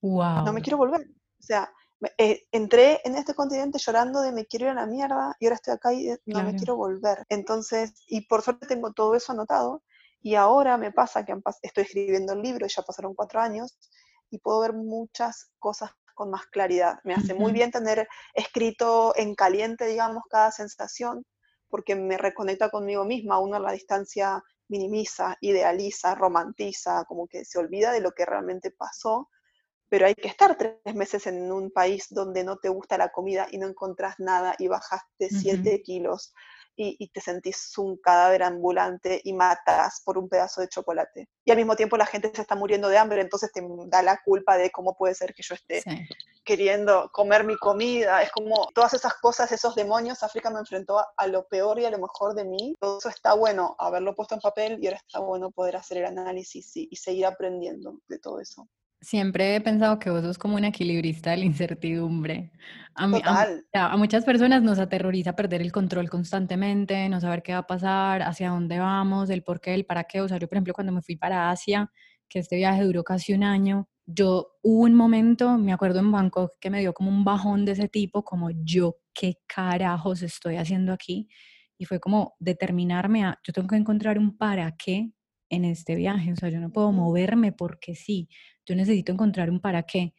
Wow. 0.00 0.44
No 0.44 0.52
me 0.52 0.62
quiero 0.62 0.78
volver. 0.78 1.02
O 1.02 1.42
sea, 1.42 1.70
eh, 2.16 2.44
entré 2.52 3.00
en 3.04 3.16
este 3.16 3.34
continente 3.34 3.78
llorando 3.78 4.22
de 4.22 4.32
me 4.32 4.46
quiero 4.46 4.66
ir 4.66 4.70
a 4.70 4.74
la 4.74 4.86
mierda 4.86 5.36
y 5.38 5.46
ahora 5.46 5.56
estoy 5.56 5.74
acá 5.74 5.92
y 5.92 6.08
no 6.24 6.42
me 6.42 6.54
quiero 6.54 6.76
volver. 6.76 7.26
Entonces, 7.28 7.92
y 8.06 8.22
por 8.22 8.42
suerte 8.42 8.66
tengo 8.66 8.92
todo 8.92 9.14
eso 9.14 9.32
anotado 9.32 9.82
y 10.22 10.36
ahora 10.36 10.78
me 10.78 10.92
pasa 10.92 11.24
que 11.24 11.34
estoy 11.62 11.84
escribiendo 11.84 12.32
el 12.32 12.42
libro 12.42 12.64
y 12.64 12.70
ya 12.70 12.82
pasaron 12.82 13.14
cuatro 13.14 13.40
años 13.40 13.78
y 14.30 14.38
puedo 14.38 14.60
ver 14.60 14.72
muchas 14.72 15.50
cosas 15.58 15.90
con 16.14 16.30
más 16.30 16.46
claridad. 16.46 17.00
Me 17.04 17.14
hace 17.14 17.34
muy 17.34 17.52
bien 17.52 17.70
tener 17.70 18.08
escrito 18.34 19.14
en 19.16 19.34
caliente, 19.34 19.86
digamos, 19.86 20.24
cada 20.28 20.50
sensación 20.52 21.24
porque 21.68 21.94
me 21.96 22.18
reconecta 22.18 22.70
conmigo 22.70 23.04
misma. 23.04 23.38
Uno 23.38 23.56
a 23.56 23.60
la 23.60 23.72
distancia 23.72 24.42
minimiza, 24.68 25.36
idealiza, 25.40 26.14
romantiza, 26.14 27.04
como 27.04 27.26
que 27.26 27.44
se 27.44 27.58
olvida 27.58 27.92
de 27.92 28.00
lo 28.00 28.12
que 28.12 28.26
realmente 28.26 28.70
pasó 28.70 29.28
pero 29.90 30.06
hay 30.06 30.14
que 30.14 30.28
estar 30.28 30.56
tres 30.56 30.94
meses 30.94 31.26
en 31.26 31.50
un 31.52 31.70
país 31.70 32.06
donde 32.10 32.44
no 32.44 32.56
te 32.56 32.68
gusta 32.68 32.96
la 32.96 33.10
comida 33.10 33.48
y 33.50 33.58
no 33.58 33.66
encontrás 33.66 34.14
nada 34.18 34.54
y 34.56 34.68
bajaste 34.68 35.28
siete 35.28 35.82
kilos 35.82 36.32
y, 36.82 37.08
te 37.08 37.20
sentís 37.20 37.76
un 37.76 37.98
cadáver 37.98 38.42
ambulante 38.42 39.20
y 39.22 39.34
matas 39.34 40.00
por 40.04 40.16
un 40.16 40.28
pedazo 40.28 40.62
de 40.62 40.68
chocolate. 40.68 41.28
Y 41.44 41.50
al 41.50 41.58
mismo 41.58 41.76
tiempo 41.76 41.96
la 41.98 42.06
gente 42.06 42.32
se 42.34 42.40
está 42.40 42.54
muriendo 42.54 42.88
de 42.88 42.96
hambre, 42.96 43.20
entonces 43.20 43.52
te 43.52 43.62
da 43.86 44.02
la 44.02 44.20
culpa 44.24 44.56
de 44.56 44.70
cómo 44.70 44.96
puede 44.96 45.14
ser 45.14 45.34
que 45.34 45.42
yo 45.42 45.54
esté 45.54 45.82
queriendo 46.44 47.10
comer 47.12 47.44
mi 47.44 47.56
comida. 47.56 48.22
Es 48.22 48.30
como 48.32 48.68
todas 48.74 48.94
esas 48.94 49.14
cosas, 49.14 49.52
esos 49.52 49.74
demonios, 49.74 50.22
África 50.22 50.50
me 50.50 50.60
enfrentó 50.60 51.04
a, 51.16 51.26
lo 51.26 51.46
peor 51.48 51.78
y 51.78 51.84
a 51.84 51.90
lo 51.90 51.98
mejor 51.98 52.34
de 52.34 52.44
mí. 52.44 52.74
Todo 52.80 52.98
eso 52.98 53.10
está 53.10 53.34
bueno, 53.34 53.76
haberlo 53.78 54.14
puesto 54.14 54.34
en 54.34 54.40
papel 54.40 54.78
y 54.80 54.86
ahora 54.86 54.98
está 54.98 55.20
bueno 55.20 55.50
poder 55.50 55.76
hacer 55.76 55.98
el 55.98 56.06
análisis 56.06 56.72
y 56.76 56.96
seguir 56.96 57.26
aprendiendo 57.26 58.00
de 58.08 58.18
todo 58.18 58.40
eso. 58.40 58.66
Siempre 59.00 59.56
he 59.56 59.60
pensado 59.60 59.98
que 59.98 60.10
vos 60.10 60.22
sos 60.22 60.36
como 60.36 60.56
un 60.56 60.64
equilibrista 60.64 61.30
de 61.30 61.38
la 61.38 61.44
incertidumbre. 61.46 62.52
A, 62.94 63.96
muchas 63.96 64.24
personas 64.24 64.62
nos 64.62 64.78
aterroriza 64.78 65.34
perder 65.34 65.62
el 65.62 65.72
control 65.72 66.10
constantemente, 66.10 67.08
no 67.08 67.20
saber 67.20 67.42
qué 67.42 67.52
va 67.52 67.60
a 67.60 67.66
pasar, 67.66 68.22
hacia 68.22 68.50
dónde 68.50 68.78
vamos, 68.78 69.30
el 69.30 69.42
por 69.42 69.60
qué, 69.60 69.74
el 69.74 69.86
para 69.86 70.04
qué. 70.04 70.20
O 70.20 70.28
sea, 70.28 70.38
yo, 70.38 70.48
por 70.48 70.56
ejemplo, 70.56 70.74
cuando 70.74 70.92
me 70.92 71.00
fui 71.00 71.16
para 71.16 71.50
Asia, 71.50 71.90
que 72.28 72.40
este 72.40 72.56
viaje 72.56 72.82
duró 72.82 73.02
casi 73.02 73.32
un 73.32 73.42
año, 73.42 73.88
yo 74.06 74.58
hubo 74.62 74.82
un 74.84 74.94
momento, 74.94 75.56
me 75.56 75.72
acuerdo 75.72 76.00
en 76.00 76.12
Bangkok, 76.12 76.52
que 76.60 76.70
me 76.70 76.80
dio 76.80 76.92
como 76.92 77.10
un 77.10 77.24
bajón 77.24 77.64
de 77.64 77.72
ese 77.72 77.88
tipo, 77.88 78.24
como 78.24 78.50
yo, 78.50 78.96
¿qué 79.14 79.36
carajos 79.46 80.22
estoy 80.22 80.56
haciendo 80.56 80.92
aquí? 80.92 81.28
Y 81.78 81.86
fue 81.86 82.00
como 82.00 82.34
determinarme 82.38 83.24
a, 83.24 83.38
yo 83.44 83.52
tengo 83.52 83.68
que 83.68 83.76
encontrar 83.76 84.18
un 84.18 84.36
para 84.36 84.76
qué 84.76 85.12
en 85.48 85.64
este 85.64 85.96
viaje, 85.96 86.32
o 86.32 86.36
sea, 86.36 86.48
yo 86.48 86.60
no 86.60 86.70
puedo 86.70 86.92
moverme 86.92 87.52
porque 87.52 87.94
sí, 87.94 88.28
yo 88.70 88.76
necesito 88.76 89.12
encontrar 89.12 89.50
un 89.50 89.60
para 89.60 89.82
qué. 89.82 90.14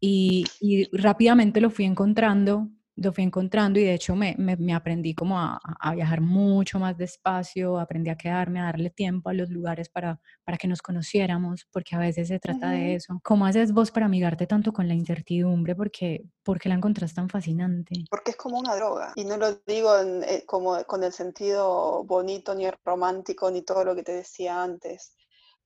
Y, 0.00 0.44
rápidamente 0.92 1.60
lo 1.60 1.70
fui 1.70 1.84
encontrando, 1.84 2.68
lo 2.96 3.12
fui 3.12 3.22
encontrando 3.22 3.78
y 3.78 3.84
de 3.84 3.94
hecho 3.94 4.16
me, 4.16 4.34
me, 4.36 4.74
aprendí 4.74 5.14
como 5.14 5.38
a, 5.38 5.60
a, 5.80 5.94
viajar 5.94 6.20
mucho 6.20 6.80
más 6.80 6.98
despacio, 6.98 7.78
aprendí 7.78 8.10
a 8.10 8.16
quedarme, 8.16 8.60
a 8.60 8.64
darle 8.64 8.90
tiempo 8.90 9.30
a 9.30 9.34
los 9.34 9.48
lugares 9.50 9.88
para, 9.88 10.20
para 10.44 10.58
que 10.58 10.66
nos 10.66 10.82
conociéramos, 10.82 11.68
porque 11.70 11.94
a 11.94 12.00
veces 12.00 12.28
se 12.28 12.40
trata 12.40 12.70
de 12.70 12.96
eso. 12.96 13.20
¿Cómo 13.22 13.46
haces 13.46 13.72
vos 13.72 13.92
para 13.92 14.06
amigarte 14.06 14.46
tanto 14.46 14.72
con 14.72 14.88
la 14.88 14.94
incertidumbre? 14.94 15.76
Porque, 15.76 16.24
porque 16.42 16.68
la 16.68 16.74
encontrás 16.74 17.14
tan 17.14 17.28
fascinante? 17.28 18.04
Porque 18.10 18.32
es 18.32 18.36
como 18.36 18.58
una 18.58 18.74
droga, 18.74 19.12
y 19.14 19.24
no 19.24 19.36
lo 19.36 19.54
digo 19.66 19.94
eh, 19.98 20.42
como 20.46 20.82
con 20.84 21.04
el 21.04 21.12
sentido 21.12 22.02
bonito, 22.04 22.54
ni 22.56 22.68
romántico, 22.84 23.50
ni 23.50 23.62
todo 23.62 23.84
lo 23.84 23.94
que 23.94 24.02
te 24.02 24.12
decía 24.12 24.62
antes. 24.62 25.14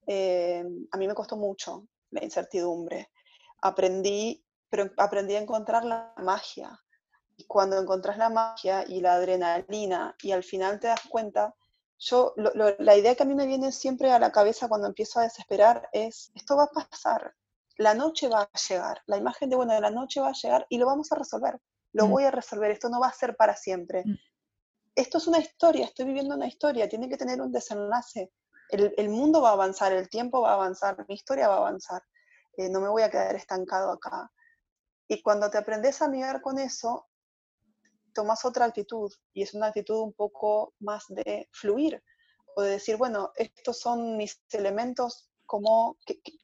Eh, 0.07 0.62
a 0.93 0.97
mí 0.99 1.09
me 1.09 1.15
costó 1.15 1.37
mucho 1.37 1.87
la 2.11 2.25
incertidumbre. 2.25 3.11
Aprendí, 3.62 4.45
pero 4.69 4.90
aprendí 4.97 5.35
a 5.35 5.40
encontrar 5.40 5.85
la 5.85 6.12
magia. 6.19 6.79
Y 7.37 7.45
cuando 7.45 7.79
encontrás 7.79 8.16
la 8.19 8.31
magia 8.31 8.85
y 8.87 9.01
la 9.01 9.14
adrenalina 9.14 10.16
y 10.23 10.33
al 10.33 10.42
final 10.42 10.81
te 10.81 10.87
das 10.88 11.03
cuenta, 11.09 11.55
yo 11.99 12.35
la 12.37 12.97
idea 12.97 13.14
que 13.14 13.23
a 13.23 13.27
mí 13.27 13.35
me 13.35 13.47
viene 13.47 13.73
siempre 13.73 14.11
a 14.12 14.19
la 14.19 14.33
cabeza 14.33 14.69
cuando 14.69 14.87
empiezo 14.87 15.19
a 15.19 15.25
desesperar 15.25 15.88
es, 15.92 16.31
esto 16.35 16.57
va 16.57 16.64
a 16.64 16.88
pasar, 16.88 17.35
la 17.79 17.95
noche 17.95 18.29
va 18.29 18.42
a 18.42 18.59
llegar, 18.69 19.03
la 19.07 19.16
imagen 19.16 19.49
de, 19.49 19.57
bueno, 19.57 19.75
de 19.75 19.81
la 19.81 19.90
noche 19.90 20.21
va 20.21 20.29
a 20.29 20.33
llegar 20.33 20.66
y 20.69 20.79
lo 20.79 20.87
vamos 20.87 21.11
a 21.12 21.16
resolver, 21.16 21.61
lo 21.92 22.07
mm. 22.07 22.11
voy 22.11 22.25
a 22.25 22.31
resolver, 22.31 22.71
esto 22.71 22.88
no 22.88 23.01
va 23.01 23.09
a 23.09 23.12
ser 23.12 23.37
para 23.37 23.57
siempre. 23.57 24.03
Mm. 24.05 24.14
Esto 24.95 25.19
es 25.19 25.27
una 25.27 25.38
historia, 25.38 25.87
estoy 25.87 26.07
viviendo 26.07 26.35
una 26.35 26.47
historia, 26.47 26.88
tiene 26.88 27.09
que 27.09 27.19
tener 27.19 27.40
un 27.40 27.53
desenlace 27.53 28.33
el, 28.70 29.09
mundo 29.09 29.40
va 29.42 29.50
a 29.50 29.52
avanzar, 29.52 29.92
el 29.92 30.09
tiempo 30.09 30.42
va 30.42 30.50
a 30.50 30.55
avanzar, 30.55 30.96
mi 31.09 31.14
historia 31.14 31.48
va 31.48 31.55
a 31.55 31.59
avanzar, 31.59 32.02
eh, 32.57 32.68
no 32.68 32.81
me 32.81 32.88
voy 32.88 33.02
a 33.02 33.11
quedar 33.11 33.35
estancado 33.35 33.92
acá. 33.92 34.31
Y 35.09 35.22
cuando 35.22 35.50
te 35.50 35.59
aprendes 35.59 36.02
a 36.02 36.09
mirar 36.09 36.40
con 36.42 36.59
eso, 36.59 37.07
tomas 38.12 38.44
otra 38.44 38.64
actitud 38.64 39.12
y 39.35 39.42
es 39.42 39.55
una 39.55 39.66
actitud 39.66 40.00
un 40.00 40.12
poco 40.12 40.74
más 40.81 41.05
de 41.09 41.48
fluir 41.52 42.02
o 42.57 42.62
de 42.62 42.72
decir, 42.72 42.96
bueno, 42.96 43.31
estos 43.37 43.79
son 43.79 44.16
mis 44.16 44.40
elementos, 44.50 45.31
¿cómo, 45.44 45.96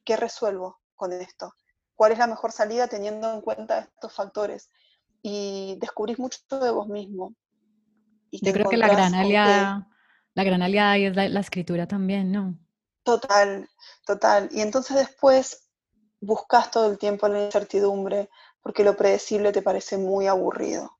qué, 0.05 0.15
resuelvo 0.15 0.79
con 0.95 1.11
esto? 1.11 1.53
¿Cuál 1.95 2.11
es 2.11 2.19
la 2.19 2.27
mejor 2.27 2.51
salida 2.51 2.87
teniendo 2.87 3.33
en 3.33 3.41
cuenta 3.41 3.79
estos 3.79 4.13
factores? 4.13 4.69
Y 5.23 5.77
descubrís 5.79 6.19
mucho 6.19 6.39
de 6.59 6.69
vos 6.69 6.87
mismo. 6.87 7.33
Y 8.29 8.45
Yo 8.45 8.53
creo 8.53 8.69
que 8.69 8.77
la 8.77 8.87
gran 8.87 9.15
aliada 9.15 9.87
la 10.35 10.43
gran 10.43 10.61
aliada 10.61 10.97
y 10.97 11.05
es 11.05 11.15
la, 11.15 11.39
escritura 11.39 11.87
también, 11.87 12.31
¿no? 12.31 12.57
Total, 13.03 13.69
total. 14.05 14.49
Y 14.51 14.61
entonces 14.61 14.97
después 14.97 15.69
buscas 16.21 16.71
todo 16.71 16.89
el 16.89 16.97
tiempo 16.97 17.27
la 17.27 17.45
incertidumbre 17.45 18.29
porque 18.61 18.83
lo 18.83 18.95
predecible 18.95 19.51
te 19.51 19.61
parece 19.61 19.97
muy 19.97 20.27
aburrido. 20.27 20.97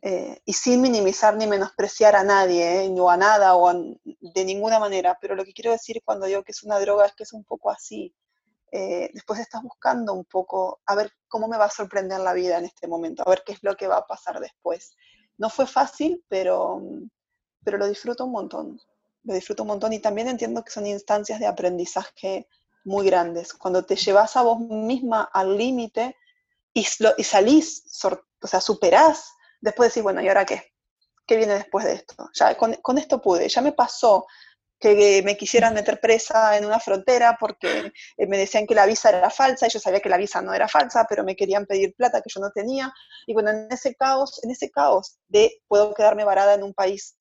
Eh, 0.00 0.40
y 0.44 0.52
sin 0.52 0.82
minimizar 0.82 1.34
ni 1.34 1.46
menospreciar 1.46 2.14
a 2.14 2.22
nadie, 2.22 2.84
¿eh? 2.84 2.94
o 2.98 3.08
a 3.08 3.16
nada, 3.16 3.56
o 3.56 3.72
de 3.72 4.44
ninguna 4.44 4.78
manera. 4.78 5.18
Pero 5.20 5.34
lo 5.34 5.44
que 5.44 5.52
quiero 5.52 5.72
decir 5.72 6.02
cuando 6.04 6.26
digo 6.26 6.42
que 6.42 6.52
es 6.52 6.62
una 6.62 6.78
droga 6.78 7.06
es 7.06 7.14
que 7.14 7.24
es 7.24 7.32
un 7.32 7.44
poco 7.44 7.70
así. 7.70 8.14
eh, 8.72 9.10
después 9.14 9.38
estás 9.40 9.62
buscando 9.62 10.12
un 10.14 10.24
poco 10.24 10.80
a 10.86 10.94
ver 10.96 11.12
cómo 11.28 11.48
me 11.48 11.56
va 11.56 11.66
a 11.66 11.70
sorprender 11.70 12.20
la 12.20 12.32
vida 12.32 12.58
en 12.58 12.64
este 12.64 12.88
momento, 12.88 13.22
a 13.24 13.30
ver 13.30 13.42
qué 13.46 13.52
es 13.52 13.62
lo 13.62 13.76
que 13.76 13.86
va 13.86 13.98
a 13.98 14.06
pasar 14.06 14.40
después. 14.40 14.96
No 15.38 15.48
fue 15.50 15.66
fácil, 15.66 16.24
pero, 16.28 16.80
pero 17.64 17.78
lo 17.78 17.86
disfruto 17.86 18.24
un 18.24 18.32
montón, 18.32 18.80
lo 19.24 19.34
disfruto 19.34 19.62
un 19.62 19.68
montón 19.68 19.92
y 19.92 20.00
también 20.00 20.28
entiendo 20.28 20.62
que 20.64 20.70
son 20.70 20.86
instancias 20.86 21.40
de 21.40 21.46
aprendizaje 21.46 22.46
muy 22.84 23.06
grandes. 23.06 23.54
Cuando 23.54 23.84
te 23.84 23.96
llevas 23.96 24.36
a 24.36 24.42
vos 24.42 24.60
misma 24.60 25.30
al 25.32 25.56
límite 25.56 26.16
y, 26.72 26.86
y, 27.16 27.24
salís, 27.24 27.84
o 28.04 28.46
sea, 28.46 28.60
superás, 28.60 29.32
después 29.60 29.90
decís, 29.90 30.02
bueno, 30.02 30.20
¿y 30.20 30.28
ahora 30.28 30.44
qué? 30.44 30.72
¿Qué 31.26 31.36
viene 31.36 31.54
después 31.54 31.86
de 31.86 31.94
esto? 31.94 32.28
Ya 32.34 32.56
con, 32.56 32.74
con 32.74 32.98
esto 32.98 33.22
pude, 33.22 33.48
ya 33.48 33.62
me 33.62 33.72
pasó 33.72 34.26
que 34.78 35.22
me 35.24 35.36
quisieran 35.36 35.72
meter 35.72 35.98
presa 35.98 36.58
en 36.58 36.66
una 36.66 36.78
frontera 36.78 37.38
porque 37.40 37.90
eh, 38.18 38.26
me 38.26 38.36
decían 38.36 38.66
que 38.66 38.74
la 38.74 38.84
visa 38.84 39.08
era 39.08 39.30
falsa 39.30 39.66
y 39.66 39.70
yo 39.70 39.78
sabía 39.78 40.00
que 40.00 40.10
la 40.10 40.18
visa 40.18 40.42
no 40.42 40.52
era 40.52 40.68
falsa, 40.68 41.06
pero 41.08 41.24
me 41.24 41.36
querían 41.36 41.64
pedir 41.64 41.94
plata 41.94 42.20
que 42.20 42.28
yo 42.28 42.40
no 42.40 42.50
tenía. 42.50 42.92
Y 43.26 43.32
bueno, 43.32 43.50
en 43.50 43.68
ese 43.70 43.94
caos, 43.94 44.42
en 44.44 44.50
ese 44.50 44.70
caos 44.70 45.16
de 45.28 45.62
puedo 45.68 45.94
quedarme 45.94 46.24
varada 46.24 46.52
en 46.52 46.62
un 46.62 46.74
país 46.74 47.16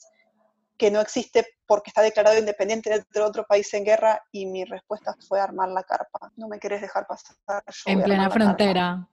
que 0.84 0.91
no 0.91 0.99
existe 0.99 1.47
porque 1.65 1.91
está 1.91 2.01
declarado 2.01 2.38
independiente 2.38 3.05
de 3.09 3.21
otro 3.21 3.45
país 3.45 3.73
en 3.73 3.86
guerra 3.86 4.21
y 4.34 4.45
mi 4.45 4.65
respuesta 4.65 5.15
fue 5.25 5.39
armar 5.39 5.69
la 5.69 5.81
carpa. 5.84 6.29
No 6.36 6.49
me 6.49 6.59
querés 6.59 6.81
dejar 6.81 7.07
pasar. 7.07 7.38
en 7.86 8.03
plena 8.03 8.29
frontera. 8.29 9.07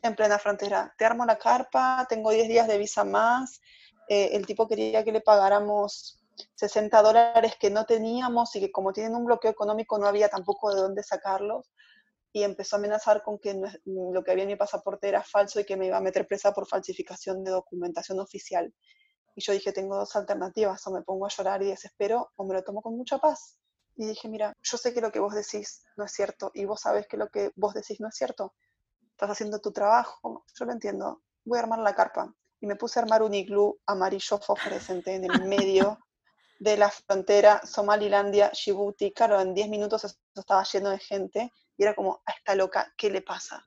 En 0.00 0.14
plena 0.16 0.38
frontera. 0.38 0.94
Te 0.96 1.04
armo 1.04 1.26
la 1.26 1.36
carpa, 1.36 2.06
tengo 2.08 2.30
10 2.30 2.48
días 2.48 2.66
de 2.66 2.78
visa 2.78 3.04
más. 3.04 3.60
Eh, 4.08 4.30
el 4.32 4.46
tipo 4.46 4.66
quería 4.66 5.04
que 5.04 5.12
le 5.12 5.20
pagáramos 5.20 6.24
60 6.54 7.02
dólares 7.02 7.52
que 7.60 7.68
no 7.68 7.84
teníamos 7.84 8.56
y 8.56 8.60
que 8.60 8.72
como 8.72 8.94
tienen 8.94 9.14
un 9.14 9.26
bloqueo 9.26 9.50
económico 9.50 9.98
no 9.98 10.06
había 10.06 10.30
tampoco 10.30 10.74
de 10.74 10.80
dónde 10.80 11.02
sacarlos 11.02 11.70
y 12.32 12.44
empezó 12.44 12.76
a 12.76 12.78
amenazar 12.78 13.22
con 13.22 13.38
que 13.38 13.60
lo 13.84 14.24
que 14.24 14.30
había 14.30 14.44
en 14.44 14.48
mi 14.48 14.56
pasaporte 14.56 15.06
era 15.06 15.22
falso 15.22 15.60
y 15.60 15.64
que 15.64 15.76
me 15.76 15.84
iba 15.84 15.98
a 15.98 16.00
meter 16.00 16.26
presa 16.26 16.54
por 16.54 16.66
falsificación 16.66 17.44
de 17.44 17.50
documentación 17.50 18.20
oficial. 18.20 18.72
Y 19.40 19.42
yo 19.42 19.54
dije, 19.54 19.72
tengo 19.72 19.96
dos 19.96 20.16
alternativas, 20.16 20.86
o 20.86 20.90
me 20.90 21.00
pongo 21.00 21.24
a 21.24 21.30
llorar 21.30 21.62
y 21.62 21.68
desespero, 21.68 22.30
o 22.36 22.44
me 22.44 22.52
lo 22.52 22.62
tomo 22.62 22.82
con 22.82 22.94
mucha 22.94 23.16
paz. 23.16 23.56
Y 23.96 24.04
dije, 24.04 24.28
mira, 24.28 24.54
yo 24.62 24.76
sé 24.76 24.92
que 24.92 25.00
lo 25.00 25.10
que 25.10 25.18
vos 25.18 25.34
decís 25.34 25.82
no 25.96 26.04
es 26.04 26.12
cierto, 26.12 26.50
y 26.52 26.66
vos 26.66 26.82
sabés 26.82 27.06
que 27.06 27.16
lo 27.16 27.30
que 27.30 27.50
vos 27.56 27.72
decís 27.72 28.00
no 28.00 28.08
es 28.08 28.14
cierto. 28.14 28.52
Estás 29.12 29.30
haciendo 29.30 29.58
tu 29.58 29.72
trabajo, 29.72 30.44
yo 30.54 30.64
lo 30.66 30.72
entiendo. 30.72 31.22
Voy 31.46 31.58
a 31.58 31.62
armar 31.62 31.78
la 31.78 31.94
carpa. 31.94 32.34
Y 32.60 32.66
me 32.66 32.76
puse 32.76 32.98
a 32.98 33.02
armar 33.02 33.22
un 33.22 33.32
iglú 33.32 33.80
amarillo 33.86 34.36
fosforescente 34.36 35.14
en 35.14 35.24
el 35.24 35.30
medio 35.48 35.98
de 36.58 36.76
la 36.76 36.90
frontera 36.90 37.62
Somalilandia, 37.64 38.50
Djibouti, 38.50 39.10
claro, 39.12 39.40
en 39.40 39.54
10 39.54 39.70
minutos 39.70 40.04
eso 40.04 40.16
estaba 40.34 40.64
lleno 40.64 40.90
de 40.90 40.98
gente 40.98 41.50
y 41.78 41.82
era 41.82 41.94
como, 41.94 42.20
a 42.26 42.32
esta 42.32 42.54
loca, 42.54 42.92
¿qué 42.94 43.08
le 43.08 43.22
pasa? 43.22 43.66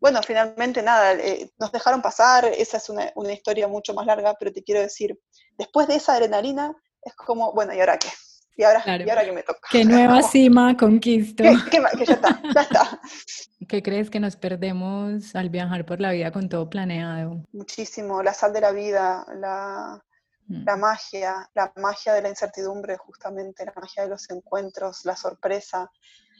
Bueno, 0.00 0.20
finalmente 0.22 0.82
nada, 0.82 1.12
eh, 1.12 1.50
nos 1.58 1.70
dejaron 1.70 2.00
pasar, 2.00 2.46
esa 2.46 2.78
es 2.78 2.88
una, 2.88 3.12
historia 3.32 3.68
mucho 3.68 3.92
más 3.92 4.06
larga, 4.06 4.34
pero 4.38 4.50
te 4.50 4.62
quiero 4.62 4.80
decir, 4.80 5.18
después 5.58 5.86
de 5.88 5.96
esa 5.96 6.14
adrenalina, 6.14 6.74
es 7.02 7.14
como, 7.14 7.52
bueno, 7.52 7.74
¿y 7.74 7.80
ahora 7.80 7.98
qué? 7.98 8.08
¿Y 8.56 8.64
ahora, 8.64 8.82
¿y 8.86 9.08
ahora 9.08 9.24
qué 9.24 9.32
me 9.32 9.42
toca? 9.42 9.60
¿Qué 9.70 9.84
nueva 9.84 10.22
cima 10.22 10.74
conquisto? 10.76 11.44
¿Qué, 11.70 11.82
que 11.98 12.06
ya 12.06 12.14
está, 12.14 12.42
ya 12.54 12.62
está. 12.62 13.00
¿Qué 13.68 13.82
crees 13.82 14.08
que 14.08 14.20
nos 14.20 14.36
perdemos 14.36 15.34
al 15.36 15.50
viajar 15.50 15.84
por 15.84 16.00
la 16.00 16.12
vida 16.12 16.32
con 16.32 16.48
todo 16.48 16.68
planeado? 16.70 17.42
Muchísimo, 17.52 18.22
la 18.22 18.32
sal 18.32 18.54
de 18.54 18.60
la 18.62 18.72
vida, 18.72 19.26
la, 19.34 20.02
la 20.48 20.76
mm. 20.76 20.80
magia, 20.80 21.50
la 21.54 21.72
magia 21.76 22.14
de 22.14 22.22
la 22.22 22.30
incertidumbre, 22.30 22.96
justamente, 22.96 23.66
la 23.66 23.72
magia 23.76 24.04
de 24.04 24.08
los 24.08 24.28
encuentros, 24.30 25.04
la 25.04 25.14
sorpresa. 25.14 25.90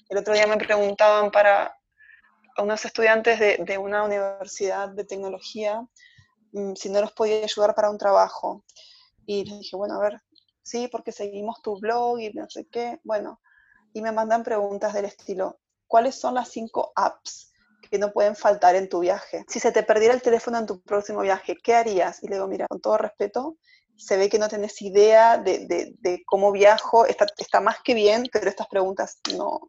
El 0.08 0.18
otro 0.18 0.32
día 0.32 0.46
me 0.46 0.56
preguntaban 0.56 1.30
para 1.30 1.74
unos 2.58 2.84
estudiantes 2.84 3.38
de, 3.38 3.78
una 3.78 4.04
universidad 4.04 4.88
de 4.88 5.04
tecnología 5.04 5.86
mm, 6.52 6.74
si 6.74 6.88
no 6.88 7.00
los 7.00 7.12
podía 7.12 7.44
ayudar 7.44 7.74
para 7.74 7.90
un 7.90 7.98
trabajo. 7.98 8.64
Y 9.26 9.44
les 9.44 9.58
dije, 9.58 9.76
bueno, 9.76 9.94
a 9.94 10.00
ver, 10.00 10.20
sí, 10.62 10.88
porque 10.88 11.12
seguimos 11.12 11.62
tu 11.62 11.78
blog 11.78 12.20
y 12.20 12.30
no 12.32 12.48
sé 12.48 12.66
qué. 12.66 13.00
Bueno, 13.04 13.40
y 13.92 14.02
me 14.02 14.12
mandan 14.12 14.42
preguntas 14.42 14.94
del 14.94 15.04
estilo, 15.04 15.58
¿cuáles 15.86 16.14
son 16.14 16.34
las 16.34 16.48
cinco 16.48 16.92
apps 16.94 17.52
que 17.90 17.98
no 17.98 18.12
pueden 18.12 18.36
faltar 18.36 18.76
en 18.76 18.88
tu 18.88 19.00
viaje? 19.00 19.44
Si 19.48 19.60
se 19.60 19.72
te 19.72 19.82
perdiera 19.82 20.14
el 20.14 20.22
teléfono 20.22 20.58
en 20.58 20.66
tu 20.66 20.80
próximo 20.80 21.20
viaje, 21.20 21.56
¿qué 21.62 21.74
harías? 21.74 22.22
Y 22.22 22.28
le 22.28 22.36
digo, 22.36 22.46
mira, 22.46 22.66
con 22.68 22.80
todo 22.80 22.98
respeto, 22.98 23.56
se 23.96 24.16
ve 24.16 24.28
que 24.28 24.38
no 24.38 24.48
tenés 24.48 24.80
idea 24.80 25.36
de, 25.38 26.22
cómo 26.26 26.52
viajo, 26.52 27.04
está, 27.04 27.26
está, 27.36 27.60
más 27.60 27.76
que 27.84 27.94
bien, 27.94 28.24
pero 28.32 28.48
estas 28.48 28.66
preguntas 28.66 29.20
no, 29.36 29.60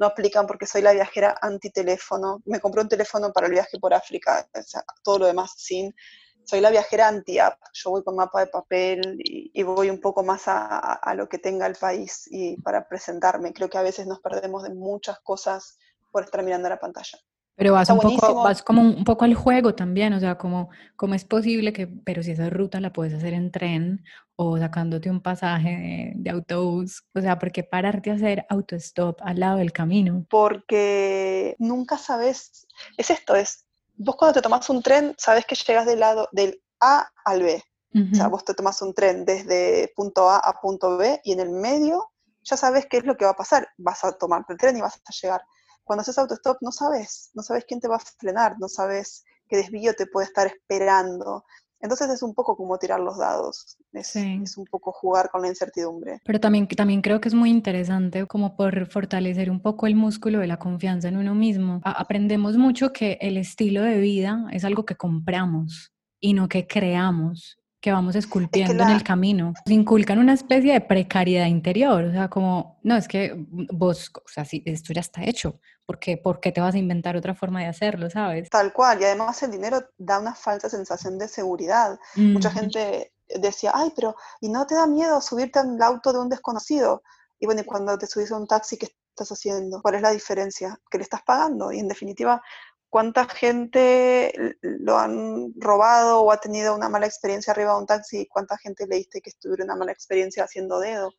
no 0.00 0.06
aplican 0.06 0.46
porque 0.46 0.66
soy 0.66 0.80
la 0.80 0.92
viajera 0.92 1.36
anti-teléfono. 1.42 2.42
Me 2.46 2.58
compré 2.58 2.80
un 2.80 2.88
teléfono 2.88 3.32
para 3.32 3.46
el 3.46 3.52
viaje 3.52 3.78
por 3.78 3.92
África, 3.92 4.48
o 4.58 4.62
sea, 4.62 4.82
todo 5.04 5.20
lo 5.20 5.26
demás 5.26 5.52
sin. 5.56 5.94
Soy 6.42 6.60
la 6.60 6.70
viajera 6.70 7.06
anti-app, 7.06 7.60
yo 7.74 7.90
voy 7.90 8.02
con 8.02 8.16
mapa 8.16 8.40
de 8.40 8.46
papel 8.46 9.18
y, 9.18 9.62
voy 9.62 9.90
un 9.90 10.00
poco 10.00 10.24
más 10.24 10.48
a, 10.48 10.94
a, 10.94 11.14
lo 11.14 11.28
que 11.28 11.38
tenga 11.38 11.66
el 11.66 11.76
país 11.76 12.26
y 12.30 12.56
para 12.62 12.88
presentarme. 12.88 13.52
Creo 13.52 13.68
que 13.68 13.76
a 13.76 13.82
veces 13.82 14.06
nos 14.06 14.20
perdemos 14.20 14.62
de 14.62 14.70
muchas 14.70 15.20
cosas 15.20 15.78
por 16.10 16.24
estar 16.24 16.42
mirando 16.42 16.68
la 16.70 16.80
pantalla. 16.80 17.18
Pero 17.60 17.74
vas, 17.74 17.90
un 17.90 18.00
poco, 18.00 18.36
vas 18.36 18.62
como 18.62 18.80
un 18.80 19.04
poco 19.04 19.26
al 19.26 19.34
juego 19.34 19.74
también, 19.74 20.14
o 20.14 20.18
sea, 20.18 20.38
como, 20.38 20.70
como 20.96 21.14
es 21.14 21.26
posible 21.26 21.74
que, 21.74 21.86
pero 21.86 22.22
si 22.22 22.30
esa 22.30 22.48
ruta 22.48 22.80
la 22.80 22.90
puedes 22.90 23.12
hacer 23.12 23.34
en 23.34 23.52
tren 23.52 24.02
o 24.34 24.56
sacándote 24.56 25.10
un 25.10 25.20
pasaje 25.20 26.14
de, 26.16 26.30
autobús, 26.30 27.04
o 27.14 27.20
sea, 27.20 27.38
¿por 27.38 27.52
qué 27.52 27.62
pararte 27.62 28.10
a 28.10 28.14
hacer 28.14 28.46
autostop 28.48 29.20
al 29.20 29.40
lado 29.40 29.58
del 29.58 29.72
camino? 29.72 30.24
Porque 30.30 31.54
nunca 31.58 31.98
sabes, 31.98 32.66
es 32.96 33.10
esto, 33.10 33.34
es, 33.34 33.66
vos 33.94 34.16
cuando 34.16 34.32
te 34.32 34.42
tomas 34.42 34.70
un 34.70 34.82
tren, 34.82 35.14
sabes 35.18 35.44
que 35.44 35.54
llegas 35.54 35.84
del 35.84 36.00
lado 36.00 36.30
del 36.32 36.62
A 36.80 37.10
al 37.26 37.42
B, 37.42 37.62
o 37.92 38.14
sea, 38.14 38.28
vos 38.28 38.42
te 38.42 38.54
tomas 38.54 38.80
un 38.80 38.94
tren 38.94 39.26
desde 39.26 39.92
punto 39.94 40.30
A 40.30 40.38
a 40.38 40.58
punto 40.62 40.96
B 40.96 41.20
y 41.24 41.32
en 41.32 41.40
el 41.40 41.50
medio 41.50 42.08
ya 42.42 42.56
sabes 42.56 42.86
qué 42.86 42.96
es 42.96 43.04
lo 43.04 43.18
que 43.18 43.26
va 43.26 43.32
a 43.32 43.36
pasar, 43.36 43.68
vas 43.76 44.02
a 44.02 44.12
tomar 44.12 44.46
el 44.48 44.56
tren 44.56 44.78
y 44.78 44.80
vas 44.80 44.96
a 44.96 45.12
llegar 45.12 45.42
cuando 45.90 46.02
haces 46.02 46.18
autostop 46.18 46.58
no 46.60 46.70
sabes, 46.70 47.32
no 47.34 47.42
sabes 47.42 47.64
quién 47.66 47.80
te 47.80 47.88
va 47.88 47.96
a 47.96 47.98
frenar, 47.98 48.54
no 48.60 48.68
sabes 48.68 49.24
qué 49.48 49.56
desvío 49.56 49.92
te 49.92 50.06
puede 50.06 50.28
estar 50.28 50.46
esperando. 50.46 51.42
Entonces 51.80 52.08
es 52.10 52.22
un 52.22 52.32
poco 52.32 52.56
como 52.56 52.78
tirar 52.78 53.00
los 53.00 53.18
dados, 53.18 53.76
es, 53.92 54.14
es, 54.14 54.56
un 54.56 54.66
poco 54.66 54.92
jugar 54.92 55.30
con 55.30 55.42
la 55.42 55.48
incertidumbre. 55.48 56.20
Pero 56.24 56.38
también, 56.38 56.68
también 56.68 57.02
creo 57.02 57.20
que 57.20 57.26
es 57.26 57.34
muy 57.34 57.50
interesante 57.50 58.24
como 58.28 58.54
por 58.54 58.86
fortalecer 58.86 59.50
un 59.50 59.60
poco 59.60 59.88
el 59.88 59.96
músculo 59.96 60.38
de 60.38 60.46
la 60.46 60.60
confianza 60.60 61.08
en 61.08 61.16
uno 61.16 61.34
mismo. 61.34 61.80
aprendemos 61.82 62.56
mucho 62.56 62.92
que 62.92 63.18
el 63.20 63.36
estilo 63.36 63.82
de 63.82 63.98
vida 63.98 64.46
es 64.52 64.64
algo 64.64 64.84
que 64.84 64.94
compramos 64.94 65.92
y 66.20 66.34
no 66.34 66.48
que 66.48 66.68
creamos 66.68 67.59
que 67.80 67.92
vamos 67.92 68.14
esculpiendo 68.14 68.82
en 68.82 68.90
el 68.90 69.02
camino. 69.02 69.54
Se 69.66 69.72
inculcan 69.72 70.18
una 70.18 70.34
especie 70.34 70.74
de 70.74 70.80
precariedad 70.80 71.46
interior, 71.46 72.04
o 72.04 72.12
sea, 72.12 72.28
como, 72.28 72.78
no, 72.82 72.96
es 72.96 73.08
que 73.08 73.34
vos, 73.72 74.10
o 74.14 74.28
sea, 74.28 74.44
si 74.44 74.62
esto 74.66 74.92
ya 74.92 75.00
está 75.00 75.24
hecho, 75.24 75.60
¿por 75.86 75.98
qué, 75.98 76.18
¿por 76.18 76.40
qué 76.40 76.52
te 76.52 76.60
vas 76.60 76.74
a 76.74 76.78
inventar 76.78 77.16
otra 77.16 77.34
forma 77.34 77.60
de 77.60 77.66
hacerlo, 77.66 78.10
sabes? 78.10 78.50
Tal 78.50 78.72
cual, 78.72 79.00
y 79.00 79.04
además 79.04 79.42
el 79.42 79.50
dinero 79.50 79.82
da 79.96 80.20
una 80.20 80.34
falsa 80.34 80.68
sensación 80.68 81.18
de 81.18 81.28
seguridad. 81.28 81.98
Mucha 82.16 82.50
gente 82.50 83.12
decía, 83.28 83.72
ay, 83.74 83.92
pero, 83.96 84.14
¿y 84.40 84.50
no 84.50 84.66
te 84.66 84.74
da 84.74 84.86
miedo 84.86 85.20
subirte 85.20 85.58
al 85.58 85.80
auto 85.82 86.12
de 86.12 86.18
un 86.18 86.28
desconocido? 86.28 87.02
Y 87.38 87.46
bueno, 87.46 87.62
y 87.62 87.64
cuando 87.64 87.96
te 87.96 88.06
subís 88.06 88.30
a 88.30 88.36
un 88.36 88.46
taxi, 88.46 88.76
¿qué 88.76 88.88
estás 89.08 89.32
haciendo? 89.32 89.80
¿Cuál 89.80 89.94
es 89.96 90.02
la 90.02 90.10
diferencia? 90.10 90.78
Que 90.90 90.98
le 90.98 91.04
estás 91.04 91.22
pagando. 91.22 91.72
Y 91.72 91.78
en 91.78 91.88
definitiva, 91.88 92.42
cuánta 92.90 93.26
gente 93.28 94.32
lo 94.60 94.98
han 94.98 95.54
robado 95.56 96.22
o 96.22 96.32
ha 96.32 96.38
tenido 96.38 96.74
una 96.74 96.88
mala 96.88 97.06
experiencia 97.06 97.52
arriba 97.52 97.72
de 97.72 97.78
un 97.78 97.86
taxi 97.86 98.26
cuánta 98.26 98.58
gente 98.58 98.86
leíste 98.86 99.22
que 99.22 99.30
tuviera 99.40 99.64
una 99.64 99.76
mala 99.76 99.92
experiencia 99.92 100.44
haciendo 100.44 100.80
dedo. 100.80 101.12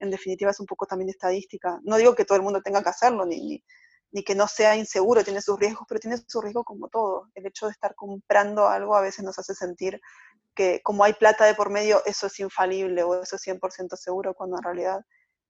En 0.00 0.10
definitiva 0.10 0.50
es 0.50 0.58
un 0.58 0.66
poco 0.66 0.86
también 0.86 1.08
estadística. 1.08 1.80
No 1.84 1.96
digo 1.96 2.16
que 2.16 2.24
todo 2.24 2.36
el 2.36 2.42
mundo 2.42 2.60
tenga 2.60 2.82
que 2.82 2.88
hacerlo, 2.88 3.24
ni, 3.24 3.62
ni, 4.10 4.24
que 4.24 4.34
no 4.34 4.48
sea 4.48 4.76
inseguro, 4.76 5.22
tiene 5.22 5.40
sus 5.40 5.58
riesgos, 5.58 5.86
pero 5.88 6.00
tiene 6.00 6.18
su 6.26 6.40
riesgo 6.40 6.64
como 6.64 6.88
todo. 6.88 7.28
El 7.34 7.46
hecho 7.46 7.66
de 7.66 7.72
estar 7.72 7.94
comprando 7.94 8.66
algo 8.66 8.96
a 8.96 9.00
veces 9.00 9.24
nos 9.24 9.38
hace 9.38 9.54
sentir 9.54 10.00
que 10.54 10.80
como 10.82 11.04
hay 11.04 11.14
plata 11.14 11.46
de 11.46 11.54
por 11.54 11.70
medio, 11.70 12.04
eso 12.06 12.26
es 12.26 12.38
infalible 12.40 13.04
o 13.04 13.22
eso 13.22 13.36
es 13.36 13.46
100% 13.46 13.96
seguro, 13.96 14.34
cuando 14.34 14.56
en 14.56 14.62
realidad 14.64 15.00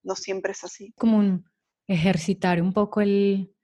no 0.02 0.14
siempre 0.14 0.52
es 0.52 0.62
así. 0.62 0.92
Como 0.98 1.18
un 1.18 1.44
ejercitar 1.86 2.62
un 2.62 2.72
poco 2.72 3.00
el, 3.00 3.54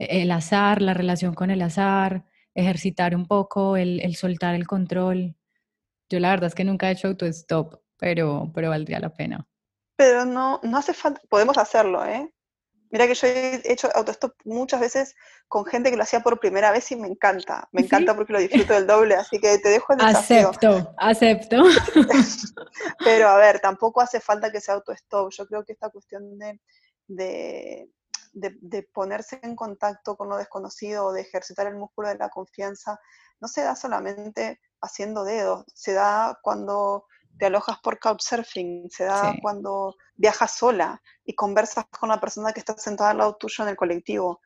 el 0.00 0.30
azar, 0.30 0.80
la 0.80 0.94
relación 0.94 1.34
con 1.34 1.50
el 1.50 1.62
azar, 1.62 2.24
ejercitar 2.54 3.14
un 3.14 3.26
poco, 3.26 3.76
el, 3.76 4.16
soltar 4.16 4.54
el 4.54 4.66
control. 4.66 5.36
Yo 6.08 6.18
la 6.18 6.30
verdad 6.30 6.48
es 6.48 6.54
que 6.54 6.64
nunca 6.64 6.88
he 6.88 6.92
hecho 6.92 7.08
autostop, 7.08 7.80
pero, 7.98 8.50
pero 8.54 8.70
valdría 8.70 8.98
la 8.98 9.12
pena. 9.12 9.46
Pero 9.96 10.24
no, 10.24 10.60
no 10.62 10.78
hace 10.78 10.94
falta, 10.94 11.20
podemos 11.28 11.58
hacerlo, 11.58 12.04
¿eh? 12.04 12.32
Mira 12.92 13.06
que 13.06 13.14
yo 13.14 13.28
he 13.28 13.62
hecho 13.70 13.88
autostop 13.94 14.32
muchas 14.44 14.80
veces 14.80 15.14
con 15.46 15.64
gente 15.64 15.90
que 15.90 15.96
lo 15.96 16.02
hacía 16.02 16.20
por 16.20 16.40
primera 16.40 16.72
vez 16.72 16.90
y 16.90 16.96
me 16.96 17.06
encanta. 17.06 17.68
Me 17.70 17.82
encanta 17.82 18.16
porque 18.16 18.32
lo 18.32 18.40
disfruto 18.40 18.72
del 18.72 18.86
doble, 18.86 19.14
así 19.14 19.38
que 19.38 19.58
te 19.58 19.68
dejo 19.68 19.92
el 19.92 19.98
desafío. 19.98 20.48
Acepto, 20.48 20.94
acepto. 20.98 21.56
Pero 23.04 23.28
a 23.28 23.36
ver, 23.36 23.60
tampoco 23.60 24.00
hace 24.00 24.18
falta 24.18 24.50
que 24.50 24.60
sea 24.60 24.74
autostop. 24.74 25.30
Yo 25.30 25.46
creo 25.46 25.64
que 25.64 25.72
esta 25.72 25.90
cuestión 25.90 26.36
de 26.36 26.58
de, 27.10 27.88
ponerse 28.92 29.40
en 29.42 29.56
contacto 29.56 30.16
con 30.16 30.28
lo 30.28 30.36
desconocido 30.36 31.06
o 31.06 31.12
de 31.12 31.22
ejercitar 31.22 31.66
el 31.66 31.76
músculo 31.76 32.08
de 32.08 32.16
la 32.16 32.28
confianza 32.28 32.98
no 33.40 33.48
se 33.48 33.62
da 33.62 33.74
solamente 33.74 34.60
haciendo 34.80 35.24
dedos, 35.24 35.64
se 35.74 35.92
da 35.92 36.38
cuando 36.42 37.06
te 37.38 37.46
alojas 37.46 37.78
por 37.82 37.98
couchsurfing, 37.98 38.90
se 38.90 39.04
da 39.04 39.34
cuando 39.40 39.96
viajas 40.14 40.52
sola 40.56 41.00
y 41.24 41.34
conversas 41.34 41.86
con 41.98 42.10
la 42.10 42.20
persona 42.20 42.52
que 42.52 42.60
está 42.60 42.76
sentada 42.76 43.10
al 43.10 43.18
lado 43.18 43.36
tuyo 43.36 43.64
en 43.64 43.70
el 43.70 43.76
colectivo, 43.76 44.40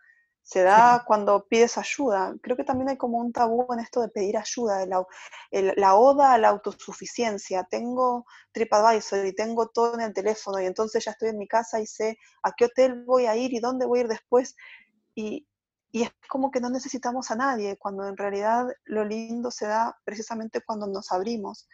se 0.44 0.62
da 0.62 1.04
cuando 1.06 1.46
pides 1.48 1.78
ayuda. 1.78 2.34
Creo 2.42 2.54
que 2.54 2.64
también 2.64 2.90
hay 2.90 2.98
como 2.98 3.18
un 3.18 3.32
tabú 3.32 3.66
en 3.72 3.80
esto 3.80 4.02
de 4.02 4.08
pedir 4.08 4.36
ayuda, 4.36 4.84
la, 4.84 5.02
la 5.50 5.94
oda 5.94 6.34
a 6.34 6.38
la 6.38 6.50
autosuficiencia. 6.50 7.64
Tengo 7.64 8.26
TripAdvisor 8.52 9.24
y 9.24 9.34
tengo 9.34 9.68
todo 9.68 9.94
en 9.94 10.02
el 10.02 10.12
teléfono 10.12 10.60
y 10.60 10.66
entonces 10.66 11.02
ya 11.02 11.12
estoy 11.12 11.30
en 11.30 11.38
mi 11.38 11.48
casa 11.48 11.80
y 11.80 11.86
sé 11.86 12.18
a 12.42 12.52
qué 12.52 12.66
hotel 12.66 13.04
voy 13.04 13.24
a 13.24 13.36
ir 13.36 13.54
y 13.54 13.60
dónde 13.60 13.86
voy 13.86 14.00
a 14.00 14.02
ir 14.02 14.08
después. 14.08 14.54
Y, 15.14 15.48
y 15.90 16.02
es 16.02 16.10
como 16.28 16.50
que 16.50 16.60
no 16.60 16.68
necesitamos 16.68 17.30
a 17.30 17.36
nadie, 17.36 17.78
cuando 17.78 18.06
en 18.06 18.18
realidad 18.18 18.66
lo 18.84 19.02
lindo 19.02 19.50
se 19.50 19.66
da 19.66 19.98
precisamente 20.04 20.60
cuando 20.60 20.86
nos 20.86 21.10
abrimos. 21.10 21.68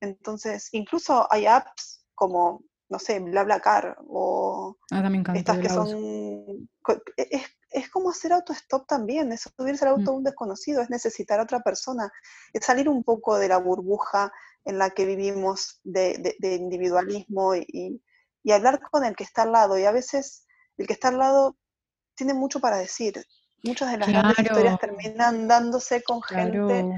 Entonces, 0.00 0.70
incluso 0.72 1.30
hay 1.30 1.44
apps 1.44 2.06
como, 2.14 2.62
no 2.88 2.98
sé, 2.98 3.20
BlaBlaCar 3.20 3.98
o 4.08 4.78
ah, 4.92 5.12
estas 5.34 5.58
que 5.58 5.68
son... 5.68 5.88
E, 7.18 7.28
es, 7.30 7.42
es 7.74 7.90
como 7.90 8.10
hacer 8.10 8.32
autostop 8.32 8.86
también, 8.86 9.32
es 9.32 9.50
subirse 9.56 9.84
al 9.84 9.92
auto 9.92 10.10
a 10.10 10.14
mm. 10.14 10.16
un 10.18 10.24
desconocido, 10.24 10.80
es 10.80 10.90
necesitar 10.90 11.40
a 11.40 11.42
otra 11.42 11.60
persona, 11.60 12.10
es 12.52 12.64
salir 12.64 12.88
un 12.88 13.02
poco 13.02 13.36
de 13.36 13.48
la 13.48 13.58
burbuja 13.58 14.32
en 14.64 14.78
la 14.78 14.90
que 14.90 15.04
vivimos 15.04 15.80
de, 15.82 16.36
individualismo 16.40 17.56
y, 17.56 18.00
hablar 18.50 18.80
con 18.80 19.04
el 19.04 19.16
que 19.16 19.24
está 19.24 19.42
al 19.42 19.52
lado. 19.52 19.76
Y 19.76 19.84
a 19.84 19.90
veces 19.90 20.46
el 20.78 20.86
que 20.86 20.92
está 20.92 21.08
al 21.08 21.18
lado 21.18 21.56
tiene 22.14 22.32
mucho 22.32 22.60
para 22.60 22.76
decir. 22.76 23.26
Muchas 23.64 23.90
de 23.90 23.98
las 23.98 24.08
grandes 24.08 24.38
historias 24.38 24.78
terminan 24.78 25.48
dándose 25.48 26.02
con 26.02 26.22
gente 26.22 26.94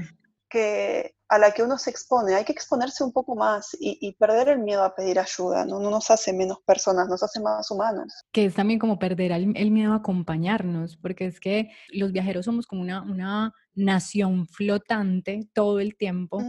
que, 0.47 1.15
a 1.29 1.37
la 1.37 1.51
que 1.51 1.63
uno 1.63 1.77
se 1.77 1.89
expone. 1.89 2.35
Hay 2.35 2.45
que 2.45 2.51
exponerse 2.51 3.03
un 3.03 3.11
poco 3.11 3.35
más 3.35 3.75
y, 3.79 4.13
perder 4.13 4.49
el 4.49 4.59
miedo 4.59 4.83
a 4.83 4.95
pedir 4.95 5.19
ayuda. 5.19 5.65
¿no? 5.65 5.79
no 5.79 5.89
nos 5.89 6.09
hace 6.09 6.33
menos 6.33 6.59
personas, 6.65 7.07
nos 7.07 7.21
hace 7.23 7.39
más 7.39 7.69
humanos. 7.69 8.13
Que 8.31 8.45
es 8.45 8.55
también 8.55 8.79
como 8.79 8.97
perder 8.97 9.31
el, 9.31 9.71
miedo 9.71 9.93
a 9.93 9.97
acompañarnos, 9.97 10.97
porque 10.97 11.25
es 11.25 11.39
que 11.39 11.69
los 11.89 12.11
viajeros 12.11 12.45
somos 12.45 12.65
como 12.65 12.81
una, 12.81 13.01
una 13.01 13.53
nación 13.75 14.47
flotante 14.47 15.47
todo 15.53 15.79
el 15.79 15.97
tiempo. 15.97 16.41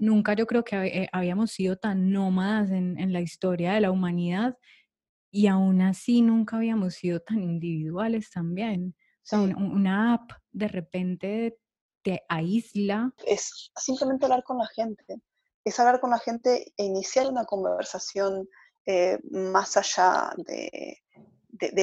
Nunca 0.00 0.34
yo 0.34 0.46
creo 0.46 0.64
que 0.64 0.76
eh, 0.76 1.08
habíamos 1.12 1.52
sido 1.52 1.76
tan 1.76 2.10
nómadas 2.10 2.70
en, 2.70 2.98
en 2.98 3.12
la 3.12 3.20
historia 3.20 3.72
de 3.72 3.80
la 3.80 3.90
humanidad 3.90 4.56
y 5.30 5.46
aún 5.46 5.82
así 5.82 6.22
nunca 6.22 6.56
habíamos 6.56 6.94
sido 6.94 7.20
tan 7.20 7.42
individuales 7.42 8.30
también. 8.30 8.94
O 8.96 9.26
sea, 9.28 9.40
una 9.40 10.14
app 10.14 10.30
de 10.52 10.68
repente 10.68 11.58
te 12.08 12.24
aísla. 12.28 13.12
Es 13.26 13.70
simplemente 13.76 14.24
hablar 14.24 14.42
con 14.42 14.56
la 14.56 14.66
gente, 14.66 15.20
es 15.62 15.78
hablar 15.78 16.00
con 16.00 16.10
la 16.10 16.18
gente 16.18 16.72
e 16.74 16.84
iniciar 16.84 17.26
una 17.26 17.44
conversación 17.44 18.48
eh, 18.86 19.18
más 19.30 19.76
allá 19.76 20.32
de, 20.38 21.02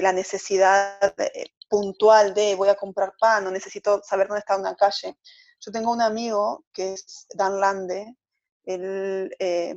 la 0.02 0.12
necesidad 0.12 1.14
eh, 1.20 1.52
puntual 1.70 2.34
de 2.34 2.56
voy 2.56 2.70
a 2.70 2.76
comprar 2.76 3.14
pan 3.20 3.46
o 3.46 3.52
necesito 3.52 4.02
saber 4.04 4.28
dónde 4.28 4.40
está 4.40 4.58
una 4.58 4.76
calle. 4.76 5.16
Yo 5.60 5.72
tengo 5.72 5.92
un 5.92 6.02
amigo 6.02 6.66
que 6.74 6.94
es 6.94 7.28
Dan 7.36 7.60
Lande, 7.60 8.16
él 8.64 9.30
eh, 9.38 9.76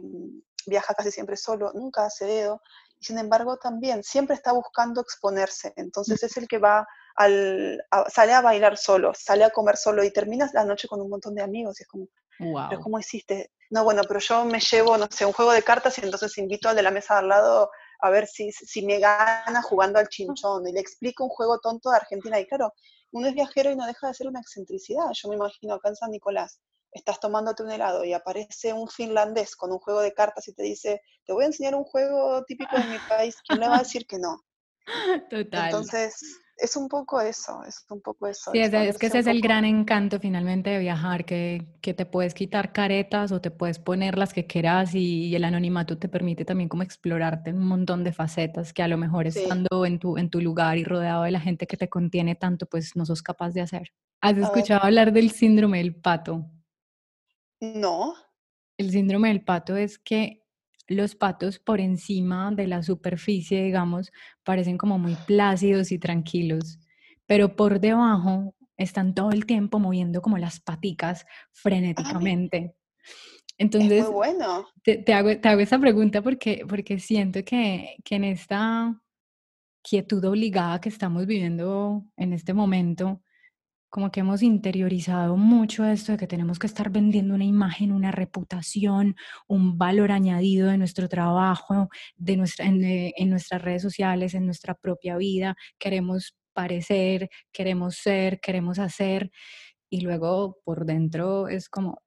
viaja 0.67 0.95
casi 0.95 1.11
siempre 1.11 1.37
solo, 1.37 1.73
nunca 1.75 2.07
hace 2.07 2.25
dedo, 2.25 2.63
y 2.99 3.05
sin 3.05 3.19
embargo 3.19 3.59
también 3.59 4.03
siempre 4.03 4.35
está 4.35 4.53
buscando 4.53 5.03
exponerse. 5.03 5.75
Entonces 5.77 6.23
es 6.23 6.39
el 6.39 6.49
que 6.49 6.57
va 6.57 6.87
al, 7.19 7.83
sale 8.09 8.33
a 8.33 8.41
bailar 8.41 8.77
solo, 8.77 9.13
sale 9.13 9.43
a 9.43 9.51
comer 9.51 9.77
solo 9.77 10.05
y 10.05 10.13
terminas 10.13 10.55
la 10.55 10.65
noche 10.65 10.87
con 10.87 11.01
un 11.01 11.11
montón 11.11 11.35
de 11.35 11.43
amigos 11.43 11.81
y 11.81 11.83
es 11.83 11.89
como, 11.89 12.07
pero 12.39 12.81
¿cómo 12.81 13.01
hiciste? 13.01 13.51
No, 13.71 13.83
bueno, 13.83 14.03
pero 14.07 14.21
yo 14.21 14.45
me 14.45 14.61
llevo, 14.61 14.97
no 14.97 15.09
sé, 15.11 15.27
un 15.27 15.33
juego 15.33 15.51
de 15.51 15.65
cartas 15.65 15.99
y 15.99 16.05
entonces 16.05 16.39
invito 16.39 16.69
al 16.69 16.77
de 16.77 16.83
la 16.83 16.93
mesa 16.93 17.19
al 17.19 17.29
lado 17.29 17.71
a 18.01 18.11
ver 18.11 18.29
si, 18.29 18.53
si 18.53 18.87
me 18.87 19.01
gana 19.01 19.61
jugando 19.63 19.99
al 19.99 20.09
chinchón 20.09 20.69
y 20.69 20.73
le 20.73 20.79
explico 20.79 21.25
un 21.25 21.31
juego 21.31 21.59
tonto 21.59 21.91
de 21.91 21.97
Argentina 21.97 22.39
y 22.39 22.47
claro, 22.47 22.73
uno 23.11 23.27
es 23.27 23.35
viajero 23.35 23.73
y 23.73 23.77
no 23.77 23.85
deja 23.85 24.07
de 24.07 24.15
ser 24.15 24.29
una 24.29 24.41
excentricidad. 24.41 25.11
Yo 25.13 25.29
me 25.29 25.35
imagino 25.35 25.75
acá 25.75 25.89
en 25.89 25.97
San 25.97 26.13
Nicolás, 26.13 26.61
estás 26.93 27.19
tomándote 27.19 27.65
un 27.65 27.73
helado 27.73 28.05
y 28.05 28.13
aparece 28.13 28.73
un 28.73 28.89
finlandés 28.89 29.57
con 29.57 29.73
un 29.73 29.81
juego 29.81 30.01
de 30.03 30.15
cartas 30.15 30.47
y 30.47 30.55
te 30.55 30.63
dice, 30.63 31.03
te 31.27 31.33
voy 31.33 31.43
a 31.43 31.49
enseñar 31.49 31.75
un 31.75 31.85
juego 31.85 32.45
típico 32.45 32.77
de 32.77 32.85
mi 32.85 32.99
país, 33.09 33.37
¿quién 33.45 33.59
le 33.59 33.69
va 33.69 33.77
a 33.77 33.81
decir 33.81 34.07
que 34.07 34.19
no? 34.21 34.45
Total. 35.31 35.65
Entonces, 35.65 36.15
es 36.59 36.77
un 36.77 36.89
poco 36.89 37.21
eso, 37.21 37.63
es 37.65 37.85
un 37.89 38.01
poco 38.01 38.27
eso. 38.27 38.51
Sí, 38.51 38.59
es, 38.59 38.99
que 38.99 39.07
ese 39.07 39.21
es 39.21 39.27
el 39.27 39.41
gran 39.41 39.65
encanto 39.65 40.19
finalmente 40.19 40.71
de 40.71 40.79
viajar, 40.79 41.25
que, 41.25 41.79
que, 41.81 41.95
te 41.95 42.05
puedes 42.05 42.35
quitar 42.35 42.73
caretas 42.73 43.31
o 43.33 43.41
te 43.41 43.51
puedes 43.51 43.79
poner 43.79 44.19
las 44.19 44.33
que 44.35 44.47
quieras 44.47 44.95
y, 44.95 45.35
el 45.35 45.45
anonimato 45.45 45.99
te 45.99 46.09
permite 46.09 46.45
también 46.45 46.69
como 46.69 46.83
explorarte 46.83 47.53
un 47.53 47.67
montón 47.67 48.03
de 48.03 48.13
facetas 48.13 48.73
que 48.73 48.83
a 48.83 48.89
lo 48.89 48.99
mejor 48.99 49.27
estando 49.27 49.87
en 49.87 49.99
tu, 49.99 50.19
en 50.19 50.31
tu 50.31 50.41
lugar 50.41 50.79
y 50.79 50.85
rodeado 50.85 51.23
de 51.23 51.31
la 51.31 51.41
gente 51.41 51.67
que 51.67 51.77
te 51.77 51.89
contiene 51.89 52.35
tanto, 52.35 52.67
pues 52.67 52.97
no 52.97 53.07
sos 53.07 53.23
capaz 53.23 53.51
de 53.53 53.61
hacer. 53.61 53.93
¿Has 54.21 54.37
escuchado 54.37 54.83
hablar 54.83 55.13
del 55.13 55.31
síndrome 55.31 55.79
del 55.79 55.95
pato? 55.95 56.45
No. 57.61 58.15
El 58.77 58.91
síndrome 58.91 59.29
del 59.29 59.45
pato 59.45 59.77
es 59.77 59.99
que 59.99 60.45
los 60.89 61.15
patos 61.15 61.59
por 61.59 61.81
encima 61.81 62.51
de 62.51 62.67
la 62.67 62.83
superficie, 62.83 63.63
digamos, 63.63 64.11
parecen 64.43 64.79
como 64.79 64.99
muy 64.99 65.15
plácidos 65.27 65.93
y 65.93 65.99
tranquilos, 65.99 66.79
pero 67.27 67.55
por 67.55 67.79
debajo 67.79 68.55
están 68.77 69.15
todo 69.15 69.31
el 69.31 69.45
tiempo 69.45 69.79
moviendo 69.79 70.23
como 70.23 70.39
las 70.39 70.61
paticas 70.61 71.27
frenéticamente. 71.53 72.75
Entonces, 73.59 74.05
muy 74.05 74.13
bueno. 74.13 74.67
te, 74.83 75.13
hago, 75.13 75.37
te 75.39 75.49
hago 75.49 75.61
esa 75.61 75.79
pregunta 75.79 76.23
porque, 76.23 76.65
porque 76.69 76.99
siento 76.99 77.45
que, 77.45 77.97
que 78.05 78.15
en 78.15 78.25
esta 78.25 79.01
quietud 79.83 80.25
obligada 80.25 80.81
que 80.81 80.89
estamos 80.89 81.27
viviendo 81.27 82.05
en 82.17 82.33
este 82.33 82.55
momento, 82.55 83.21
como 83.91 84.11
que 84.11 84.21
hemos 84.21 84.43
interiorizado 84.43 85.37
mucho 85.37 85.85
esto 85.85 86.13
de 86.13 86.19
que 86.19 86.27
tenemos 86.27 86.59
que 86.59 86.67
estar 86.67 86.91
vendiendo 86.91 87.35
una 87.35 87.45
imagen, 87.45 87.93
una 87.93 88.11
reputación, 88.11 89.17
un 89.47 89.79
valor 89.79 90.13
añadido 90.13 90.69
de 90.69 90.79
nuestro 90.79 91.09
trabajo, 91.09 91.89
de 92.17 92.37
nuestra, 92.37 92.67
eh, 92.67 93.15
en, 93.17 93.31
nuestras 93.31 93.63
redes 93.63 93.83
sociales, 93.83 94.35
en 94.35 94.45
nuestra 94.45 94.75
propia 94.75 95.17
vida. 95.17 95.57
Queremos 95.79 96.37
parecer, 96.53 97.31
queremos 97.53 97.97
ser, 97.97 98.41
queremos 98.41 98.79
hacer 98.79 99.31
y 99.91 100.03
luego 100.03 100.59
por 100.65 100.85
dentro 100.85 101.49
es 101.49 101.69
como, 101.69 102.03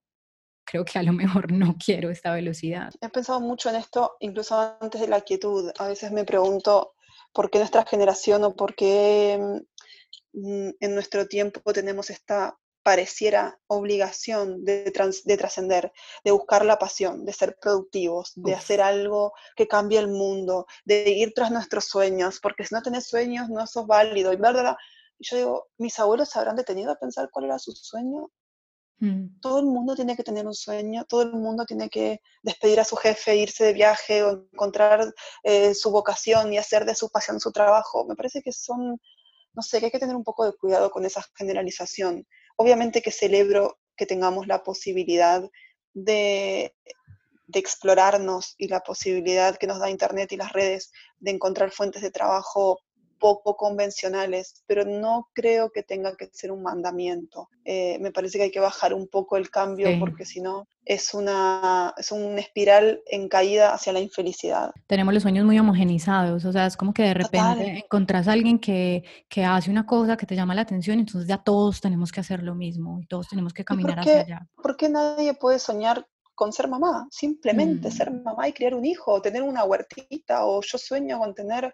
creo 0.65 0.85
que 0.85 0.99
a 0.99 1.03
lo 1.03 1.13
mejor 1.13 1.51
no 1.51 1.75
quiero 1.83 2.11
esta 2.11 2.33
velocidad. 2.33 2.93
He 3.01 3.09
pensado 3.09 3.39
mucho 3.39 3.69
en 3.69 3.77
esto, 3.77 4.17
incluso 4.19 4.77
antes 4.79 5.01
de 5.01 5.07
la 5.07 5.21
quietud. 5.21 5.71
A 5.79 5.87
veces 5.87 6.11
me 6.11 6.25
pregunto 6.25 6.93
por 7.33 7.49
qué 7.49 7.59
nuestra 7.59 7.85
generación 7.85 8.43
o 8.43 8.55
por 8.55 8.75
qué 8.75 9.39
en 10.33 10.95
nuestro 10.95 11.27
tiempo 11.27 11.73
tenemos 11.73 12.09
esta 12.09 12.57
pareciera 12.83 13.59
obligación 13.67 14.63
de, 14.63 14.91
de 15.25 15.37
trascender, 15.37 15.91
de 16.23 16.31
buscar 16.31 16.65
la 16.65 16.79
pasión, 16.79 17.25
de 17.25 17.33
ser 17.33 17.57
productivos, 17.61 18.33
de 18.35 18.55
hacer 18.55 18.81
algo 18.81 19.33
que 19.55 19.67
cambie 19.67 19.99
el 19.99 20.07
mundo, 20.07 20.65
de 20.85 21.09
ir 21.09 21.33
tras 21.33 21.51
nuestros 21.51 21.85
sueños, 21.85 22.39
porque 22.41 22.65
si 22.65 22.73
no 22.73 22.81
tenés 22.81 23.07
sueños 23.07 23.49
no 23.49 23.67
sos 23.67 23.85
válido. 23.85 24.33
Y 24.33 24.37
verdad, 24.37 24.75
yo 25.19 25.37
digo, 25.37 25.67
mis 25.77 25.99
abuelos 25.99 26.29
se 26.29 26.39
habrán 26.39 26.55
detenido 26.55 26.91
a 26.91 26.99
pensar 26.99 27.29
cuál 27.31 27.45
era 27.45 27.59
su 27.59 27.71
sueño. 27.71 28.31
Mm. 28.99 29.39
Todo 29.41 29.59
el 29.59 29.65
mundo 29.65 29.95
tiene 29.95 30.15
que 30.15 30.23
tener 30.23 30.45
un 30.45 30.53
sueño, 30.53 31.05
todo 31.05 31.23
el 31.23 31.33
mundo 31.33 31.65
tiene 31.65 31.89
que 31.89 32.21
despedir 32.43 32.79
a 32.79 32.85
su 32.85 32.95
jefe, 32.95 33.35
irse 33.35 33.65
de 33.65 33.73
viaje 33.73 34.23
o 34.23 34.47
encontrar 34.51 35.13
eh, 35.43 35.73
su 35.73 35.91
vocación 35.91 36.53
y 36.53 36.57
hacer 36.57 36.85
de 36.85 36.95
su 36.95 37.09
pasión 37.09 37.39
su 37.39 37.51
trabajo. 37.51 38.05
Me 38.05 38.15
parece 38.15 38.41
que 38.41 38.51
son 38.51 38.99
no 39.53 39.61
sé, 39.61 39.79
que 39.79 39.85
hay 39.85 39.91
que 39.91 39.99
tener 39.99 40.15
un 40.15 40.23
poco 40.23 40.45
de 40.45 40.53
cuidado 40.57 40.91
con 40.91 41.05
esa 41.05 41.23
generalización. 41.35 42.27
Obviamente 42.57 43.01
que 43.01 43.11
celebro 43.11 43.79
que 43.95 44.05
tengamos 44.05 44.47
la 44.47 44.63
posibilidad 44.63 45.43
de, 45.93 46.73
de 47.47 47.59
explorarnos 47.59 48.55
y 48.57 48.67
la 48.67 48.79
posibilidad 48.81 49.57
que 49.57 49.67
nos 49.67 49.79
da 49.79 49.89
Internet 49.89 50.31
y 50.31 50.37
las 50.37 50.53
redes 50.53 50.91
de 51.19 51.31
encontrar 51.31 51.71
fuentes 51.71 52.01
de 52.01 52.11
trabajo 52.11 52.79
poco 53.21 53.55
convencionales, 53.55 54.63
pero 54.65 54.83
no 54.83 55.29
creo 55.33 55.71
que 55.71 55.83
tenga 55.83 56.17
que 56.17 56.29
ser 56.33 56.51
un 56.51 56.63
mandamiento. 56.63 57.47
Eh, 57.63 57.99
me 58.01 58.11
parece 58.11 58.39
que 58.39 58.45
hay 58.45 58.51
que 58.51 58.59
bajar 58.59 58.95
un 58.95 59.07
poco 59.07 59.37
el 59.37 59.51
cambio 59.51 59.87
porque 59.99 60.25
si 60.25 60.41
no 60.41 60.67
es 60.83 61.13
una, 61.13 61.93
es 61.95 62.11
una 62.11 62.39
espiral 62.39 63.01
en 63.05 63.29
caída 63.29 63.73
hacia 63.73 63.93
la 63.93 63.99
infelicidad. 63.99 64.71
Tenemos 64.87 65.13
los 65.13 65.21
sueños 65.21 65.45
muy 65.45 65.59
homogenizados, 65.59 66.43
o 66.43 66.51
sea, 66.51 66.65
es 66.65 66.75
como 66.75 66.93
que 66.93 67.03
de 67.03 67.13
repente 67.13 67.83
encontrás 67.85 68.27
a 68.27 68.31
alguien 68.31 68.57
que, 68.57 69.03
que, 69.29 69.45
hace 69.45 69.69
una 69.69 69.85
cosa 69.85 70.17
que 70.17 70.25
te 70.25 70.35
llama 70.35 70.55
la 70.55 70.61
atención 70.61 70.99
entonces 70.99 71.27
ya 71.27 71.37
todos 71.37 71.79
tenemos 71.79 72.11
que 72.11 72.21
hacer 72.21 72.41
lo 72.41 72.55
mismo 72.55 72.99
y 72.99 73.05
todos 73.05 73.27
tenemos 73.27 73.53
que 73.53 73.63
caminar 73.63 73.99
hacia 73.99 74.21
allá. 74.21 74.47
¿Por 74.55 74.75
qué 74.75 74.89
nadie 74.89 75.35
puede 75.35 75.59
soñar 75.59 76.07
con 76.33 76.51
ser 76.51 76.67
mamá? 76.67 77.07
Simplemente 77.11 77.91
ser 77.91 78.09
mm. 78.09 78.23
mamá 78.23 78.47
y 78.47 78.53
criar 78.53 78.73
un 78.73 78.83
hijo, 78.83 79.13
o 79.13 79.21
tener 79.21 79.43
una 79.43 79.63
huertita, 79.63 80.45
o 80.45 80.61
yo 80.61 80.79
sueño 80.79 81.19
con 81.19 81.35
tener 81.35 81.71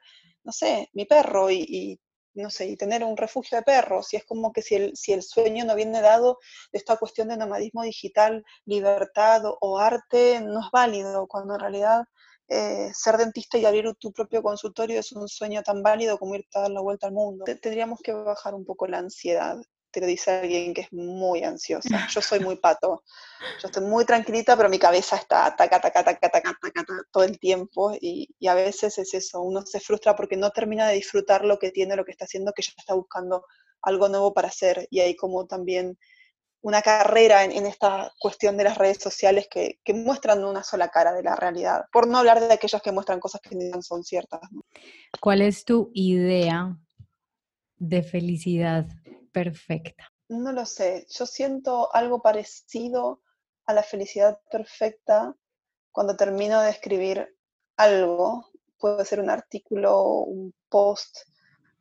no 0.48 0.54
sé, 0.54 0.90
mi 0.94 1.04
perro 1.04 1.52
y, 1.52 2.00
no 2.34 2.50
sé, 2.50 2.68
y 2.68 2.78
tener 2.78 3.04
un 3.04 3.18
refugio 3.18 3.58
de 3.58 3.64
perros, 3.64 4.14
y 4.14 4.16
es 4.16 4.24
como 4.24 4.54
que 4.54 4.62
si 4.62 4.76
el, 4.76 4.96
si 4.96 5.12
el 5.12 5.22
sueño 5.22 5.66
no 5.66 5.76
viene 5.76 6.02
dado 6.02 6.40
de 6.72 6.80
esta 6.80 6.96
cuestión 6.96 7.28
de 7.28 7.36
nomadismo 7.36 7.84
digital, 7.84 8.46
libertad 8.64 9.42
o, 9.60 9.78
arte, 9.78 10.40
no 10.40 10.62
es 10.62 10.68
válido, 10.72 11.28
cuando 11.28 11.56
en 11.56 11.60
realidad 11.60 12.06
eh, 12.48 12.90
ser 12.94 13.18
dentista 13.18 13.58
y 13.58 13.66
abrir 13.66 13.94
tu 14.00 14.14
propio 14.14 14.42
consultorio 14.42 15.02
es 15.02 15.12
un 15.12 15.28
sueño 15.28 15.62
tan 15.64 15.84
válido 15.84 16.18
como 16.18 16.36
irte 16.36 16.58
a 16.58 16.62
dar 16.62 16.72
la 16.72 16.80
vuelta 16.80 17.08
al 17.08 17.14
mundo. 17.14 17.44
Tendríamos 17.44 18.00
que 18.02 18.14
bajar 18.14 18.56
un 18.56 18.64
poco 18.64 18.88
la 18.88 19.00
ansiedad, 19.00 19.58
te 19.98 20.02
lo 20.02 20.08
dice 20.08 20.30
alguien 20.30 20.76
que 20.76 20.82
es 20.82 20.94
muy 20.94 21.44
ansiosa. 21.44 21.90
Yo 22.16 22.22
soy 22.22 22.40
muy 22.40 22.58
pato, 22.58 23.04
yo 23.60 23.68
estoy 23.68 23.84
muy 23.84 24.06
tranquilita, 24.06 24.56
pero 24.56 24.70
mi 24.70 24.78
cabeza 24.78 25.16
está 25.16 25.56
taca, 25.56 25.82
taca, 25.82 26.04
taca, 26.04 26.30
taca, 26.30 26.56
taca, 26.62 26.86
todo 27.12 27.24
el 27.24 27.40
tiempo 27.40 27.98
y, 28.00 28.30
y, 28.38 28.48
a 28.48 28.54
veces 28.54 29.00
es 29.00 29.14
eso, 29.16 29.42
uno 29.42 29.64
se 29.64 29.80
frustra 29.80 30.16
porque 30.16 30.38
no 30.38 30.52
termina 30.52 30.88
de 30.88 30.96
disfrutar 30.96 31.46
lo 31.46 31.58
que 31.58 31.72
tiene, 31.72 31.96
lo 31.96 32.06
que 32.06 32.12
está 32.12 32.26
haciendo, 32.26 32.54
que 32.54 32.62
ya 32.62 32.74
está 32.78 32.94
buscando 32.94 33.46
algo 33.82 34.08
nuevo 34.08 34.34
para 34.36 34.50
hacer 34.50 34.88
y 34.92 35.00
hay 35.00 35.16
como 35.16 35.48
también 35.48 35.98
una 36.62 36.84
carrera 36.84 37.44
en, 37.44 37.66
esta 37.66 38.12
cuestión 38.20 38.56
de 38.58 38.66
las 38.66 38.78
redes 38.78 39.00
sociales 39.00 39.48
que, 39.50 39.80
muestran 39.96 40.44
una 40.44 40.64
sola 40.64 40.90
cara 40.90 41.12
de 41.14 41.24
la 41.24 41.36
realidad, 41.36 41.86
por 41.92 42.08
no 42.08 42.20
hablar 42.20 42.40
de 42.40 42.54
aquellas 42.54 42.84
que 42.84 42.92
muestran 42.92 43.20
cosas 43.20 43.42
que 43.42 43.56
no 43.56 43.82
son 43.82 44.04
ciertas. 44.04 44.42
¿Cuál 45.20 45.42
es 45.42 45.66
tu 45.66 45.90
idea 45.94 46.78
de 47.78 48.04
felicidad 48.04 48.88
perfecta? 49.38 50.12
No 50.30 50.52
lo 50.52 50.66
sé, 50.66 51.06
yo 51.10 51.26
siento 51.26 51.94
algo 51.94 52.22
parecido 52.22 53.22
a 53.66 53.74
la 53.74 53.84
felicidad 53.84 54.40
perfecta 54.50 55.36
cuando 55.92 56.16
termino 56.16 56.62
de 56.62 56.72
escribir 56.72 57.36
algo, 57.78 58.50
puede 58.80 59.06
ser 59.06 59.20
un 59.20 59.30
artículo, 59.30 60.02
un 60.04 60.54
post, 60.70 61.20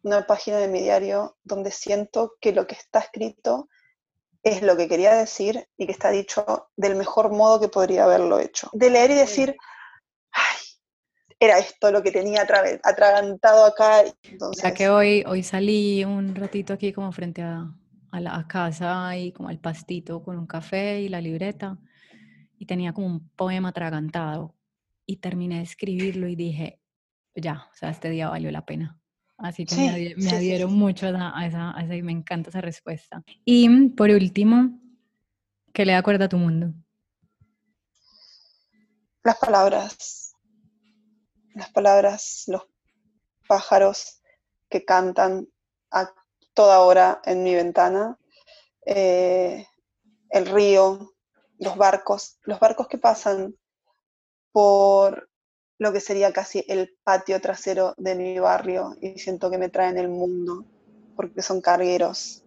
una 0.03 0.27
página 0.27 0.59
de 0.59 0.69
mi 0.69 0.81
diario, 0.81 1.39
donde 1.45 1.71
siento 1.71 2.35
que 2.41 2.53
lo 2.53 2.67
que 2.67 2.75
está 2.75 3.01
escrito 3.01 3.69
es 4.43 4.63
lo 4.63 4.77
que 4.77 4.89
quería 4.89 5.15
decir 5.15 5.69
y 5.77 5.87
que 5.87 5.93
está 5.93 6.11
dicho 6.11 6.69
del 6.77 6.95
mejor 6.95 7.33
modo 7.33 7.59
que 7.59 7.69
podría 7.69 8.05
haberlo 8.05 8.39
hecho. 8.39 8.69
De 8.75 8.91
leer 8.91 9.11
y 9.13 9.15
decir, 9.15 9.57
ay, 10.31 10.57
era 11.39 11.59
esto 11.59 11.91
lo 11.91 12.03
que 12.03 12.11
tenía 12.11 12.47
atragantado 12.83 13.67
acá. 13.67 14.05
Entonces... 14.23 14.63
Ya 14.63 14.75
que 14.75 14.89
hoy, 14.89 15.25
hoy 15.27 15.43
salí 15.43 16.05
un 16.05 16.35
ratito 16.35 16.73
aquí 16.73 16.93
como 16.93 17.13
frente 17.13 17.43
a, 17.43 17.73
la 18.13 18.47
casa 18.49 19.15
y 19.15 19.31
como 19.33 19.51
al 19.51 19.59
pastito 19.59 20.23
con 20.23 20.39
un 20.39 20.47
café 20.47 21.03
y 21.03 21.11
la 21.11 21.21
libreta 21.21 21.77
y 22.59 22.65
tenía 22.65 22.95
como 22.95 23.09
un 23.09 23.29
poema 23.37 23.69
atragantado 23.69 24.55
y 25.05 25.17
terminé 25.17 25.57
de 25.57 25.65
escribirlo 25.65 26.27
y 26.27 26.35
dije, 26.35 26.81
ya, 27.35 27.69
o 27.71 27.77
sea, 27.77 27.91
este 27.91 28.09
día 28.09 28.31
valió 28.31 28.51
la 28.51 28.65
pena. 28.65 28.99
Así 29.37 29.67
que 29.67 30.15
me, 30.17 30.31
adhiero 30.31 30.69
mucho 30.69 31.09
a, 31.09 31.47
esa, 31.47 31.77
a 31.77 31.83
esa, 31.83 31.95
y 31.95 32.03
me 32.03 32.13
encanta 32.13 32.49
esa 32.49 32.63
respuesta. 32.63 33.23
Y 33.45 33.91
por 33.91 34.09
último, 34.09 34.81
¿qué 35.75 35.85
le 35.85 35.95
acuerda 35.95 36.25
a 36.25 36.29
tu 36.31 36.39
mundo? 36.39 36.73
Las 39.23 39.37
palabras. 39.37 40.26
Las 41.57 41.71
palabras, 41.71 42.45
los 42.49 42.69
pájaros 43.49 44.21
que 44.69 44.85
cantan 44.85 45.49
a 45.91 46.13
toda 46.53 46.81
hora 46.81 47.23
en 47.25 47.43
mi 47.43 47.55
ventana, 47.55 48.19
eh, 48.85 49.67
el 50.29 50.45
río, 50.45 51.15
los 51.59 51.79
barcos, 51.79 52.39
los 52.43 52.61
barcos 52.61 52.89
que 52.89 52.99
pasan 52.99 53.57
por 54.53 55.31
lo 55.79 55.95
que 55.95 56.01
sería 56.01 56.31
casi 56.31 56.63
el 56.69 56.95
patio 57.03 57.41
trasero 57.41 57.95
de 57.97 58.15
mi 58.17 58.39
barrio 58.39 58.95
y 59.01 59.19
siento 59.19 59.51
que 59.51 59.57
me 59.57 59.71
traen 59.71 59.97
el 59.97 60.11
mundo 60.11 60.67
porque 61.17 61.41
son 61.41 61.63
cargueros. 61.63 62.45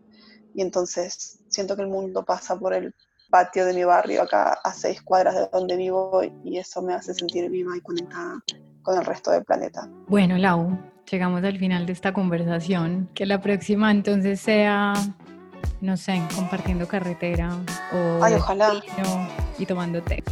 Y 0.53 0.61
entonces 0.61 1.39
siento 1.47 1.75
que 1.75 1.81
el 1.81 1.87
mundo 1.87 2.23
pasa 2.23 2.59
por 2.59 2.75
el 2.75 2.93
patio 3.29 3.65
de 3.65 3.73
mi 3.73 3.83
barrio 3.83 4.23
acá 4.23 4.59
a 4.63 4.73
seis 4.73 5.01
cuadras 5.01 5.35
de 5.35 5.47
donde 5.51 5.75
vivo 5.75 6.21
y 6.43 6.57
eso 6.57 6.81
me 6.81 6.93
hace 6.93 7.13
sentir 7.13 7.49
viva 7.49 7.75
y 7.75 7.81
conectada 7.81 8.39
con 8.81 8.97
el 8.97 9.05
resto 9.05 9.31
del 9.31 9.43
planeta. 9.43 9.87
Bueno, 10.07 10.37
Lau, 10.37 10.77
llegamos 11.09 11.43
al 11.43 11.57
final 11.57 11.85
de 11.85 11.93
esta 11.93 12.13
conversación. 12.13 13.09
Que 13.13 13.25
la 13.25 13.41
próxima 13.41 13.91
entonces 13.91 14.39
sea, 14.39 14.93
no 15.81 15.97
sé, 15.97 16.21
compartiendo 16.35 16.87
carretera 16.87 17.49
o 17.93 18.23
Ay, 18.23 18.35
ojalá. 18.35 18.73
y 19.57 19.65
tomando 19.65 20.01
té. 20.01 20.23